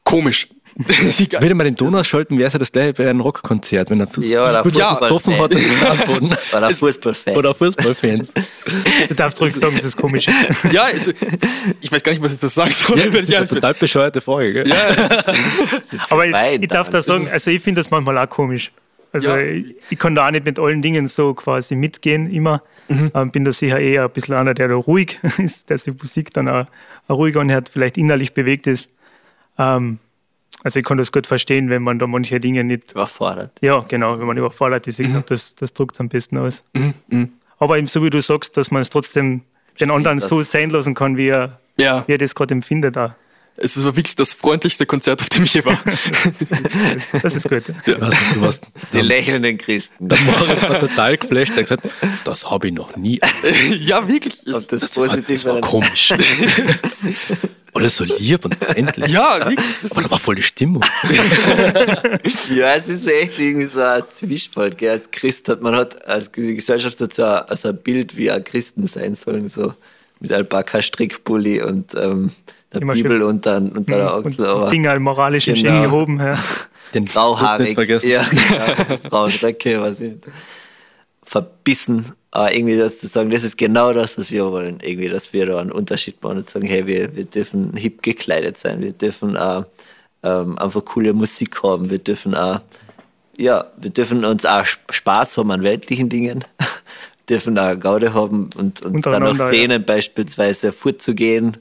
Komisch. 0.02 0.48
Würde 1.40 1.54
man 1.54 1.64
den 1.66 1.76
Ton 1.76 1.94
ausschalten, 1.94 2.38
wäre 2.38 2.46
es 2.48 2.52
ja 2.52 2.58
das 2.58 2.72
gleiche 2.72 2.94
bei 2.94 3.08
einem 3.08 3.20
Rockkonzert, 3.20 3.90
wenn 3.90 4.00
er 4.00 4.08
Ja, 4.20 4.48
oder 4.48 4.62
Fußball 4.64 4.80
Ja. 4.80 4.98
gesoffen 4.98 5.38
hat 5.38 5.54
und. 5.54 6.36
Oder 6.56 6.70
Fußballfan. 6.74 7.36
oder 7.36 7.54
Fußballfans. 7.54 8.32
Du 9.08 9.14
darfst 9.14 9.40
ruhig 9.40 9.54
sagen, 9.54 9.76
das 9.76 9.84
ist 9.84 9.96
komisch. 9.96 10.26
ja, 10.72 10.84
also, 10.84 11.12
ich 11.80 11.92
weiß 11.92 12.02
gar 12.02 12.12
nicht, 12.12 12.22
was 12.22 12.32
ich 12.34 12.40
das 12.40 12.54
sagen 12.54 12.70
soll. 12.70 12.98
Ja, 12.98 13.06
das 13.08 13.22
ist 13.22 13.34
eine 13.34 13.48
total 13.48 13.74
bescheuerte 13.74 14.20
Frage. 14.20 14.52
Gell? 14.52 14.68
ja, 14.68 14.86
ist, 14.88 15.30
Aber 16.10 16.26
ich, 16.26 16.34
ich 16.62 16.68
darf 16.68 16.88
da 16.88 16.98
das 16.98 17.06
sagen, 17.06 17.26
also 17.30 17.50
ich 17.50 17.62
finde 17.62 17.80
das 17.80 17.90
manchmal 17.90 18.16
auch 18.18 18.28
komisch. 18.28 18.70
Also 19.12 19.28
Ja. 19.28 19.38
ich, 19.38 19.74
ich 19.90 19.98
kann 19.98 20.14
da 20.14 20.26
auch 20.26 20.30
nicht 20.30 20.46
mit 20.46 20.58
allen 20.58 20.80
Dingen 20.80 21.06
so 21.06 21.34
quasi 21.34 21.74
mitgehen 21.74 22.30
immer. 22.32 22.62
Ähm, 23.14 23.30
bin 23.30 23.44
da 23.44 23.52
sicher 23.52 23.78
eher 23.78 24.04
ein 24.04 24.10
bisschen 24.10 24.34
einer, 24.34 24.54
der 24.54 24.68
da 24.68 24.74
ruhig 24.74 25.18
ist, 25.38 25.68
der 25.70 25.78
sich 25.78 25.94
Musik 25.98 26.32
dann 26.32 26.48
auch, 26.48 26.66
auch 27.08 27.16
ruhig 27.16 27.36
anhört, 27.36 27.68
vielleicht 27.70 27.96
innerlich 27.98 28.32
bewegt 28.34 28.66
ist. 28.66 28.88
Ähm, 29.58 29.98
also 30.64 30.78
ich 30.78 30.84
kann 30.84 30.98
das 30.98 31.10
gut 31.12 31.26
verstehen, 31.26 31.70
wenn 31.70 31.82
man 31.82 31.98
da 31.98 32.06
manche 32.06 32.38
Dinge 32.40 32.62
nicht, 32.64 32.92
Überfordert. 32.92 33.50
ja 33.60 33.80
genau, 33.88 34.18
wenn 34.18 34.26
man 34.26 34.36
überfordert 34.36 34.86
ist, 34.86 35.00
ich 35.00 35.08
glaube, 35.08 35.24
das, 35.28 35.54
das 35.54 35.72
drückt 35.72 35.98
am 36.00 36.08
besten 36.08 36.38
aus. 36.38 36.62
Aber 37.58 37.78
eben 37.78 37.86
so 37.86 38.02
wie 38.02 38.10
du 38.10 38.20
sagst, 38.20 38.56
dass 38.56 38.70
man 38.70 38.82
es 38.82 38.90
trotzdem 38.90 39.42
den 39.80 39.90
anderen 39.90 40.18
das- 40.18 40.28
so 40.28 40.40
sein 40.42 40.70
lassen 40.70 40.94
kann, 40.94 41.16
wie 41.16 41.28
er, 41.28 41.58
ja, 41.76 42.04
wie 42.06 42.12
er 42.12 42.18
das 42.18 42.34
gerade 42.34 42.52
empfindet. 42.54 42.96
Auch. 42.98 43.12
es 43.56 43.82
war 43.84 43.96
wirklich 43.96 44.14
das 44.16 44.34
freundlichste 44.34 44.84
Konzert, 44.86 45.20
auf 45.22 45.28
dem 45.30 45.44
ich 45.44 45.54
je 45.54 45.64
war. 45.64 45.78
Das 47.22 47.34
ist 47.34 47.48
gut. 47.48 47.62
Du 47.84 48.00
warst, 48.00 48.16
du 48.34 48.40
warst, 48.40 48.66
Die 48.92 49.00
lächelnden 49.00 49.58
Christen. 49.58 50.08
der 50.08 50.18
Moritz 50.20 50.62
war 50.62 50.80
total 50.80 51.16
geflasht. 51.16 51.52
Er 51.52 51.56
hat 51.58 51.82
gesagt, 51.82 51.88
das 52.24 52.50
habe 52.50 52.68
ich 52.68 52.74
noch 52.74 52.96
nie. 52.96 53.20
ja, 53.70 54.06
wirklich. 54.08 54.46
Und 54.46 54.70
das, 54.72 54.80
Das 54.82 54.96
war, 54.96 55.08
das 55.16 55.44
war 55.44 55.60
komisch. 55.60 56.12
Alles 57.74 57.96
so 57.96 58.04
lieb 58.04 58.44
und 58.44 58.54
freundlich. 58.54 59.10
Ja, 59.12 59.38
wirklich. 59.48 59.90
Aber 59.90 60.02
da 60.02 60.10
war 60.10 60.18
voll 60.18 60.34
die 60.34 60.42
Stimmung. 60.42 60.84
Ja, 62.54 62.74
es 62.74 62.88
ist 62.88 63.06
echt 63.08 63.38
irgendwie 63.38 63.66
so 63.66 63.80
ein 63.80 64.02
Zwiespalt. 64.04 64.76
Gell? 64.78 64.90
Als 64.90 65.10
Christ 65.10 65.48
hat 65.48 65.62
man 65.62 65.74
hat, 65.74 66.06
als 66.06 66.30
die 66.30 66.54
Gesellschaft 66.54 67.00
hat 67.00 67.14
so 67.14 67.24
ein, 67.24 67.42
also 67.48 67.68
ein 67.70 67.76
Bild, 67.78 68.16
wie 68.16 68.30
ein 68.30 68.44
Christen 68.44 68.86
sein 68.86 69.14
sollen, 69.14 69.48
so 69.48 69.74
mit 70.20 70.32
Alpaka-Strickpulli 70.32 71.62
und 71.62 71.94
ähm, 71.94 72.30
der 72.72 72.82
Immer 72.82 72.92
Bibel 72.94 73.18
schön- 73.18 73.22
unter, 73.22 73.56
unter 73.56 73.82
der 73.96 74.14
Und 74.16 74.26
Achsel. 74.26 74.46
Aber 74.46 74.70
Finger 74.70 74.98
moralisch 75.00 75.46
Genau. 75.46 75.82
gehoben. 75.82 76.20
Ja. 76.20 76.38
Den 76.94 77.06
grauhaarig. 77.06 77.68
nicht 77.68 77.74
vergessen. 77.74 78.08
Ja, 78.10 78.22
genau. 78.28 78.98
Frauenröcke, 79.08 79.80
was 79.80 80.00
ich 80.00 80.12
verbissen. 81.32 82.12
Aber 82.30 82.54
irgendwie 82.54 82.76
das 82.76 83.00
zu 83.00 83.06
sagen, 83.06 83.30
das 83.30 83.42
ist 83.42 83.56
genau 83.56 83.92
das, 83.92 84.18
was 84.18 84.30
wir 84.30 84.50
wollen. 84.50 84.80
Irgendwie, 84.82 85.08
dass 85.08 85.32
wir 85.32 85.46
da 85.46 85.58
einen 85.58 85.72
Unterschied 85.72 86.22
machen 86.22 86.38
und 86.38 86.50
sagen, 86.50 86.66
hey, 86.66 86.86
wir, 86.86 87.16
wir 87.16 87.24
dürfen 87.24 87.74
hip 87.76 88.02
gekleidet 88.02 88.58
sein, 88.58 88.80
wir 88.80 88.92
dürfen 88.92 89.36
auch 89.36 89.64
ähm, 90.22 90.58
einfach 90.58 90.84
coole 90.84 91.12
Musik 91.14 91.62
haben, 91.62 91.90
wir 91.90 91.98
dürfen 91.98 92.34
auch, 92.34 92.60
ja, 93.36 93.64
wir 93.78 93.90
dürfen 93.90 94.24
uns 94.24 94.44
auch 94.44 94.64
Sp- 94.68 94.92
Spaß 94.92 95.38
haben 95.38 95.50
an 95.50 95.62
weltlichen 95.62 96.08
Dingen, 96.08 96.44
wir 96.58 96.66
dürfen 97.28 97.58
auch 97.58 97.78
Gaude 97.80 98.12
haben 98.12 98.50
und 98.56 98.82
uns 98.82 98.82
dann 98.82 98.92
auch 98.92 98.96
Untereinander, 98.96 99.44
ja. 99.46 99.50
sehnen, 99.50 99.84
beispielsweise 99.84 100.72
fortzugehen, 100.72 101.56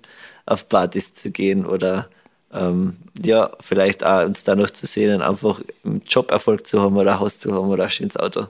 auf 0.45 0.67
Partys 0.67 1.13
zu 1.13 1.31
gehen 1.31 1.65
oder 1.65 2.09
ähm, 2.53 2.97
ja, 3.23 3.51
vielleicht 3.61 4.03
auch 4.03 4.25
uns 4.25 4.43
dann 4.43 4.59
noch 4.59 4.69
zu 4.69 4.85
sehen, 4.85 5.21
einfach 5.21 5.61
im 5.83 6.01
Job 6.05 6.31
Erfolg 6.31 6.67
zu 6.67 6.81
haben 6.81 6.97
oder 6.97 7.13
ein 7.13 7.19
Haus 7.19 7.39
zu 7.39 7.53
haben 7.53 7.69
oder 7.69 7.85
ein 7.85 7.89
schönes 7.89 8.17
Auto. 8.17 8.47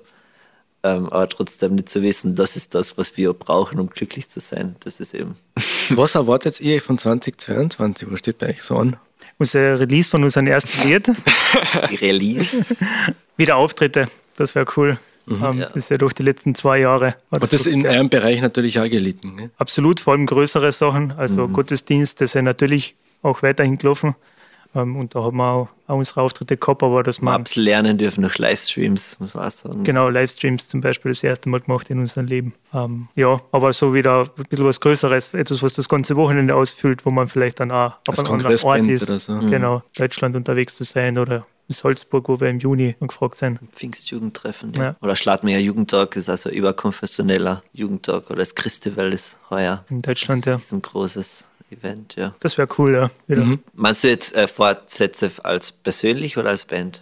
Ähm, 0.83 1.07
aber 1.09 1.29
trotzdem 1.29 1.75
nicht 1.75 1.89
zu 1.89 2.01
wissen, 2.01 2.33
das 2.35 2.55
ist 2.55 2.73
das, 2.73 2.97
was 2.97 3.15
wir 3.15 3.33
brauchen, 3.33 3.79
um 3.79 3.89
glücklich 3.89 4.27
zu 4.27 4.39
sein. 4.39 4.75
Das 4.79 4.99
ist 4.99 5.13
eben 5.13 5.35
Was 5.91 6.15
erwartet 6.15 6.59
ihr 6.59 6.81
von 6.81 6.97
2022? 6.97 8.11
Was 8.11 8.19
steht 8.19 8.39
bei 8.39 8.49
euch 8.49 8.61
so 8.63 8.77
an? 8.77 8.95
Unser 9.37 9.79
Release 9.79 10.09
von 10.09 10.23
unserem 10.23 10.47
ersten 10.47 10.87
Lied. 10.87 11.07
die 11.91 11.95
Release. 11.95 12.65
Wieder 13.37 13.57
Auftritte, 13.57 14.09
das 14.37 14.55
wäre 14.55 14.65
cool. 14.75 14.99
Ähm, 15.29 15.59
Ja. 15.59 15.65
Das 15.67 15.75
ist 15.75 15.89
ja 15.91 15.97
durch 15.97 16.13
die 16.13 16.23
letzten 16.23 16.55
zwei 16.55 16.79
Jahre. 16.79 17.15
War 17.29 17.41
Und 17.41 17.53
das 17.53 17.63
so- 17.63 17.69
in 17.69 17.85
eurem 17.85 18.09
Bereich 18.09 18.41
natürlich 18.41 18.79
auch 18.79 18.89
gelitten. 18.89 19.35
Ne? 19.35 19.51
Absolut, 19.57 19.99
vor 19.99 20.13
allem 20.13 20.25
größere 20.25 20.71
Sachen. 20.71 21.11
Also 21.11 21.47
Mhm. 21.47 21.53
Gottesdienst, 21.53 22.21
das 22.21 22.31
ist 22.31 22.33
ja 22.33 22.41
natürlich 22.41 22.95
auch 23.21 23.43
weiterhin 23.43 23.77
gelaufen. 23.77 24.15
Ähm, 24.73 24.95
und 24.95 25.15
da 25.15 25.23
haben 25.23 25.37
wir 25.37 25.51
auch, 25.51 25.67
auch 25.87 25.97
unsere 25.97 26.21
Auftritte 26.21 26.57
gehabt, 26.57 26.83
aber 26.83 27.03
dass 27.03 27.21
wir 27.21 27.31
ein 27.33 27.43
bisschen 27.43 27.63
lernen 27.63 27.97
dürfen 27.97 28.21
durch 28.21 28.37
Livestreams, 28.37 29.19
muss 29.19 29.33
man 29.33 29.45
auch 29.45 29.51
sagen. 29.51 29.83
genau 29.83 30.09
Livestreams 30.09 30.67
zum 30.67 30.81
Beispiel 30.81 31.11
das 31.11 31.23
erste 31.23 31.49
Mal 31.49 31.59
gemacht 31.59 31.89
in 31.89 31.99
unserem 31.99 32.27
Leben. 32.27 32.53
Ähm, 32.73 33.09
ja, 33.15 33.41
aber 33.51 33.73
so 33.73 33.93
wieder 33.93 34.29
ein 34.37 34.43
bisschen 34.49 34.65
was 34.65 34.79
Größeres, 34.79 35.33
etwas, 35.33 35.61
was 35.61 35.73
das 35.73 35.89
ganze 35.89 36.15
Wochenende 36.15 36.55
ausfüllt, 36.55 37.05
wo 37.05 37.11
man 37.11 37.27
vielleicht 37.27 37.59
dann 37.59 37.71
auch 37.71 37.93
auf 38.07 38.17
einem 38.19 38.31
anderen 38.33 38.59
Ort 38.63 38.87
ist. 38.87 39.03
oder 39.03 39.19
so. 39.19 39.39
Genau, 39.39 39.83
Deutschland 39.97 40.35
unterwegs 40.35 40.75
zu 40.77 40.83
sein 40.83 41.17
oder 41.17 41.45
in 41.67 41.75
Salzburg, 41.75 42.27
wo 42.27 42.39
wir 42.39 42.49
im 42.49 42.59
Juni 42.59 42.95
gefragt 42.99 43.35
sind. 43.35 43.59
Pfingstjugendtreffen. 43.73 44.73
Ja. 44.75 44.83
Ja. 44.83 44.95
Oder 45.01 45.15
Schladminger 45.15 45.59
Jugendtag 45.59 46.15
ist 46.15 46.29
also 46.29 46.49
ein 46.49 46.55
überkonfessioneller 46.55 47.63
Jugendtag. 47.73 48.29
Oder 48.29 48.39
das 48.39 48.55
Christival 48.55 49.13
ist 49.13 49.37
heuer. 49.49 49.85
In 49.89 50.01
Deutschland, 50.01 50.45
ja. 50.45 50.55
Das 50.55 50.65
ist 50.65 50.73
ein 50.73 50.81
großes 50.81 51.45
Event, 51.71 52.15
ja. 52.15 52.35
Das 52.39 52.57
wäre 52.57 52.67
cool, 52.77 52.93
ja. 52.93 53.11
Mhm. 53.27 53.59
Meinst 53.73 54.03
du 54.03 54.09
jetzt 54.09 54.35
äh, 54.35 54.47
Fortsätze 54.47 55.31
als 55.43 55.71
persönlich 55.71 56.37
oder 56.37 56.49
als 56.49 56.65
Band? 56.65 57.01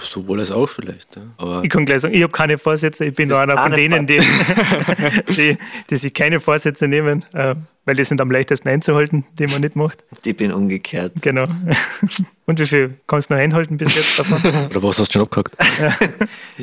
Sowohl 0.00 0.40
als 0.40 0.50
auch 0.50 0.68
vielleicht. 0.68 1.16
Ja. 1.16 1.22
Aber 1.38 1.64
Ich 1.64 1.70
kann 1.70 1.86
gleich 1.86 2.02
sagen, 2.02 2.14
ich 2.14 2.22
habe 2.22 2.32
keine 2.32 2.58
Vorsätze. 2.58 3.06
Ich 3.06 3.14
bin 3.14 3.32
hast 3.32 3.40
einer 3.40 3.56
von 3.56 3.72
denen, 3.72 4.06
die, 4.06 4.18
die, 5.28 5.56
die 5.88 5.96
sich 5.96 6.12
keine 6.12 6.40
Vorsätze 6.40 6.86
nehmen, 6.88 7.24
äh, 7.32 7.54
weil 7.86 7.94
die 7.94 8.04
sind 8.04 8.20
am 8.20 8.30
leichtesten 8.30 8.68
einzuhalten, 8.68 9.24
die 9.38 9.46
man 9.46 9.62
nicht 9.62 9.76
macht. 9.76 10.04
Ich 10.24 10.36
bin 10.36 10.52
umgekehrt. 10.52 11.12
Genau. 11.22 11.46
Und 12.46 12.60
wie 12.60 12.66
viel 12.66 12.94
kannst 13.06 13.30
du 13.30 13.34
noch 13.34 13.40
einhalten 13.40 13.76
bis 13.76 13.94
jetzt 13.96 14.18
davon? 14.18 14.40
oder 14.70 14.82
was 14.82 14.98
hast 14.98 15.14
du 15.14 15.18
schon 15.18 15.22
abgehakt? 15.22 15.56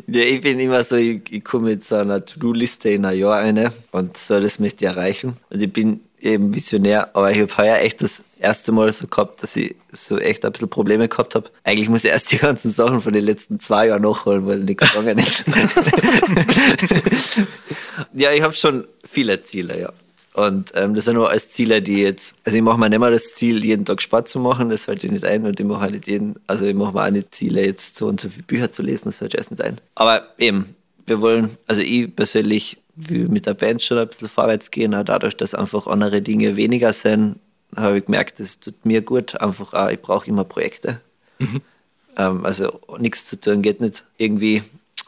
Ja, 0.07 0.21
ich 0.21 0.41
bin 0.41 0.59
immer 0.59 0.83
so, 0.83 0.95
ich, 0.95 1.21
ich 1.31 1.43
komme 1.43 1.71
mit 1.71 1.83
so 1.83 1.95
einer 1.95 2.23
To-Do-Liste 2.23 2.89
in 2.89 3.05
ein 3.05 3.17
Jahr 3.17 3.39
eine 3.39 3.73
und 3.91 4.15
so, 4.17 4.39
das 4.39 4.59
möchte 4.59 4.85
ich 4.85 4.91
erreichen. 4.91 5.37
Und 5.49 5.61
ich 5.61 5.73
bin 5.73 6.01
eben 6.23 6.55
visionär, 6.55 7.15
aber 7.15 7.31
ich 7.31 7.41
habe 7.41 7.57
heuer 7.57 7.77
echt 7.77 8.01
das 8.01 8.23
erste 8.39 8.71
Mal 8.71 8.91
so 8.91 9.07
gehabt, 9.07 9.43
dass 9.43 9.55
ich 9.55 9.75
so 9.91 10.17
echt 10.17 10.45
ein 10.45 10.51
bisschen 10.51 10.69
Probleme 10.69 11.07
gehabt 11.07 11.35
habe. 11.35 11.49
Eigentlich 11.63 11.89
muss 11.89 12.03
ich 12.03 12.11
erst 12.11 12.31
die 12.31 12.37
ganzen 12.37 12.71
Sachen 12.71 13.01
von 13.01 13.13
den 13.13 13.23
letzten 13.23 13.59
zwei 13.59 13.87
Jahren 13.87 14.01
nachholen, 14.01 14.45
weil 14.45 14.59
nichts 14.59 14.89
gegangen 14.89 15.17
ist. 15.17 15.45
ja, 18.13 18.31
ich 18.31 18.41
habe 18.41 18.53
schon 18.53 18.85
viele 19.03 19.41
Ziele, 19.41 19.79
ja. 19.79 19.93
Und 20.33 20.71
ähm, 20.73 20.95
das 20.95 21.05
sind 21.05 21.15
nur 21.15 21.29
als 21.29 21.51
Ziele, 21.51 21.81
die 21.81 22.01
jetzt, 22.01 22.33
also 22.43 22.57
ich 22.57 22.63
mache 22.63 22.79
mir 22.79 22.89
nicht 22.89 22.99
mehr 22.99 23.11
das 23.11 23.35
Ziel, 23.35 23.63
jeden 23.63 23.85
Tag 23.85 24.01
Sport 24.01 24.27
zu 24.27 24.39
machen, 24.39 24.69
das 24.69 24.87
halte 24.87 25.05
ich 25.05 25.13
nicht 25.13 25.25
ein 25.25 25.45
und 25.45 25.59
ich 25.59 25.65
mache 25.65 25.85
auch 25.85 25.91
nicht 25.91 26.07
jeden, 26.07 26.35
also 26.47 26.65
ich 26.65 26.73
mache 26.73 26.93
mir 26.93 27.05
auch 27.05 27.11
nicht 27.11 27.35
Ziele, 27.35 27.63
jetzt 27.63 27.97
so 27.97 28.07
und 28.07 28.19
so 28.19 28.29
viele 28.29 28.43
Bücher 28.43 28.71
zu 28.71 28.81
lesen, 28.81 29.05
das 29.05 29.21
halte 29.21 29.37
ich 29.37 29.39
erst 29.39 29.51
nicht 29.51 29.61
ein. 29.61 29.79
Aber 29.93 30.23
eben, 30.39 30.75
wir 31.05 31.21
wollen, 31.21 31.57
also 31.67 31.81
ich 31.81 32.15
persönlich 32.15 32.77
will 32.95 33.27
mit 33.27 33.45
der 33.45 33.53
Band 33.53 33.81
schon 33.81 33.97
ein 33.97 34.07
bisschen 34.07 34.29
vorwärts 34.29 34.71
gehen, 34.71 34.93
auch 34.93 35.03
dadurch, 35.03 35.35
dass 35.35 35.55
einfach 35.55 35.87
andere 35.87 36.21
Dinge 36.21 36.55
weniger 36.55 36.93
sind, 36.93 37.39
habe 37.75 37.99
ich 37.99 38.05
gemerkt, 38.05 38.39
das 38.39 38.59
tut 38.59 38.85
mir 38.85 39.01
gut, 39.01 39.39
einfach 39.39 39.73
auch, 39.73 39.89
ich 39.89 40.01
brauche 40.01 40.27
immer 40.27 40.43
Projekte. 40.43 41.01
Mhm. 41.39 41.61
Ähm, 42.17 42.45
also 42.45 42.79
nichts 42.99 43.25
zu 43.25 43.39
tun 43.39 43.61
geht 43.61 43.81
nicht 43.81 44.03
irgendwie, 44.17 44.63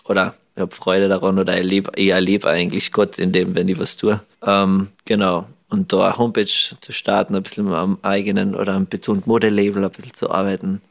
oder 0.05 0.36
ich 0.55 0.61
habe 0.61 0.75
Freude 0.75 1.09
daran 1.09 1.38
oder 1.38 1.59
ich 1.59 2.09
erlebe 2.09 2.49
eigentlich 2.49 2.91
Gott 2.91 3.19
in 3.19 3.31
dem, 3.31 3.55
wenn 3.55 3.67
ich 3.67 3.77
was 3.77 3.97
tue. 3.97 4.21
Ähm, 4.41 4.89
genau. 5.03 5.47
Und 5.69 5.91
da 5.91 6.05
eine 6.05 6.17
Homepage 6.17 6.45
zu 6.45 6.91
starten, 6.91 7.36
ein 7.36 7.43
bisschen 7.43 7.67
am 7.73 7.97
eigenen 8.01 8.55
oder 8.55 8.73
am 8.73 8.86
betont 8.86 9.27
Modelabel 9.27 9.83
ein 9.83 9.91
bisschen 9.91 10.13
zu 10.13 10.31
arbeiten. 10.31 10.81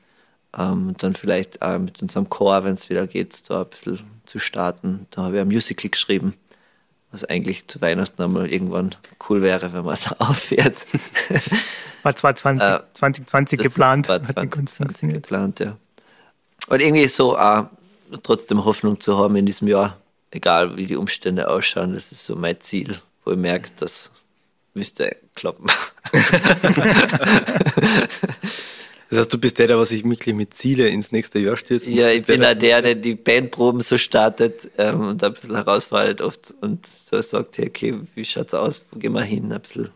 Ähm, 0.57 0.89
und 0.89 1.03
dann 1.03 1.15
vielleicht 1.15 1.63
auch 1.63 1.79
mit 1.79 2.03
unserem 2.03 2.29
Chor, 2.29 2.65
wenn 2.65 2.75
es 2.75 2.91
wieder 2.91 3.07
geht, 3.07 3.49
da 3.49 3.63
ein 3.63 3.69
bisschen 3.69 4.01
zu 4.27 4.39
starten. 4.39 5.07
Da 5.11 5.23
habe 5.23 5.37
ich 5.37 5.41
ein 5.41 5.49
Musical 5.49 5.91
geschrieben, 5.91 6.35
was 7.15 7.25
eigentlich 7.25 7.67
zu 7.69 7.81
Weihnachten 7.81 8.21
einmal 8.21 8.53
irgendwann 8.53 8.95
cool 9.29 9.41
wäre, 9.41 9.73
wenn 9.73 9.85
man 9.85 9.95
es 9.95 10.11
aufhört. 10.19 10.85
War 12.03 12.17
zwar 12.17 12.35
20, 12.35 12.69
äh, 12.69 12.81
2020 12.93 13.61
geplant. 13.61 14.09
War 14.09 14.23
2020 14.23 15.13
geplant, 15.13 15.61
ja. 15.61 15.77
Und 16.67 16.81
irgendwie 16.81 17.09
so 17.09 17.39
auch 17.39 17.67
trotzdem 18.23 18.65
Hoffnung 18.65 19.01
zu 19.01 19.17
haben 19.17 19.37
in 19.37 19.47
diesem 19.47 19.69
Jahr, 19.69 19.97
egal 20.31 20.77
wie 20.77 20.87
die 20.87 20.97
Umstände 20.97 21.49
ausschauen, 21.49 21.95
das 21.95 22.13
ist 22.13 22.27
so 22.27 22.35
mein 22.35 22.61
Ziel, 22.61 22.99
wo 23.25 23.31
ich 23.31 23.39
merke, 23.39 23.71
das 23.77 24.11
müsste 24.75 25.17
klappen. 25.35 25.67
Das 29.11 29.19
heißt, 29.19 29.33
du 29.33 29.39
bist 29.39 29.59
der, 29.59 29.67
der 29.67 29.79
was 29.79 29.91
sich 29.91 30.05
wirklich 30.05 30.35
mit 30.35 30.55
Ziele 30.55 30.89
ins 30.89 31.13
nächste 31.13 31.39
Jahr 31.39 31.57
stürzt? 31.57 31.89
Ja, 31.89 32.09
ich 32.09 32.25
bin 32.25 32.41
der, 32.41 32.55
der, 32.55 32.83
der 32.83 32.95
die 32.95 33.15
Bandproben 33.15 33.81
so 33.81 33.99
startet 33.99 34.71
ähm, 34.79 35.09
und 35.09 35.23
ein 35.23 35.33
bisschen 35.33 35.55
herausfordert 35.55 36.21
oft 36.23 36.55
und 36.61 36.87
so 36.87 37.21
sagt, 37.21 37.59
hey, 37.59 37.69
okay, 37.69 38.01
wie 38.15 38.25
schaut's 38.25 38.55
aus, 38.55 38.83
wo 38.91 38.99
gehen 38.99 39.13
wir 39.13 39.23
hin, 39.23 39.53
ein 39.53 39.61
bisschen 39.61 39.91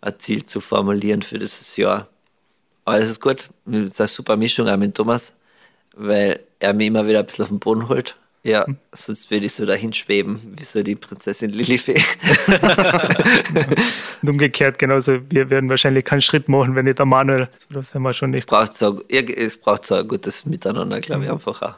ein 0.00 0.14
Ziel 0.18 0.44
zu 0.44 0.60
formulieren 0.60 1.22
für 1.22 1.38
dieses 1.38 1.76
Jahr. 1.76 2.08
Aber 2.84 2.98
das 2.98 3.10
ist 3.10 3.20
gut, 3.20 3.50
das 3.64 3.82
ist 3.82 4.00
eine 4.00 4.08
super 4.08 4.36
Mischung 4.36 4.68
auch 4.68 4.76
mit 4.76 4.94
Thomas, 4.94 5.34
weil 5.94 6.40
er 6.58 6.72
mich 6.72 6.86
immer 6.86 7.06
wieder 7.06 7.20
ein 7.20 7.26
bisschen 7.26 7.42
auf 7.42 7.50
den 7.50 7.58
Boden 7.58 7.88
holt. 7.88 8.16
Ja, 8.44 8.64
sonst 8.92 9.30
würde 9.30 9.46
ich 9.46 9.52
so 9.52 9.66
dahin 9.66 9.92
schweben, 9.92 10.54
wie 10.56 10.64
so 10.64 10.82
die 10.82 10.94
Prinzessin 10.94 11.50
Lilifee. 11.50 12.00
und 14.22 14.30
umgekehrt 14.30 14.78
genauso, 14.78 15.18
wir 15.30 15.50
werden 15.50 15.68
wahrscheinlich 15.68 16.04
keinen 16.04 16.22
Schritt 16.22 16.48
machen, 16.48 16.74
wenn 16.74 16.84
nicht 16.84 16.98
der 16.98 17.06
Manuel. 17.06 17.48
Das 17.68 17.94
haben 17.94 18.02
wir 18.02 18.12
schon 18.12 18.30
nicht. 18.30 18.46
Braucht 18.46 18.74
so, 18.74 19.02
es 19.08 19.58
braucht 19.58 19.84
so 19.86 19.96
ein 19.96 20.06
gutes 20.06 20.46
Miteinander, 20.46 21.00
glaube 21.00 21.24
ich, 21.24 21.28
mhm. 21.28 21.34
einfach 21.34 21.62
auch. 21.62 21.74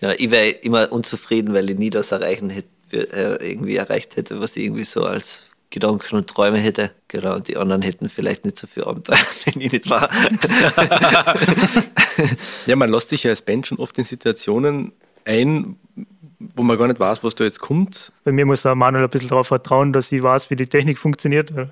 Ja, 0.00 0.12
ich 0.16 0.30
wäre 0.30 0.48
immer 0.48 0.92
unzufrieden, 0.92 1.54
weil 1.54 1.70
ich 1.70 1.78
nie 1.78 1.90
das 1.90 2.12
erreichen 2.12 2.50
hätte, 2.50 2.68
äh, 2.92 3.50
irgendwie 3.50 3.76
erreicht 3.76 4.16
hätte, 4.16 4.40
was 4.40 4.56
ich 4.56 4.64
irgendwie 4.64 4.84
so 4.84 5.04
als 5.04 5.44
Gedanken 5.70 6.16
und 6.16 6.28
Träume 6.28 6.58
hätte. 6.58 6.92
Genau, 7.08 7.36
und 7.36 7.48
die 7.48 7.56
anderen 7.56 7.82
hätten 7.82 8.08
vielleicht 8.08 8.44
nicht 8.44 8.56
so 8.56 8.66
viel 8.66 8.84
Abenteuer, 8.84 9.18
wenn 9.44 9.60
ich 9.60 9.72
nicht 9.72 9.90
war. 9.90 10.08
ja, 12.66 12.76
man 12.76 12.90
lässt 12.90 13.10
sich 13.10 13.24
ja 13.24 13.30
als 13.30 13.42
Band 13.42 13.66
schon 13.66 13.78
oft 13.78 13.96
in 13.98 14.04
Situationen 14.04 14.92
ein, 15.28 15.76
wo 16.38 16.62
man 16.62 16.78
gar 16.78 16.88
nicht 16.88 16.98
weiß, 16.98 17.22
was 17.22 17.34
da 17.34 17.44
jetzt 17.44 17.60
kommt. 17.60 18.12
Bei 18.24 18.32
mir 18.32 18.46
muss 18.46 18.62
der 18.62 18.74
Manuel 18.74 19.04
ein 19.04 19.10
bisschen 19.10 19.28
darauf 19.28 19.48
vertrauen, 19.48 19.92
dass 19.92 20.10
ich 20.10 20.22
weiß, 20.22 20.50
wie 20.50 20.56
die 20.56 20.66
Technik 20.66 20.98
funktioniert. 20.98 21.52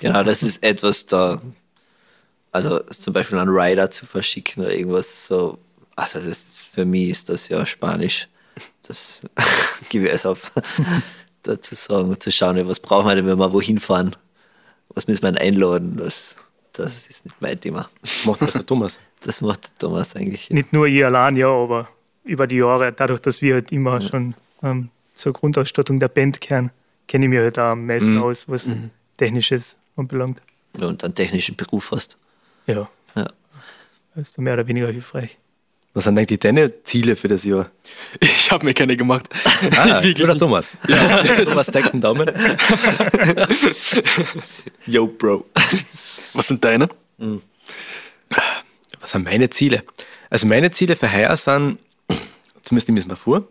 Genau, 0.00 0.24
das 0.24 0.42
ist 0.42 0.64
etwas 0.64 1.04
da, 1.04 1.40
also 2.50 2.80
zum 2.80 3.12
Beispiel 3.12 3.38
einen 3.38 3.50
Rider 3.50 3.88
zu 3.90 4.06
verschicken 4.06 4.64
oder 4.64 4.74
irgendwas 4.74 5.26
so, 5.26 5.58
also 5.94 6.18
das, 6.18 6.42
für 6.72 6.86
mich 6.86 7.10
ist 7.10 7.28
das 7.28 7.48
ja 7.48 7.64
Spanisch. 7.64 8.26
Das 8.82 9.20
gebe 9.90 10.06
ich 10.06 10.12
es 10.12 10.26
ab, 10.26 10.38
da 11.42 11.60
zu 11.60 11.74
sagen, 11.74 12.18
zu 12.18 12.32
schauen, 12.32 12.66
was 12.66 12.80
brauchen 12.80 13.06
wir 13.06 13.14
denn, 13.14 13.26
wenn 13.26 13.38
wir 13.38 13.52
wohin 13.52 13.78
fahren? 13.78 14.16
Was 14.88 15.06
müssen 15.06 15.22
wir 15.22 15.40
einladen? 15.40 15.98
Das, 15.98 16.34
das 16.72 17.06
ist 17.06 17.26
nicht 17.26 17.36
mein 17.40 17.60
Thema. 17.60 17.88
Das 18.00 18.24
macht 18.24 18.40
das 18.40 18.54
der 18.54 18.66
Thomas. 18.66 18.98
Das 19.20 19.40
macht 19.42 19.64
der 19.64 19.74
Thomas 19.78 20.16
eigentlich. 20.16 20.50
Nicht 20.50 20.72
nur 20.72 20.86
ihr 20.86 21.06
allein, 21.06 21.36
ja, 21.36 21.48
aber 21.48 21.88
über 22.26 22.46
die 22.46 22.56
Jahre, 22.56 22.92
dadurch, 22.92 23.20
dass 23.20 23.42
wir 23.42 23.54
halt 23.54 23.72
immer 23.72 24.00
schon 24.00 24.34
ähm, 24.62 24.90
zur 25.14 25.32
Grundausstattung 25.32 25.98
der 25.98 26.08
Band 26.08 26.40
kehren, 26.40 26.70
kenne 27.08 27.26
ich 27.26 27.30
mich 27.30 27.38
halt 27.38 27.58
auch 27.58 27.72
am 27.72 27.86
meisten 27.86 28.14
mhm. 28.14 28.22
aus, 28.22 28.48
was 28.48 28.66
mhm. 28.66 28.90
Technisches 29.16 29.76
anbelangt. 29.96 30.42
Ja, 30.78 30.86
und 30.86 31.02
einen 31.02 31.14
technischen 31.14 31.56
Beruf 31.56 31.90
hast. 31.90 32.16
Ja. 32.66 32.88
ja. 33.14 33.26
Das 34.14 34.30
ist 34.30 34.38
mehr 34.38 34.54
oder 34.54 34.66
weniger 34.66 34.88
hilfreich. 34.88 35.38
Was 35.94 36.04
sind 36.04 36.18
eigentlich 36.18 36.40
deine 36.40 36.82
Ziele 36.82 37.16
für 37.16 37.28
das 37.28 37.44
Jahr? 37.44 37.70
Ich 38.20 38.52
habe 38.52 38.64
mir 38.64 38.74
keine 38.74 38.96
gemacht. 38.96 39.28
Ah, 39.76 39.98
oder 40.22 40.38
Thomas. 40.38 40.76
Ja. 40.86 41.22
Thomas 41.44 41.66
zeigt 41.66 41.92
den 41.92 42.00
Daumen. 42.00 42.30
Yo, 44.86 45.06
Bro. 45.08 45.46
Was 46.32 46.46
sind 46.46 46.62
deine? 46.62 46.88
Mhm. 47.18 47.42
Was 49.00 49.10
sind 49.10 49.24
meine 49.24 49.50
Ziele? 49.50 49.82
Also 50.30 50.46
meine 50.46 50.70
Ziele 50.70 50.94
für 50.94 51.12
heuer 51.12 51.36
sind 51.36 51.78
zumindest 52.66 52.88
nehme 52.88 52.98
ich 52.98 53.04
es 53.04 53.08
mal 53.08 53.16
vor, 53.16 53.48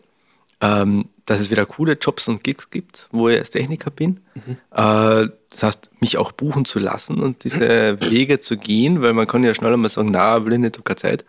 ähm, 0.61 1.05
dass 1.25 1.39
es 1.39 1.49
wieder 1.49 1.65
coole 1.65 1.97
Jobs 1.99 2.27
und 2.27 2.43
Gigs 2.43 2.69
gibt, 2.69 3.07
wo 3.11 3.29
ich 3.29 3.39
als 3.39 3.49
Techniker 3.49 3.89
bin. 3.89 4.19
Mhm. 4.35 4.57
Äh, 4.71 5.29
das 5.49 5.63
heißt, 5.63 5.89
mich 5.99 6.17
auch 6.17 6.31
buchen 6.31 6.65
zu 6.65 6.79
lassen 6.79 7.19
und 7.21 7.43
diese 7.43 7.99
Wege 8.09 8.39
zu 8.39 8.57
gehen, 8.57 9.01
weil 9.01 9.13
man 9.13 9.27
kann 9.27 9.43
ja 9.43 9.53
schnell 9.53 9.73
einmal 9.73 9.89
sagen, 9.89 10.09
na, 10.11 10.45
will 10.45 10.53
ich 10.53 10.59
nicht, 10.59 10.75
habe 10.75 10.83
keine 10.83 10.97
Zeit. 10.97 11.25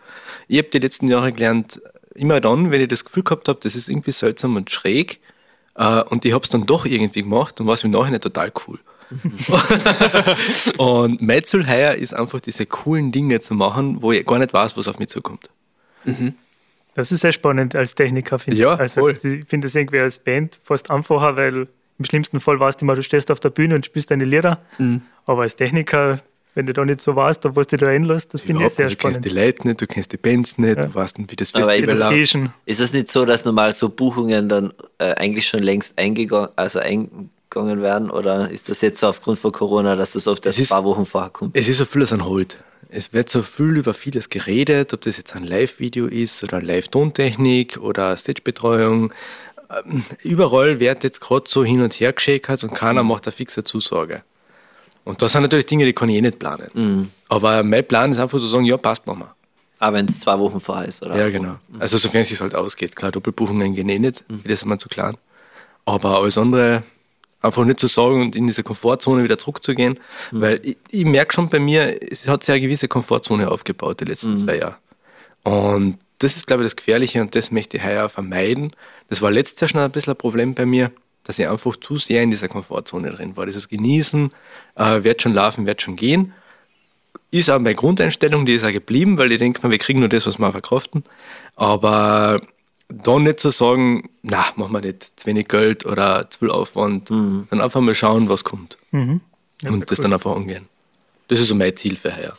Ich 0.47 0.57
habe 0.59 0.69
die 0.69 0.79
letzten 0.79 1.07
Jahre 1.07 1.31
gelernt, 1.31 1.81
immer 2.13 2.39
dann, 2.41 2.71
wenn 2.71 2.81
ich 2.81 2.87
das 2.87 3.05
Gefühl 3.05 3.23
gehabt 3.23 3.47
habe, 3.47 3.59
das 3.61 3.75
ist 3.75 3.89
irgendwie 3.89 4.11
seltsam 4.11 4.55
und 4.55 4.69
schräg, 4.69 5.19
äh, 5.75 6.01
und 6.03 6.25
ich 6.25 6.33
habe 6.33 6.43
es 6.43 6.49
dann 6.49 6.65
doch 6.65 6.85
irgendwie 6.85 7.21
gemacht 7.21 7.59
und 7.59 7.67
war 7.67 7.75
es 7.75 7.83
im 7.83 7.91
Nachhinein 7.91 8.21
total 8.21 8.51
cool. 8.67 8.79
und 10.77 11.21
mein 11.21 11.43
Ziel 11.43 11.67
heuer 11.67 11.93
ist 11.93 12.13
einfach 12.13 12.39
diese 12.41 12.65
coolen 12.65 13.11
Dinge 13.11 13.39
zu 13.39 13.53
machen, 13.53 14.01
wo 14.01 14.11
ich 14.11 14.25
gar 14.25 14.39
nicht 14.39 14.53
weiß, 14.53 14.75
was 14.75 14.87
auf 14.87 14.99
mich 14.99 15.09
zukommt. 15.09 15.49
Mhm. 16.03 16.35
Das 16.97 17.11
ist 17.11 17.21
sehr 17.21 17.31
spannend 17.31 17.75
als 17.75 17.93
Techniker, 17.93 18.39
finde 18.39 18.59
ja, 18.59 18.73
ich. 18.73 18.79
Also, 18.79 19.01
voll. 19.01 19.11
Ich 19.11 19.45
finde 19.45 19.67
das 19.67 19.75
irgendwie 19.75 19.99
als 19.99 20.17
Band 20.17 20.59
fast 20.63 20.89
einfacher, 20.89 21.35
weil 21.35 21.67
im 21.99 22.05
schlimmsten 22.05 22.39
Fall 22.39 22.59
weißt 22.59 22.81
du 22.81 22.85
immer, 22.85 22.95
du 22.95 23.03
stehst 23.03 23.29
auf 23.29 23.39
der 23.39 23.51
Bühne 23.51 23.75
und 23.75 23.85
spielst 23.85 24.09
deine 24.09 24.25
Lieder. 24.25 24.59
Mhm. 24.79 25.03
Aber 25.27 25.43
als 25.43 25.55
Techniker, 25.55 26.19
wenn 26.55 26.65
du 26.65 26.73
da 26.73 26.83
nicht 26.83 27.01
so 27.01 27.15
weißt, 27.15 27.45
auf 27.45 27.55
was 27.55 27.67
du 27.67 27.77
da 27.77 27.85
einlässt, 27.85 28.33
das 28.33 28.41
finde 28.41 28.61
ja, 28.61 28.67
ich 28.67 28.73
sehr 28.73 28.87
du 28.87 28.93
spannend. 28.93 29.17
Du 29.17 29.21
kennst 29.21 29.31
die 29.31 29.45
Leute 29.45 29.67
nicht, 29.67 29.81
du 29.81 29.85
kennst 29.85 30.11
die 30.11 30.17
Bands 30.17 30.57
nicht, 30.57 30.75
ja. 30.75 30.81
du 30.81 30.95
weißt 30.95 31.19
nicht, 31.19 31.31
wie 31.31 31.35
das 31.35 31.51
Festival 31.51 31.97
läuft. 31.97 32.51
Ist 32.65 32.79
es 32.79 32.91
nicht 32.91 33.11
so, 33.11 33.25
dass 33.25 33.45
normal 33.45 33.73
so 33.73 33.89
Buchungen 33.89 34.49
dann 34.49 34.73
äh, 34.97 35.13
eigentlich 35.17 35.47
schon 35.47 35.61
längst 35.61 35.99
eingegangen, 35.99 36.49
also 36.55 36.79
eingegangen 36.79 37.83
werden? 37.83 38.09
Oder 38.09 38.49
ist 38.49 38.69
das 38.69 38.81
jetzt 38.81 39.01
so 39.01 39.05
aufgrund 39.05 39.37
von 39.37 39.51
Corona, 39.51 39.95
dass 39.95 40.13
das 40.13 40.27
oft 40.27 40.43
erst 40.47 40.57
ein 40.57 40.67
paar 40.67 40.83
Wochen 40.83 41.05
vorher 41.05 41.29
kommt? 41.29 41.55
Es 41.55 41.67
ist 41.67 41.77
so 41.77 41.85
vieles 41.85 42.11
an 42.11 42.25
Hold 42.25 42.57
es 42.89 43.13
wird 43.13 43.29
so 43.29 43.41
viel 43.41 43.77
über 43.77 43.93
vieles 43.93 44.29
geredet, 44.29 44.93
ob 44.93 45.01
das 45.01 45.17
jetzt 45.17 45.35
ein 45.35 45.43
Live-Video 45.43 46.07
ist 46.07 46.43
oder 46.43 46.61
Live-Tontechnik 46.61 47.77
oder 47.77 48.15
Stagebetreuung. 48.15 49.13
Ähm, 49.69 50.05
überall 50.23 50.79
wird 50.79 51.03
jetzt 51.03 51.19
gerade 51.19 51.45
so 51.47 51.65
hin 51.65 51.81
und 51.81 51.93
her 51.99 52.13
geschickt 52.13 52.63
und 52.63 52.73
keiner 52.73 53.03
mhm. 53.03 53.09
macht 53.09 53.27
eine 53.27 53.33
fixe 53.33 53.63
Zusage. 53.63 54.23
Und 55.03 55.21
das 55.21 55.31
sind 55.31 55.41
natürlich 55.41 55.65
Dinge, 55.65 55.85
die 55.85 55.93
kann 55.93 56.09
ich 56.09 56.15
eh 56.15 56.21
nicht 56.21 56.39
planen. 56.39 56.69
Mhm. 56.73 57.11
Aber 57.29 57.63
mein 57.63 57.85
Plan 57.85 58.11
ist 58.11 58.19
einfach 58.19 58.39
zu 58.39 58.47
sagen, 58.47 58.65
ja, 58.65 58.77
passt, 58.77 59.05
wir. 59.05 59.33
Aber 59.79 59.97
wenn 59.97 60.05
es 60.05 60.19
zwei 60.21 60.39
Wochen 60.39 60.59
vorher 60.59 60.87
ist, 60.87 61.05
oder? 61.05 61.17
Ja, 61.17 61.29
genau. 61.29 61.57
Mhm. 61.67 61.81
Also 61.81 61.97
sofern 61.97 62.21
es 62.21 62.29
sich 62.29 62.39
halt 62.39 62.55
ausgeht. 62.55 62.95
Klar, 62.95 63.11
Doppelbuchungen 63.11 63.75
gehen 63.75 63.89
eh 63.89 63.99
nicht, 63.99 64.23
mhm. 64.29 64.41
das 64.43 64.53
ist 64.53 64.65
mal 64.65 64.77
zu 64.77 64.89
klar. 64.89 65.15
Aber 65.85 66.17
alles 66.17 66.37
andere 66.37 66.83
einfach 67.47 67.65
nicht 67.65 67.79
zu 67.79 67.87
sagen 67.87 68.21
und 68.21 68.35
in 68.35 68.47
diese 68.47 68.63
Komfortzone 68.63 69.23
wieder 69.23 69.37
zurückzugehen, 69.37 69.99
mhm. 70.31 70.41
weil 70.41 70.59
ich, 70.63 70.77
ich 70.89 71.05
merke 71.05 71.33
schon 71.33 71.49
bei 71.49 71.59
mir, 71.59 71.95
es 72.11 72.27
hat 72.27 72.43
sich 72.43 72.53
eine 72.53 72.61
gewisse 72.61 72.87
Komfortzone 72.87 73.49
aufgebaut 73.49 73.99
die 74.01 74.05
letzten 74.05 74.31
mhm. 74.31 74.37
zwei 74.37 74.57
Jahre. 74.57 74.75
Und 75.43 75.97
das 76.19 76.35
ist, 76.35 76.47
glaube 76.47 76.63
ich, 76.63 76.67
das 76.67 76.75
Gefährliche 76.75 77.21
und 77.21 77.35
das 77.35 77.51
möchte 77.51 77.77
ich 77.77 77.83
heuer 77.83 78.09
vermeiden. 78.09 78.71
Das 79.09 79.21
war 79.21 79.31
letztes 79.31 79.59
Jahr 79.61 79.69
schon 79.69 79.79
ein 79.81 79.91
bisschen 79.91 80.13
ein 80.13 80.17
Problem 80.17 80.55
bei 80.55 80.65
mir, 80.65 80.91
dass 81.23 81.39
ich 81.39 81.47
einfach 81.47 81.75
zu 81.75 81.97
sehr 81.97 82.23
in 82.23 82.31
dieser 82.31 82.47
Komfortzone 82.47 83.11
drin 83.11 83.37
war. 83.37 83.45
Dieses 83.45 83.67
Genießen, 83.67 84.31
äh, 84.75 85.03
wird 85.03 85.21
schon 85.21 85.33
laufen, 85.33 85.65
wird 85.65 85.81
schon 85.81 85.95
gehen. 85.95 86.33
Ist 87.29 87.49
auch 87.49 87.59
meine 87.59 87.75
Grundeinstellung, 87.75 88.45
die 88.45 88.53
ist 88.53 88.63
auch 88.63 88.71
geblieben, 88.71 89.17
weil 89.17 89.31
ich 89.31 89.39
denke, 89.39 89.69
wir 89.69 89.77
kriegen 89.77 89.99
nur 89.99 90.09
das, 90.09 90.25
was 90.25 90.39
wir 90.39 90.51
verkraften. 90.51 91.03
Aber 91.55 92.41
dann 92.89 93.23
nicht 93.23 93.39
zu 93.39 93.49
sagen, 93.51 94.09
na, 94.21 94.45
machen 94.55 94.73
wir 94.73 94.81
nicht 94.81 95.19
zu 95.19 95.25
wenig 95.25 95.47
Geld 95.47 95.85
oder 95.85 96.29
zu 96.29 96.39
viel 96.39 96.51
Aufwand, 96.51 97.09
mhm. 97.09 97.47
dann 97.49 97.61
einfach 97.61 97.81
mal 97.81 97.95
schauen, 97.95 98.29
was 98.29 98.43
kommt. 98.43 98.77
Mhm. 98.91 99.21
Ja, 99.61 99.71
und 99.71 99.89
das 99.89 99.99
cool. 99.99 100.03
dann 100.03 100.13
einfach 100.13 100.35
angehen. 100.35 100.67
Das 101.27 101.39
ist 101.39 101.47
so 101.47 101.55
mein 101.55 101.75
Ziel 101.75 101.95
für 101.95 102.15
heuer. 102.15 102.37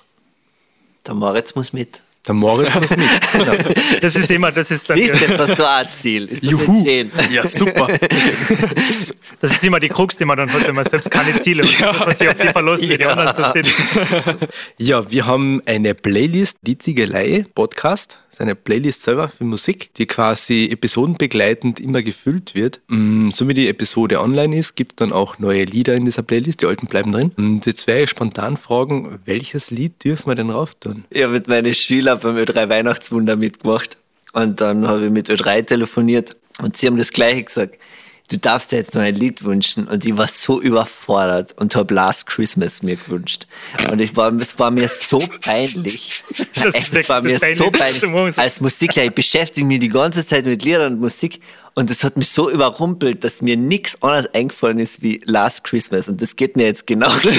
Der 1.07 1.15
Moritz 1.15 1.55
muss 1.55 1.73
mit. 1.73 2.01
Der 2.27 2.35
Moritz 2.35 2.75
muss 2.75 2.91
mit. 2.91 3.07
Genau. 3.33 3.75
Das 4.01 4.17
ist 4.17 4.31
immer, 4.31 4.53
das 4.53 4.71
ist 4.71 4.89
dann, 4.89 4.99
Ist 4.99 5.21
das 5.21 5.37
das 5.37 5.57
so 5.57 5.65
ein 5.65 5.89
Ziel? 5.89 6.27
Ist 6.27 6.43
das 6.43 6.51
Juhu. 6.51 6.73
nicht 6.73 6.87
schön? 6.87 7.11
Ja, 7.33 7.47
super. 7.47 7.89
das 9.41 9.51
ist 9.51 9.65
immer 9.65 9.81
die 9.81 9.89
Krux, 9.89 10.17
die 10.17 10.25
man 10.25 10.37
dann 10.37 10.53
hat, 10.53 10.67
wenn 10.67 10.75
man 10.75 10.85
selbst 10.85 11.11
keine 11.11 11.41
Ziele 11.41 11.63
hat, 11.63 11.81
dass 11.81 12.07
man 12.07 12.17
sich 12.17 12.29
auf 12.29 12.35
die 12.35 12.49
verlassen, 12.49 12.89
wie 12.89 12.99
die 12.99 13.05
anderen 13.05 13.37
so 13.37 13.53
sind. 13.53 13.75
Ja, 14.79 15.11
wir 15.11 15.27
haben 15.27 15.63
eine 15.67 15.95
Playlist, 15.95 16.59
die 16.63 16.79
Ziegelei 16.79 17.47
Podcast. 17.55 18.19
Eine 18.41 18.55
Playlist 18.55 19.03
selber 19.03 19.29
für 19.29 19.45
Musik, 19.45 19.91
die 19.95 20.07
quasi 20.07 20.69
episodenbegleitend 20.71 21.81
immer 21.81 22.03
gefüllt 22.03 22.55
wird. 22.55 22.81
Mm, 22.89 23.31
So 23.31 23.49
wie 23.49 23.55
die 23.55 23.69
Episode 23.69 24.21
online 24.21 24.57
ist, 24.57 24.77
gibt 24.77 24.93
es 24.93 24.97
dann 24.97 25.13
auch 25.13 25.39
neue 25.39 25.65
Lieder 25.65 25.95
in 25.95 26.05
dieser 26.05 26.23
Playlist. 26.23 26.63
Die 26.63 26.67
alten 26.67 26.87
bleiben 26.87 27.13
drin. 27.13 27.33
Und 27.37 27.67
jetzt 27.67 27.87
wäre 27.87 28.03
ich 28.03 28.11
spontan 28.11 28.57
fragen, 28.57 29.19
welches 29.25 29.71
Lied 29.71 30.05
dürfen 30.05 30.29
wir 30.31 30.35
denn 30.35 30.51
rauf 30.51 30.75
tun? 30.75 31.05
Ich 31.11 31.23
habe 31.23 31.33
mit 31.33 31.49
meinen 31.49 31.75
Schülern 31.75 32.19
beim 32.19 32.37
Ö3 32.37 32.69
Weihnachtswunder 32.69 33.37
mitgemacht. 33.37 33.97
Und 34.33 34.61
dann 34.61 34.87
habe 34.87 35.07
ich 35.07 35.11
mit 35.11 35.29
Ö3 35.31 35.67
telefoniert 35.67 36.37
und 36.63 36.77
sie 36.77 36.87
haben 36.87 36.97
das 36.97 37.13
gleiche 37.13 37.45
gesagt. 37.45 37.79
Du 38.29 38.37
darfst 38.37 38.73
dir 38.73 38.77
jetzt 38.77 38.95
noch 38.95 39.03
ein 39.03 39.15
Lied 39.15 39.43
wünschen. 39.43 39.89
Und 39.89 40.05
ich 40.05 40.17
war 40.17 40.29
so 40.29 40.61
überfordert 40.61 41.55
und 41.57 41.75
habe 41.75 41.95
Last 41.95 42.27
Christmas 42.27 42.83
mir 42.83 42.97
gewünscht. 42.97 43.47
Und 43.91 44.01
ich 44.01 44.15
war, 44.17 44.33
es 44.35 44.59
war 44.59 44.71
mir 44.71 44.89
so 44.89 45.19
peinlich. 45.45 46.25
Das 46.63 46.93
es 46.93 47.09
war 47.09 47.23
mir 47.23 47.39
so 47.55 47.71
peinlich. 47.71 48.39
Als 48.39 48.61
Musiklehrer, 48.61 49.07
ich 49.09 49.15
beschäftige 49.15 49.67
mich 49.67 49.79
die 49.79 49.89
ganze 49.89 50.27
Zeit 50.27 50.45
mit 50.45 50.63
Liedern 50.63 50.95
und 50.95 51.01
Musik. 51.01 51.41
Und 51.79 51.89
das 51.91 52.03
hat 52.03 52.17
mich 52.17 52.29
so 52.31 52.51
überrumpelt, 52.51 53.23
dass 53.23 53.41
mir 53.41 53.57
nichts 53.57 54.03
anderes 54.03 54.27
eingefallen 54.35 54.81
ist 54.81 55.01
wie 55.01 55.21
Last 55.27 55.63
Christmas. 55.63 56.09
Und 56.09 56.21
das 56.21 56.35
geht 56.35 56.57
mir 56.57 56.65
jetzt 56.65 56.89
genau 56.89 57.09
gleich. 57.23 57.37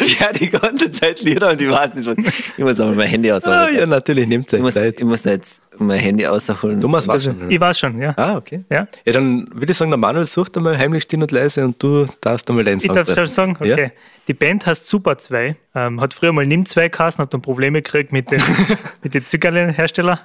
ich 0.00 0.20
höre 0.20 0.32
die 0.32 0.50
ganze 0.50 0.90
Zeit 0.90 1.20
Lieder 1.22 1.50
und 1.52 1.60
ich 1.60 1.70
weiß 1.70 1.94
nicht, 1.94 2.04
was. 2.08 2.16
Ich 2.56 2.64
muss 2.64 2.80
aber 2.80 2.90
mein 2.92 3.06
Handy 3.06 3.30
ausholen. 3.30 3.56
Ah, 3.56 3.68
ja, 3.70 3.86
natürlich, 3.86 4.26
nehmt 4.26 4.48
ich, 4.48 4.54
euch 4.54 4.60
muss, 4.60 4.74
Zeit. 4.74 4.98
ich 4.98 5.04
muss 5.04 5.22
jetzt 5.22 5.62
mein 5.78 6.00
Handy 6.00 6.26
ausholen. 6.26 6.80
Thomas 6.80 7.06
war 7.06 7.20
schon. 7.20 7.48
Ich 7.48 7.60
weiß 7.60 7.78
schon, 7.78 8.00
ja. 8.02 8.12
Ah, 8.16 8.36
okay. 8.38 8.64
Ja. 8.72 8.88
Ja, 9.04 9.12
dann 9.12 9.46
würde 9.54 9.70
ich 9.70 9.78
sagen, 9.78 9.92
der 9.92 9.98
Manuel 9.98 10.26
sucht 10.26 10.56
einmal 10.56 10.76
heimlich 10.76 11.04
still 11.04 11.22
und 11.22 11.30
leise 11.30 11.64
und 11.64 11.80
du 11.80 12.06
darfst 12.20 12.50
einmal 12.50 12.64
deinen 12.64 12.78
Ich 12.78 12.86
Song 12.86 12.96
darf 12.96 13.14
schon 13.14 13.26
sagen, 13.28 13.56
Ja? 13.62 13.74
okay. 13.74 13.92
Die 14.26 14.34
Band 14.34 14.66
heißt 14.66 14.88
Super 14.88 15.16
2. 15.16 15.54
Ähm, 15.76 16.00
hat 16.00 16.12
früher 16.12 16.32
mal 16.32 16.44
Nimm 16.44 16.66
2 16.66 16.88
geheißen, 16.88 17.22
hat 17.22 17.32
dann 17.32 17.40
Probleme 17.42 17.82
gekriegt 17.82 18.10
mit 18.10 18.32
den, 18.32 18.42
mit 19.04 19.14
den 19.14 19.24
Zuckerle-Herstellern. 19.24 20.18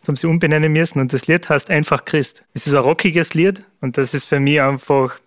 Das 0.00 0.08
haben 0.08 0.16
sie 0.16 0.26
umbenennen 0.26 0.72
müssen. 0.72 1.00
Und 1.00 1.12
das 1.12 1.26
Lied 1.26 1.48
heißt 1.48 1.70
einfach 1.70 2.04
Christ. 2.04 2.44
Es 2.54 2.66
ist 2.66 2.74
ein 2.74 2.80
rockiges 2.80 3.34
Lied 3.34 3.62
und 3.80 3.98
das 3.98 4.14
ist 4.14 4.24
für 4.24 4.40
mich 4.40 4.60
einfach. 4.60 5.18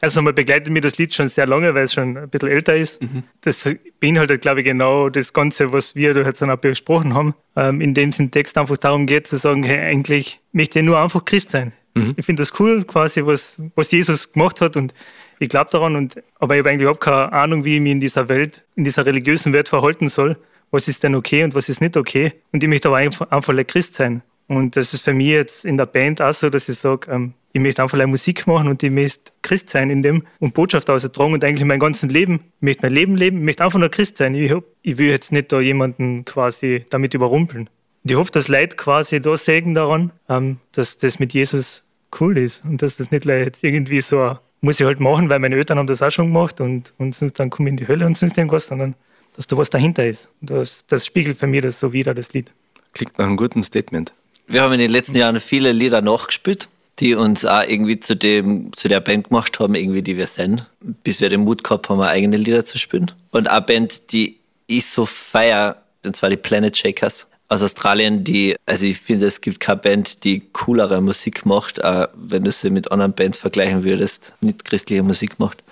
Erst 0.00 0.18
einmal 0.18 0.34
begleitet 0.34 0.70
mich 0.70 0.82
das 0.82 0.98
Lied 0.98 1.14
schon 1.14 1.28
sehr 1.30 1.46
lange, 1.46 1.74
weil 1.74 1.84
es 1.84 1.94
schon 1.94 2.18
ein 2.18 2.28
bisschen 2.28 2.50
älter 2.50 2.76
ist. 2.76 3.00
Das 3.40 3.74
beinhaltet, 3.98 4.42
glaube 4.42 4.60
ich, 4.60 4.66
genau 4.66 5.08
das 5.08 5.32
Ganze, 5.32 5.72
was 5.72 5.94
wir 5.94 6.12
da 6.12 6.20
jetzt 6.20 6.42
dann 6.42 6.50
auch 6.50 6.58
besprochen 6.58 7.14
haben. 7.14 7.34
Ähm, 7.56 7.80
in 7.80 7.94
dem 7.94 8.10
es 8.10 8.20
im 8.20 8.30
Text 8.30 8.58
einfach 8.58 8.76
darum 8.76 9.06
geht, 9.06 9.26
zu 9.26 9.36
sagen, 9.38 9.62
hey, 9.62 9.78
eigentlich 9.78 10.38
möchte 10.52 10.80
ich 10.80 10.84
nur 10.84 11.00
einfach 11.00 11.24
Christ 11.24 11.50
sein. 11.50 11.72
Ich 12.16 12.26
finde 12.26 12.42
das 12.42 12.60
cool, 12.60 12.84
quasi, 12.84 13.24
was, 13.24 13.56
was 13.74 13.90
Jesus 13.90 14.30
gemacht 14.30 14.60
hat 14.60 14.76
und 14.76 14.92
ich 15.38 15.48
glaube 15.48 15.70
daran. 15.70 15.96
Und, 15.96 16.22
aber 16.38 16.54
ich 16.54 16.58
habe 16.58 16.70
eigentlich 16.70 16.82
überhaupt 16.82 17.00
keine 17.00 17.32
Ahnung, 17.32 17.64
wie 17.64 17.76
ich 17.76 17.80
mich 17.80 17.92
in 17.92 18.00
dieser 18.00 18.28
Welt, 18.28 18.64
in 18.74 18.84
dieser 18.84 19.06
religiösen 19.06 19.52
Welt 19.54 19.68
verhalten 19.68 20.08
soll. 20.08 20.36
Was 20.70 20.88
ist 20.88 21.02
denn 21.02 21.14
okay 21.14 21.44
und 21.44 21.54
was 21.54 21.68
ist 21.68 21.80
nicht 21.80 21.96
okay? 21.96 22.32
Und 22.52 22.62
ich 22.62 22.68
möchte 22.68 22.88
aber 22.88 22.98
einfach, 22.98 23.30
ein 23.30 23.66
Christ 23.66 23.94
sein. 23.94 24.22
Und 24.48 24.76
das 24.76 24.94
ist 24.94 25.02
für 25.02 25.12
mich 25.12 25.28
jetzt 25.28 25.64
in 25.64 25.76
der 25.76 25.86
Band 25.86 26.22
auch 26.22 26.32
so, 26.32 26.50
dass 26.50 26.68
ich 26.68 26.78
sage, 26.78 27.10
ähm, 27.10 27.34
ich 27.52 27.60
möchte 27.60 27.82
einfach 27.82 27.98
eine 27.98 28.06
Musik 28.06 28.46
machen 28.46 28.68
und 28.68 28.82
ich 28.82 28.90
möchte 28.90 29.32
Christ 29.42 29.70
sein 29.70 29.90
in 29.90 30.02
dem 30.02 30.24
und 30.38 30.54
Botschaft 30.54 30.88
austragen 30.90 31.32
und 31.32 31.42
eigentlich 31.42 31.66
mein 31.66 31.80
ganzes 31.80 32.10
Leben. 32.10 32.40
Ich 32.56 32.62
möchte 32.62 32.82
mein 32.82 32.92
Leben 32.92 33.16
leben, 33.16 33.38
ich 33.38 33.44
möchte 33.44 33.64
einfach 33.64 33.78
nur 33.78 33.88
Christ 33.88 34.18
sein. 34.18 34.34
Ich, 34.34 34.52
ich 34.82 34.98
will 34.98 35.08
jetzt 35.08 35.32
nicht 35.32 35.50
da 35.52 35.60
jemanden 35.60 36.24
quasi 36.24 36.84
damit 36.90 37.14
überrumpeln. 37.14 37.68
Und 38.04 38.10
ich 38.10 38.16
hoffe, 38.16 38.30
dass 38.30 38.48
Leute 38.48 38.76
quasi 38.76 39.20
da 39.20 39.36
sägen 39.36 39.74
daran, 39.74 40.12
ähm, 40.28 40.58
dass 40.72 40.98
das 40.98 41.18
mit 41.18 41.32
Jesus 41.32 41.82
cool 42.20 42.38
ist 42.38 42.62
und 42.64 42.82
dass 42.82 42.98
das 42.98 43.10
nicht 43.10 43.24
jetzt 43.24 43.64
irgendwie 43.64 44.00
so 44.00 44.36
muss 44.60 44.80
ich 44.80 44.86
halt 44.86 45.00
machen, 45.00 45.28
weil 45.28 45.38
meine 45.38 45.56
Eltern 45.56 45.78
haben 45.78 45.86
das 45.86 46.02
auch 46.02 46.10
schon 46.10 46.26
gemacht 46.26 46.60
und, 46.60 46.92
und 46.98 47.14
sonst 47.14 47.38
dann 47.38 47.50
komme 47.50 47.68
ich 47.68 47.72
in 47.72 47.76
die 47.76 47.88
Hölle 47.88 48.06
und 48.06 48.16
sonst 48.16 48.36
irgendwas, 48.36 48.66
sondern 48.66 48.94
dass 49.36 49.46
da 49.46 49.56
was 49.56 49.70
dahinter 49.70 50.06
ist. 50.06 50.28
Das, 50.40 50.84
das 50.88 51.06
spiegelt 51.06 51.38
für 51.38 51.46
mich 51.46 51.62
das 51.62 51.78
so 51.78 51.92
wieder, 51.92 52.14
das 52.14 52.32
Lied. 52.32 52.50
Klingt 52.92 53.18
nach 53.18 53.26
einem 53.26 53.36
guten 53.36 53.62
Statement. 53.62 54.12
Wir 54.46 54.62
haben 54.62 54.72
in 54.72 54.78
den 54.78 54.90
letzten 54.90 55.16
Jahren 55.16 55.40
viele 55.40 55.72
Lieder 55.72 56.00
nachgespielt, 56.00 56.68
die 56.98 57.14
uns 57.14 57.44
auch 57.44 57.62
irgendwie 57.62 58.00
zu, 58.00 58.16
dem, 58.16 58.70
zu 58.74 58.88
der 58.88 59.00
Band 59.00 59.28
gemacht 59.28 59.58
haben, 59.60 59.74
irgendwie 59.74 60.02
die 60.02 60.16
wir 60.16 60.26
sind. 60.26 60.66
Bis 60.80 61.20
wir 61.20 61.28
den 61.28 61.42
Mut 61.42 61.62
gehabt 61.62 61.88
haben, 61.88 62.00
eigene 62.00 62.36
Lieder 62.36 62.64
zu 62.64 62.78
spielen. 62.78 63.12
Und 63.30 63.48
eine 63.48 63.60
Band, 63.60 64.12
die 64.12 64.38
ich 64.66 64.86
so 64.86 65.04
feier, 65.04 65.82
und 66.04 66.16
zwar 66.16 66.30
die 66.30 66.36
Planet 66.36 66.76
Shakers 66.76 67.26
aus 67.48 67.62
Australien, 67.62 68.24
die, 68.24 68.56
also 68.66 68.86
ich 68.86 68.98
finde, 68.98 69.26
es 69.26 69.40
gibt 69.40 69.60
keine 69.60 69.78
Band, 69.78 70.24
die 70.24 70.42
coolere 70.52 71.00
Musik 71.00 71.46
macht, 71.46 71.84
auch 71.84 72.08
wenn 72.14 72.44
du 72.44 72.50
sie 72.50 72.70
mit 72.70 72.90
anderen 72.90 73.12
Bands 73.12 73.38
vergleichen 73.38 73.84
würdest, 73.84 74.32
nicht 74.40 74.64
christliche 74.64 75.02
Musik 75.02 75.38
macht. 75.38 75.62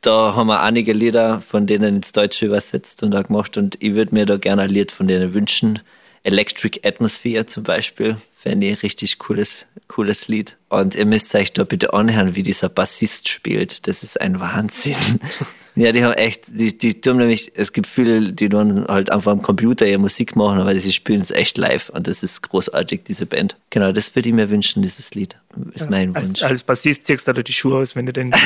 Da 0.00 0.34
haben 0.34 0.46
wir 0.46 0.62
einige 0.62 0.94
Lieder 0.94 1.40
von 1.42 1.66
denen 1.66 1.96
ins 1.96 2.12
Deutsche 2.12 2.46
übersetzt 2.46 3.02
und 3.02 3.14
auch 3.14 3.26
gemacht 3.26 3.58
und 3.58 3.76
ich 3.80 3.94
würde 3.94 4.14
mir 4.14 4.24
da 4.24 4.38
gerne 4.38 4.62
ein 4.62 4.70
Lied 4.70 4.92
von 4.92 5.06
denen 5.06 5.34
wünschen. 5.34 5.80
Electric 6.22 6.80
Atmosphere 6.86 7.46
zum 7.46 7.64
Beispiel, 7.64 8.16
fände 8.34 8.66
ich 8.66 8.72
ein 8.74 8.78
richtig 8.80 9.18
cooles, 9.18 9.66
cooles 9.88 10.28
Lied. 10.28 10.56
Und 10.68 10.94
ihr 10.94 11.04
müsst 11.04 11.34
euch 11.34 11.52
da 11.52 11.64
bitte 11.64 11.92
anhören, 11.92 12.34
wie 12.34 12.42
dieser 12.42 12.68
Bassist 12.70 13.28
spielt. 13.28 13.86
Das 13.86 14.02
ist 14.02 14.20
ein 14.20 14.40
Wahnsinn. 14.40 14.96
ja, 15.74 15.92
die 15.92 16.04
haben 16.04 16.14
echt, 16.14 16.44
die, 16.48 16.76
die 16.76 17.00
tun 17.00 17.18
nämlich, 17.18 17.52
es 17.54 17.72
gibt 17.72 17.86
viele, 17.86 18.32
die 18.32 18.48
dann 18.48 18.86
halt 18.86 19.10
einfach 19.10 19.32
am 19.32 19.42
Computer 19.42 19.86
ihre 19.86 19.98
Musik 19.98 20.36
machen, 20.36 20.58
aber 20.58 20.76
sie 20.76 20.92
spielen 20.92 21.20
es 21.20 21.30
echt 21.30 21.58
live 21.58 21.90
und 21.90 22.06
das 22.06 22.22
ist 22.22 22.42
großartig, 22.42 23.02
diese 23.06 23.26
Band. 23.26 23.56
Genau, 23.70 23.92
das 23.92 24.14
würde 24.14 24.28
ich 24.28 24.34
mir 24.34 24.50
wünschen, 24.50 24.82
dieses 24.82 25.14
Lied. 25.14 25.36
Ist 25.74 25.90
mein 25.90 26.14
Wunsch. 26.14 26.42
Als, 26.42 26.50
als 26.50 26.62
Bassist 26.62 27.06
ziehst 27.06 27.26
du 27.28 27.32
da 27.32 27.42
die 27.42 27.52
Schuhe 27.52 27.78
aus, 27.78 27.96
wenn 27.96 28.06
du 28.06 28.12
den. 28.12 28.32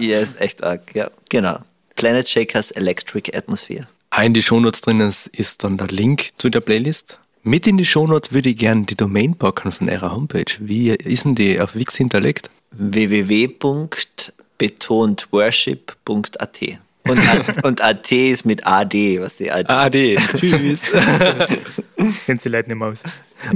Ja, 0.00 0.20
ist 0.20 0.40
echt 0.40 0.62
arg, 0.62 0.94
ja. 0.94 1.10
Genau. 1.28 1.58
Planet 1.96 2.28
Shakers 2.28 2.70
Electric 2.72 3.36
Atmosphere. 3.36 3.86
Auch 4.10 4.22
in 4.22 4.34
die 4.34 4.42
Shownotes 4.42 4.80
drinnen 4.80 5.12
ist 5.32 5.64
dann 5.64 5.78
der 5.78 5.88
Link 5.88 6.28
zu 6.38 6.50
der 6.50 6.60
Playlist. 6.60 7.18
Mit 7.42 7.66
in 7.66 7.76
die 7.76 7.84
Shownotes 7.84 8.32
würde 8.32 8.50
ich 8.50 8.56
gerne 8.56 8.84
die 8.84 8.94
Domain 8.94 9.34
packen 9.36 9.70
von 9.72 9.88
eurer 9.88 10.14
Homepage. 10.14 10.44
Wie 10.60 10.90
ist 10.90 11.24
denn 11.24 11.34
die 11.34 11.60
auf 11.60 11.74
Wix 11.74 11.96
hinterlegt? 11.96 12.48
www.betontworship.at 12.72 14.43
betontworship.at. 14.64 16.60
Und, 17.06 17.20
und 17.64 17.82
AT 17.82 18.12
ist 18.12 18.46
mit 18.46 18.66
AD, 18.66 19.20
was 19.20 19.36
die 19.36 19.50
AD. 19.50 19.68
AD, 19.68 20.16
tschüss. 20.38 20.80
Kennst 22.26 22.46
die 22.46 22.48
Leute 22.48 22.70
nicht 22.70 22.78
mehr 22.78 22.88
aus. 22.88 23.02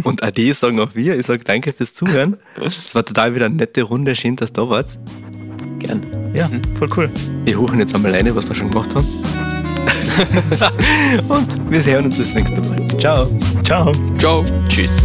Und 0.03 0.23
AD 0.23 0.53
sagen 0.53 0.79
auch 0.81 0.95
wir. 0.95 1.19
Ich 1.19 1.25
sage 1.25 1.43
danke 1.45 1.73
fürs 1.73 1.95
Zuhören. 1.95 2.37
Es 2.63 2.95
war 2.95 3.07
total 3.07 3.35
wieder 3.35 3.47
eine 3.47 3.55
nette 3.55 3.85
Runde. 3.85 4.15
Schön, 4.17 4.37
dass 4.37 4.53
du 4.53 4.65
da 4.65 4.69
warst. 4.69 4.99
Gern. 5.79 6.03
Ja, 6.35 6.51
voll 6.79 6.91
cool. 6.95 7.09
Wir 7.45 7.59
hochen 7.59 7.79
jetzt 7.79 7.95
einmal 7.95 8.13
alleine, 8.13 8.37
was 8.37 8.47
wir 8.47 8.55
schon 8.55 8.69
gemacht 8.69 8.95
haben. 8.95 9.07
und 11.29 11.71
wir 11.71 11.81
sehen 11.81 12.05
uns 12.05 12.19
das 12.19 12.35
nächste 12.35 12.61
Mal. 12.61 12.87
Ciao. 12.99 13.31
Ciao. 13.65 13.93
Ciao. 14.19 14.45
Tschüss. 14.69 15.03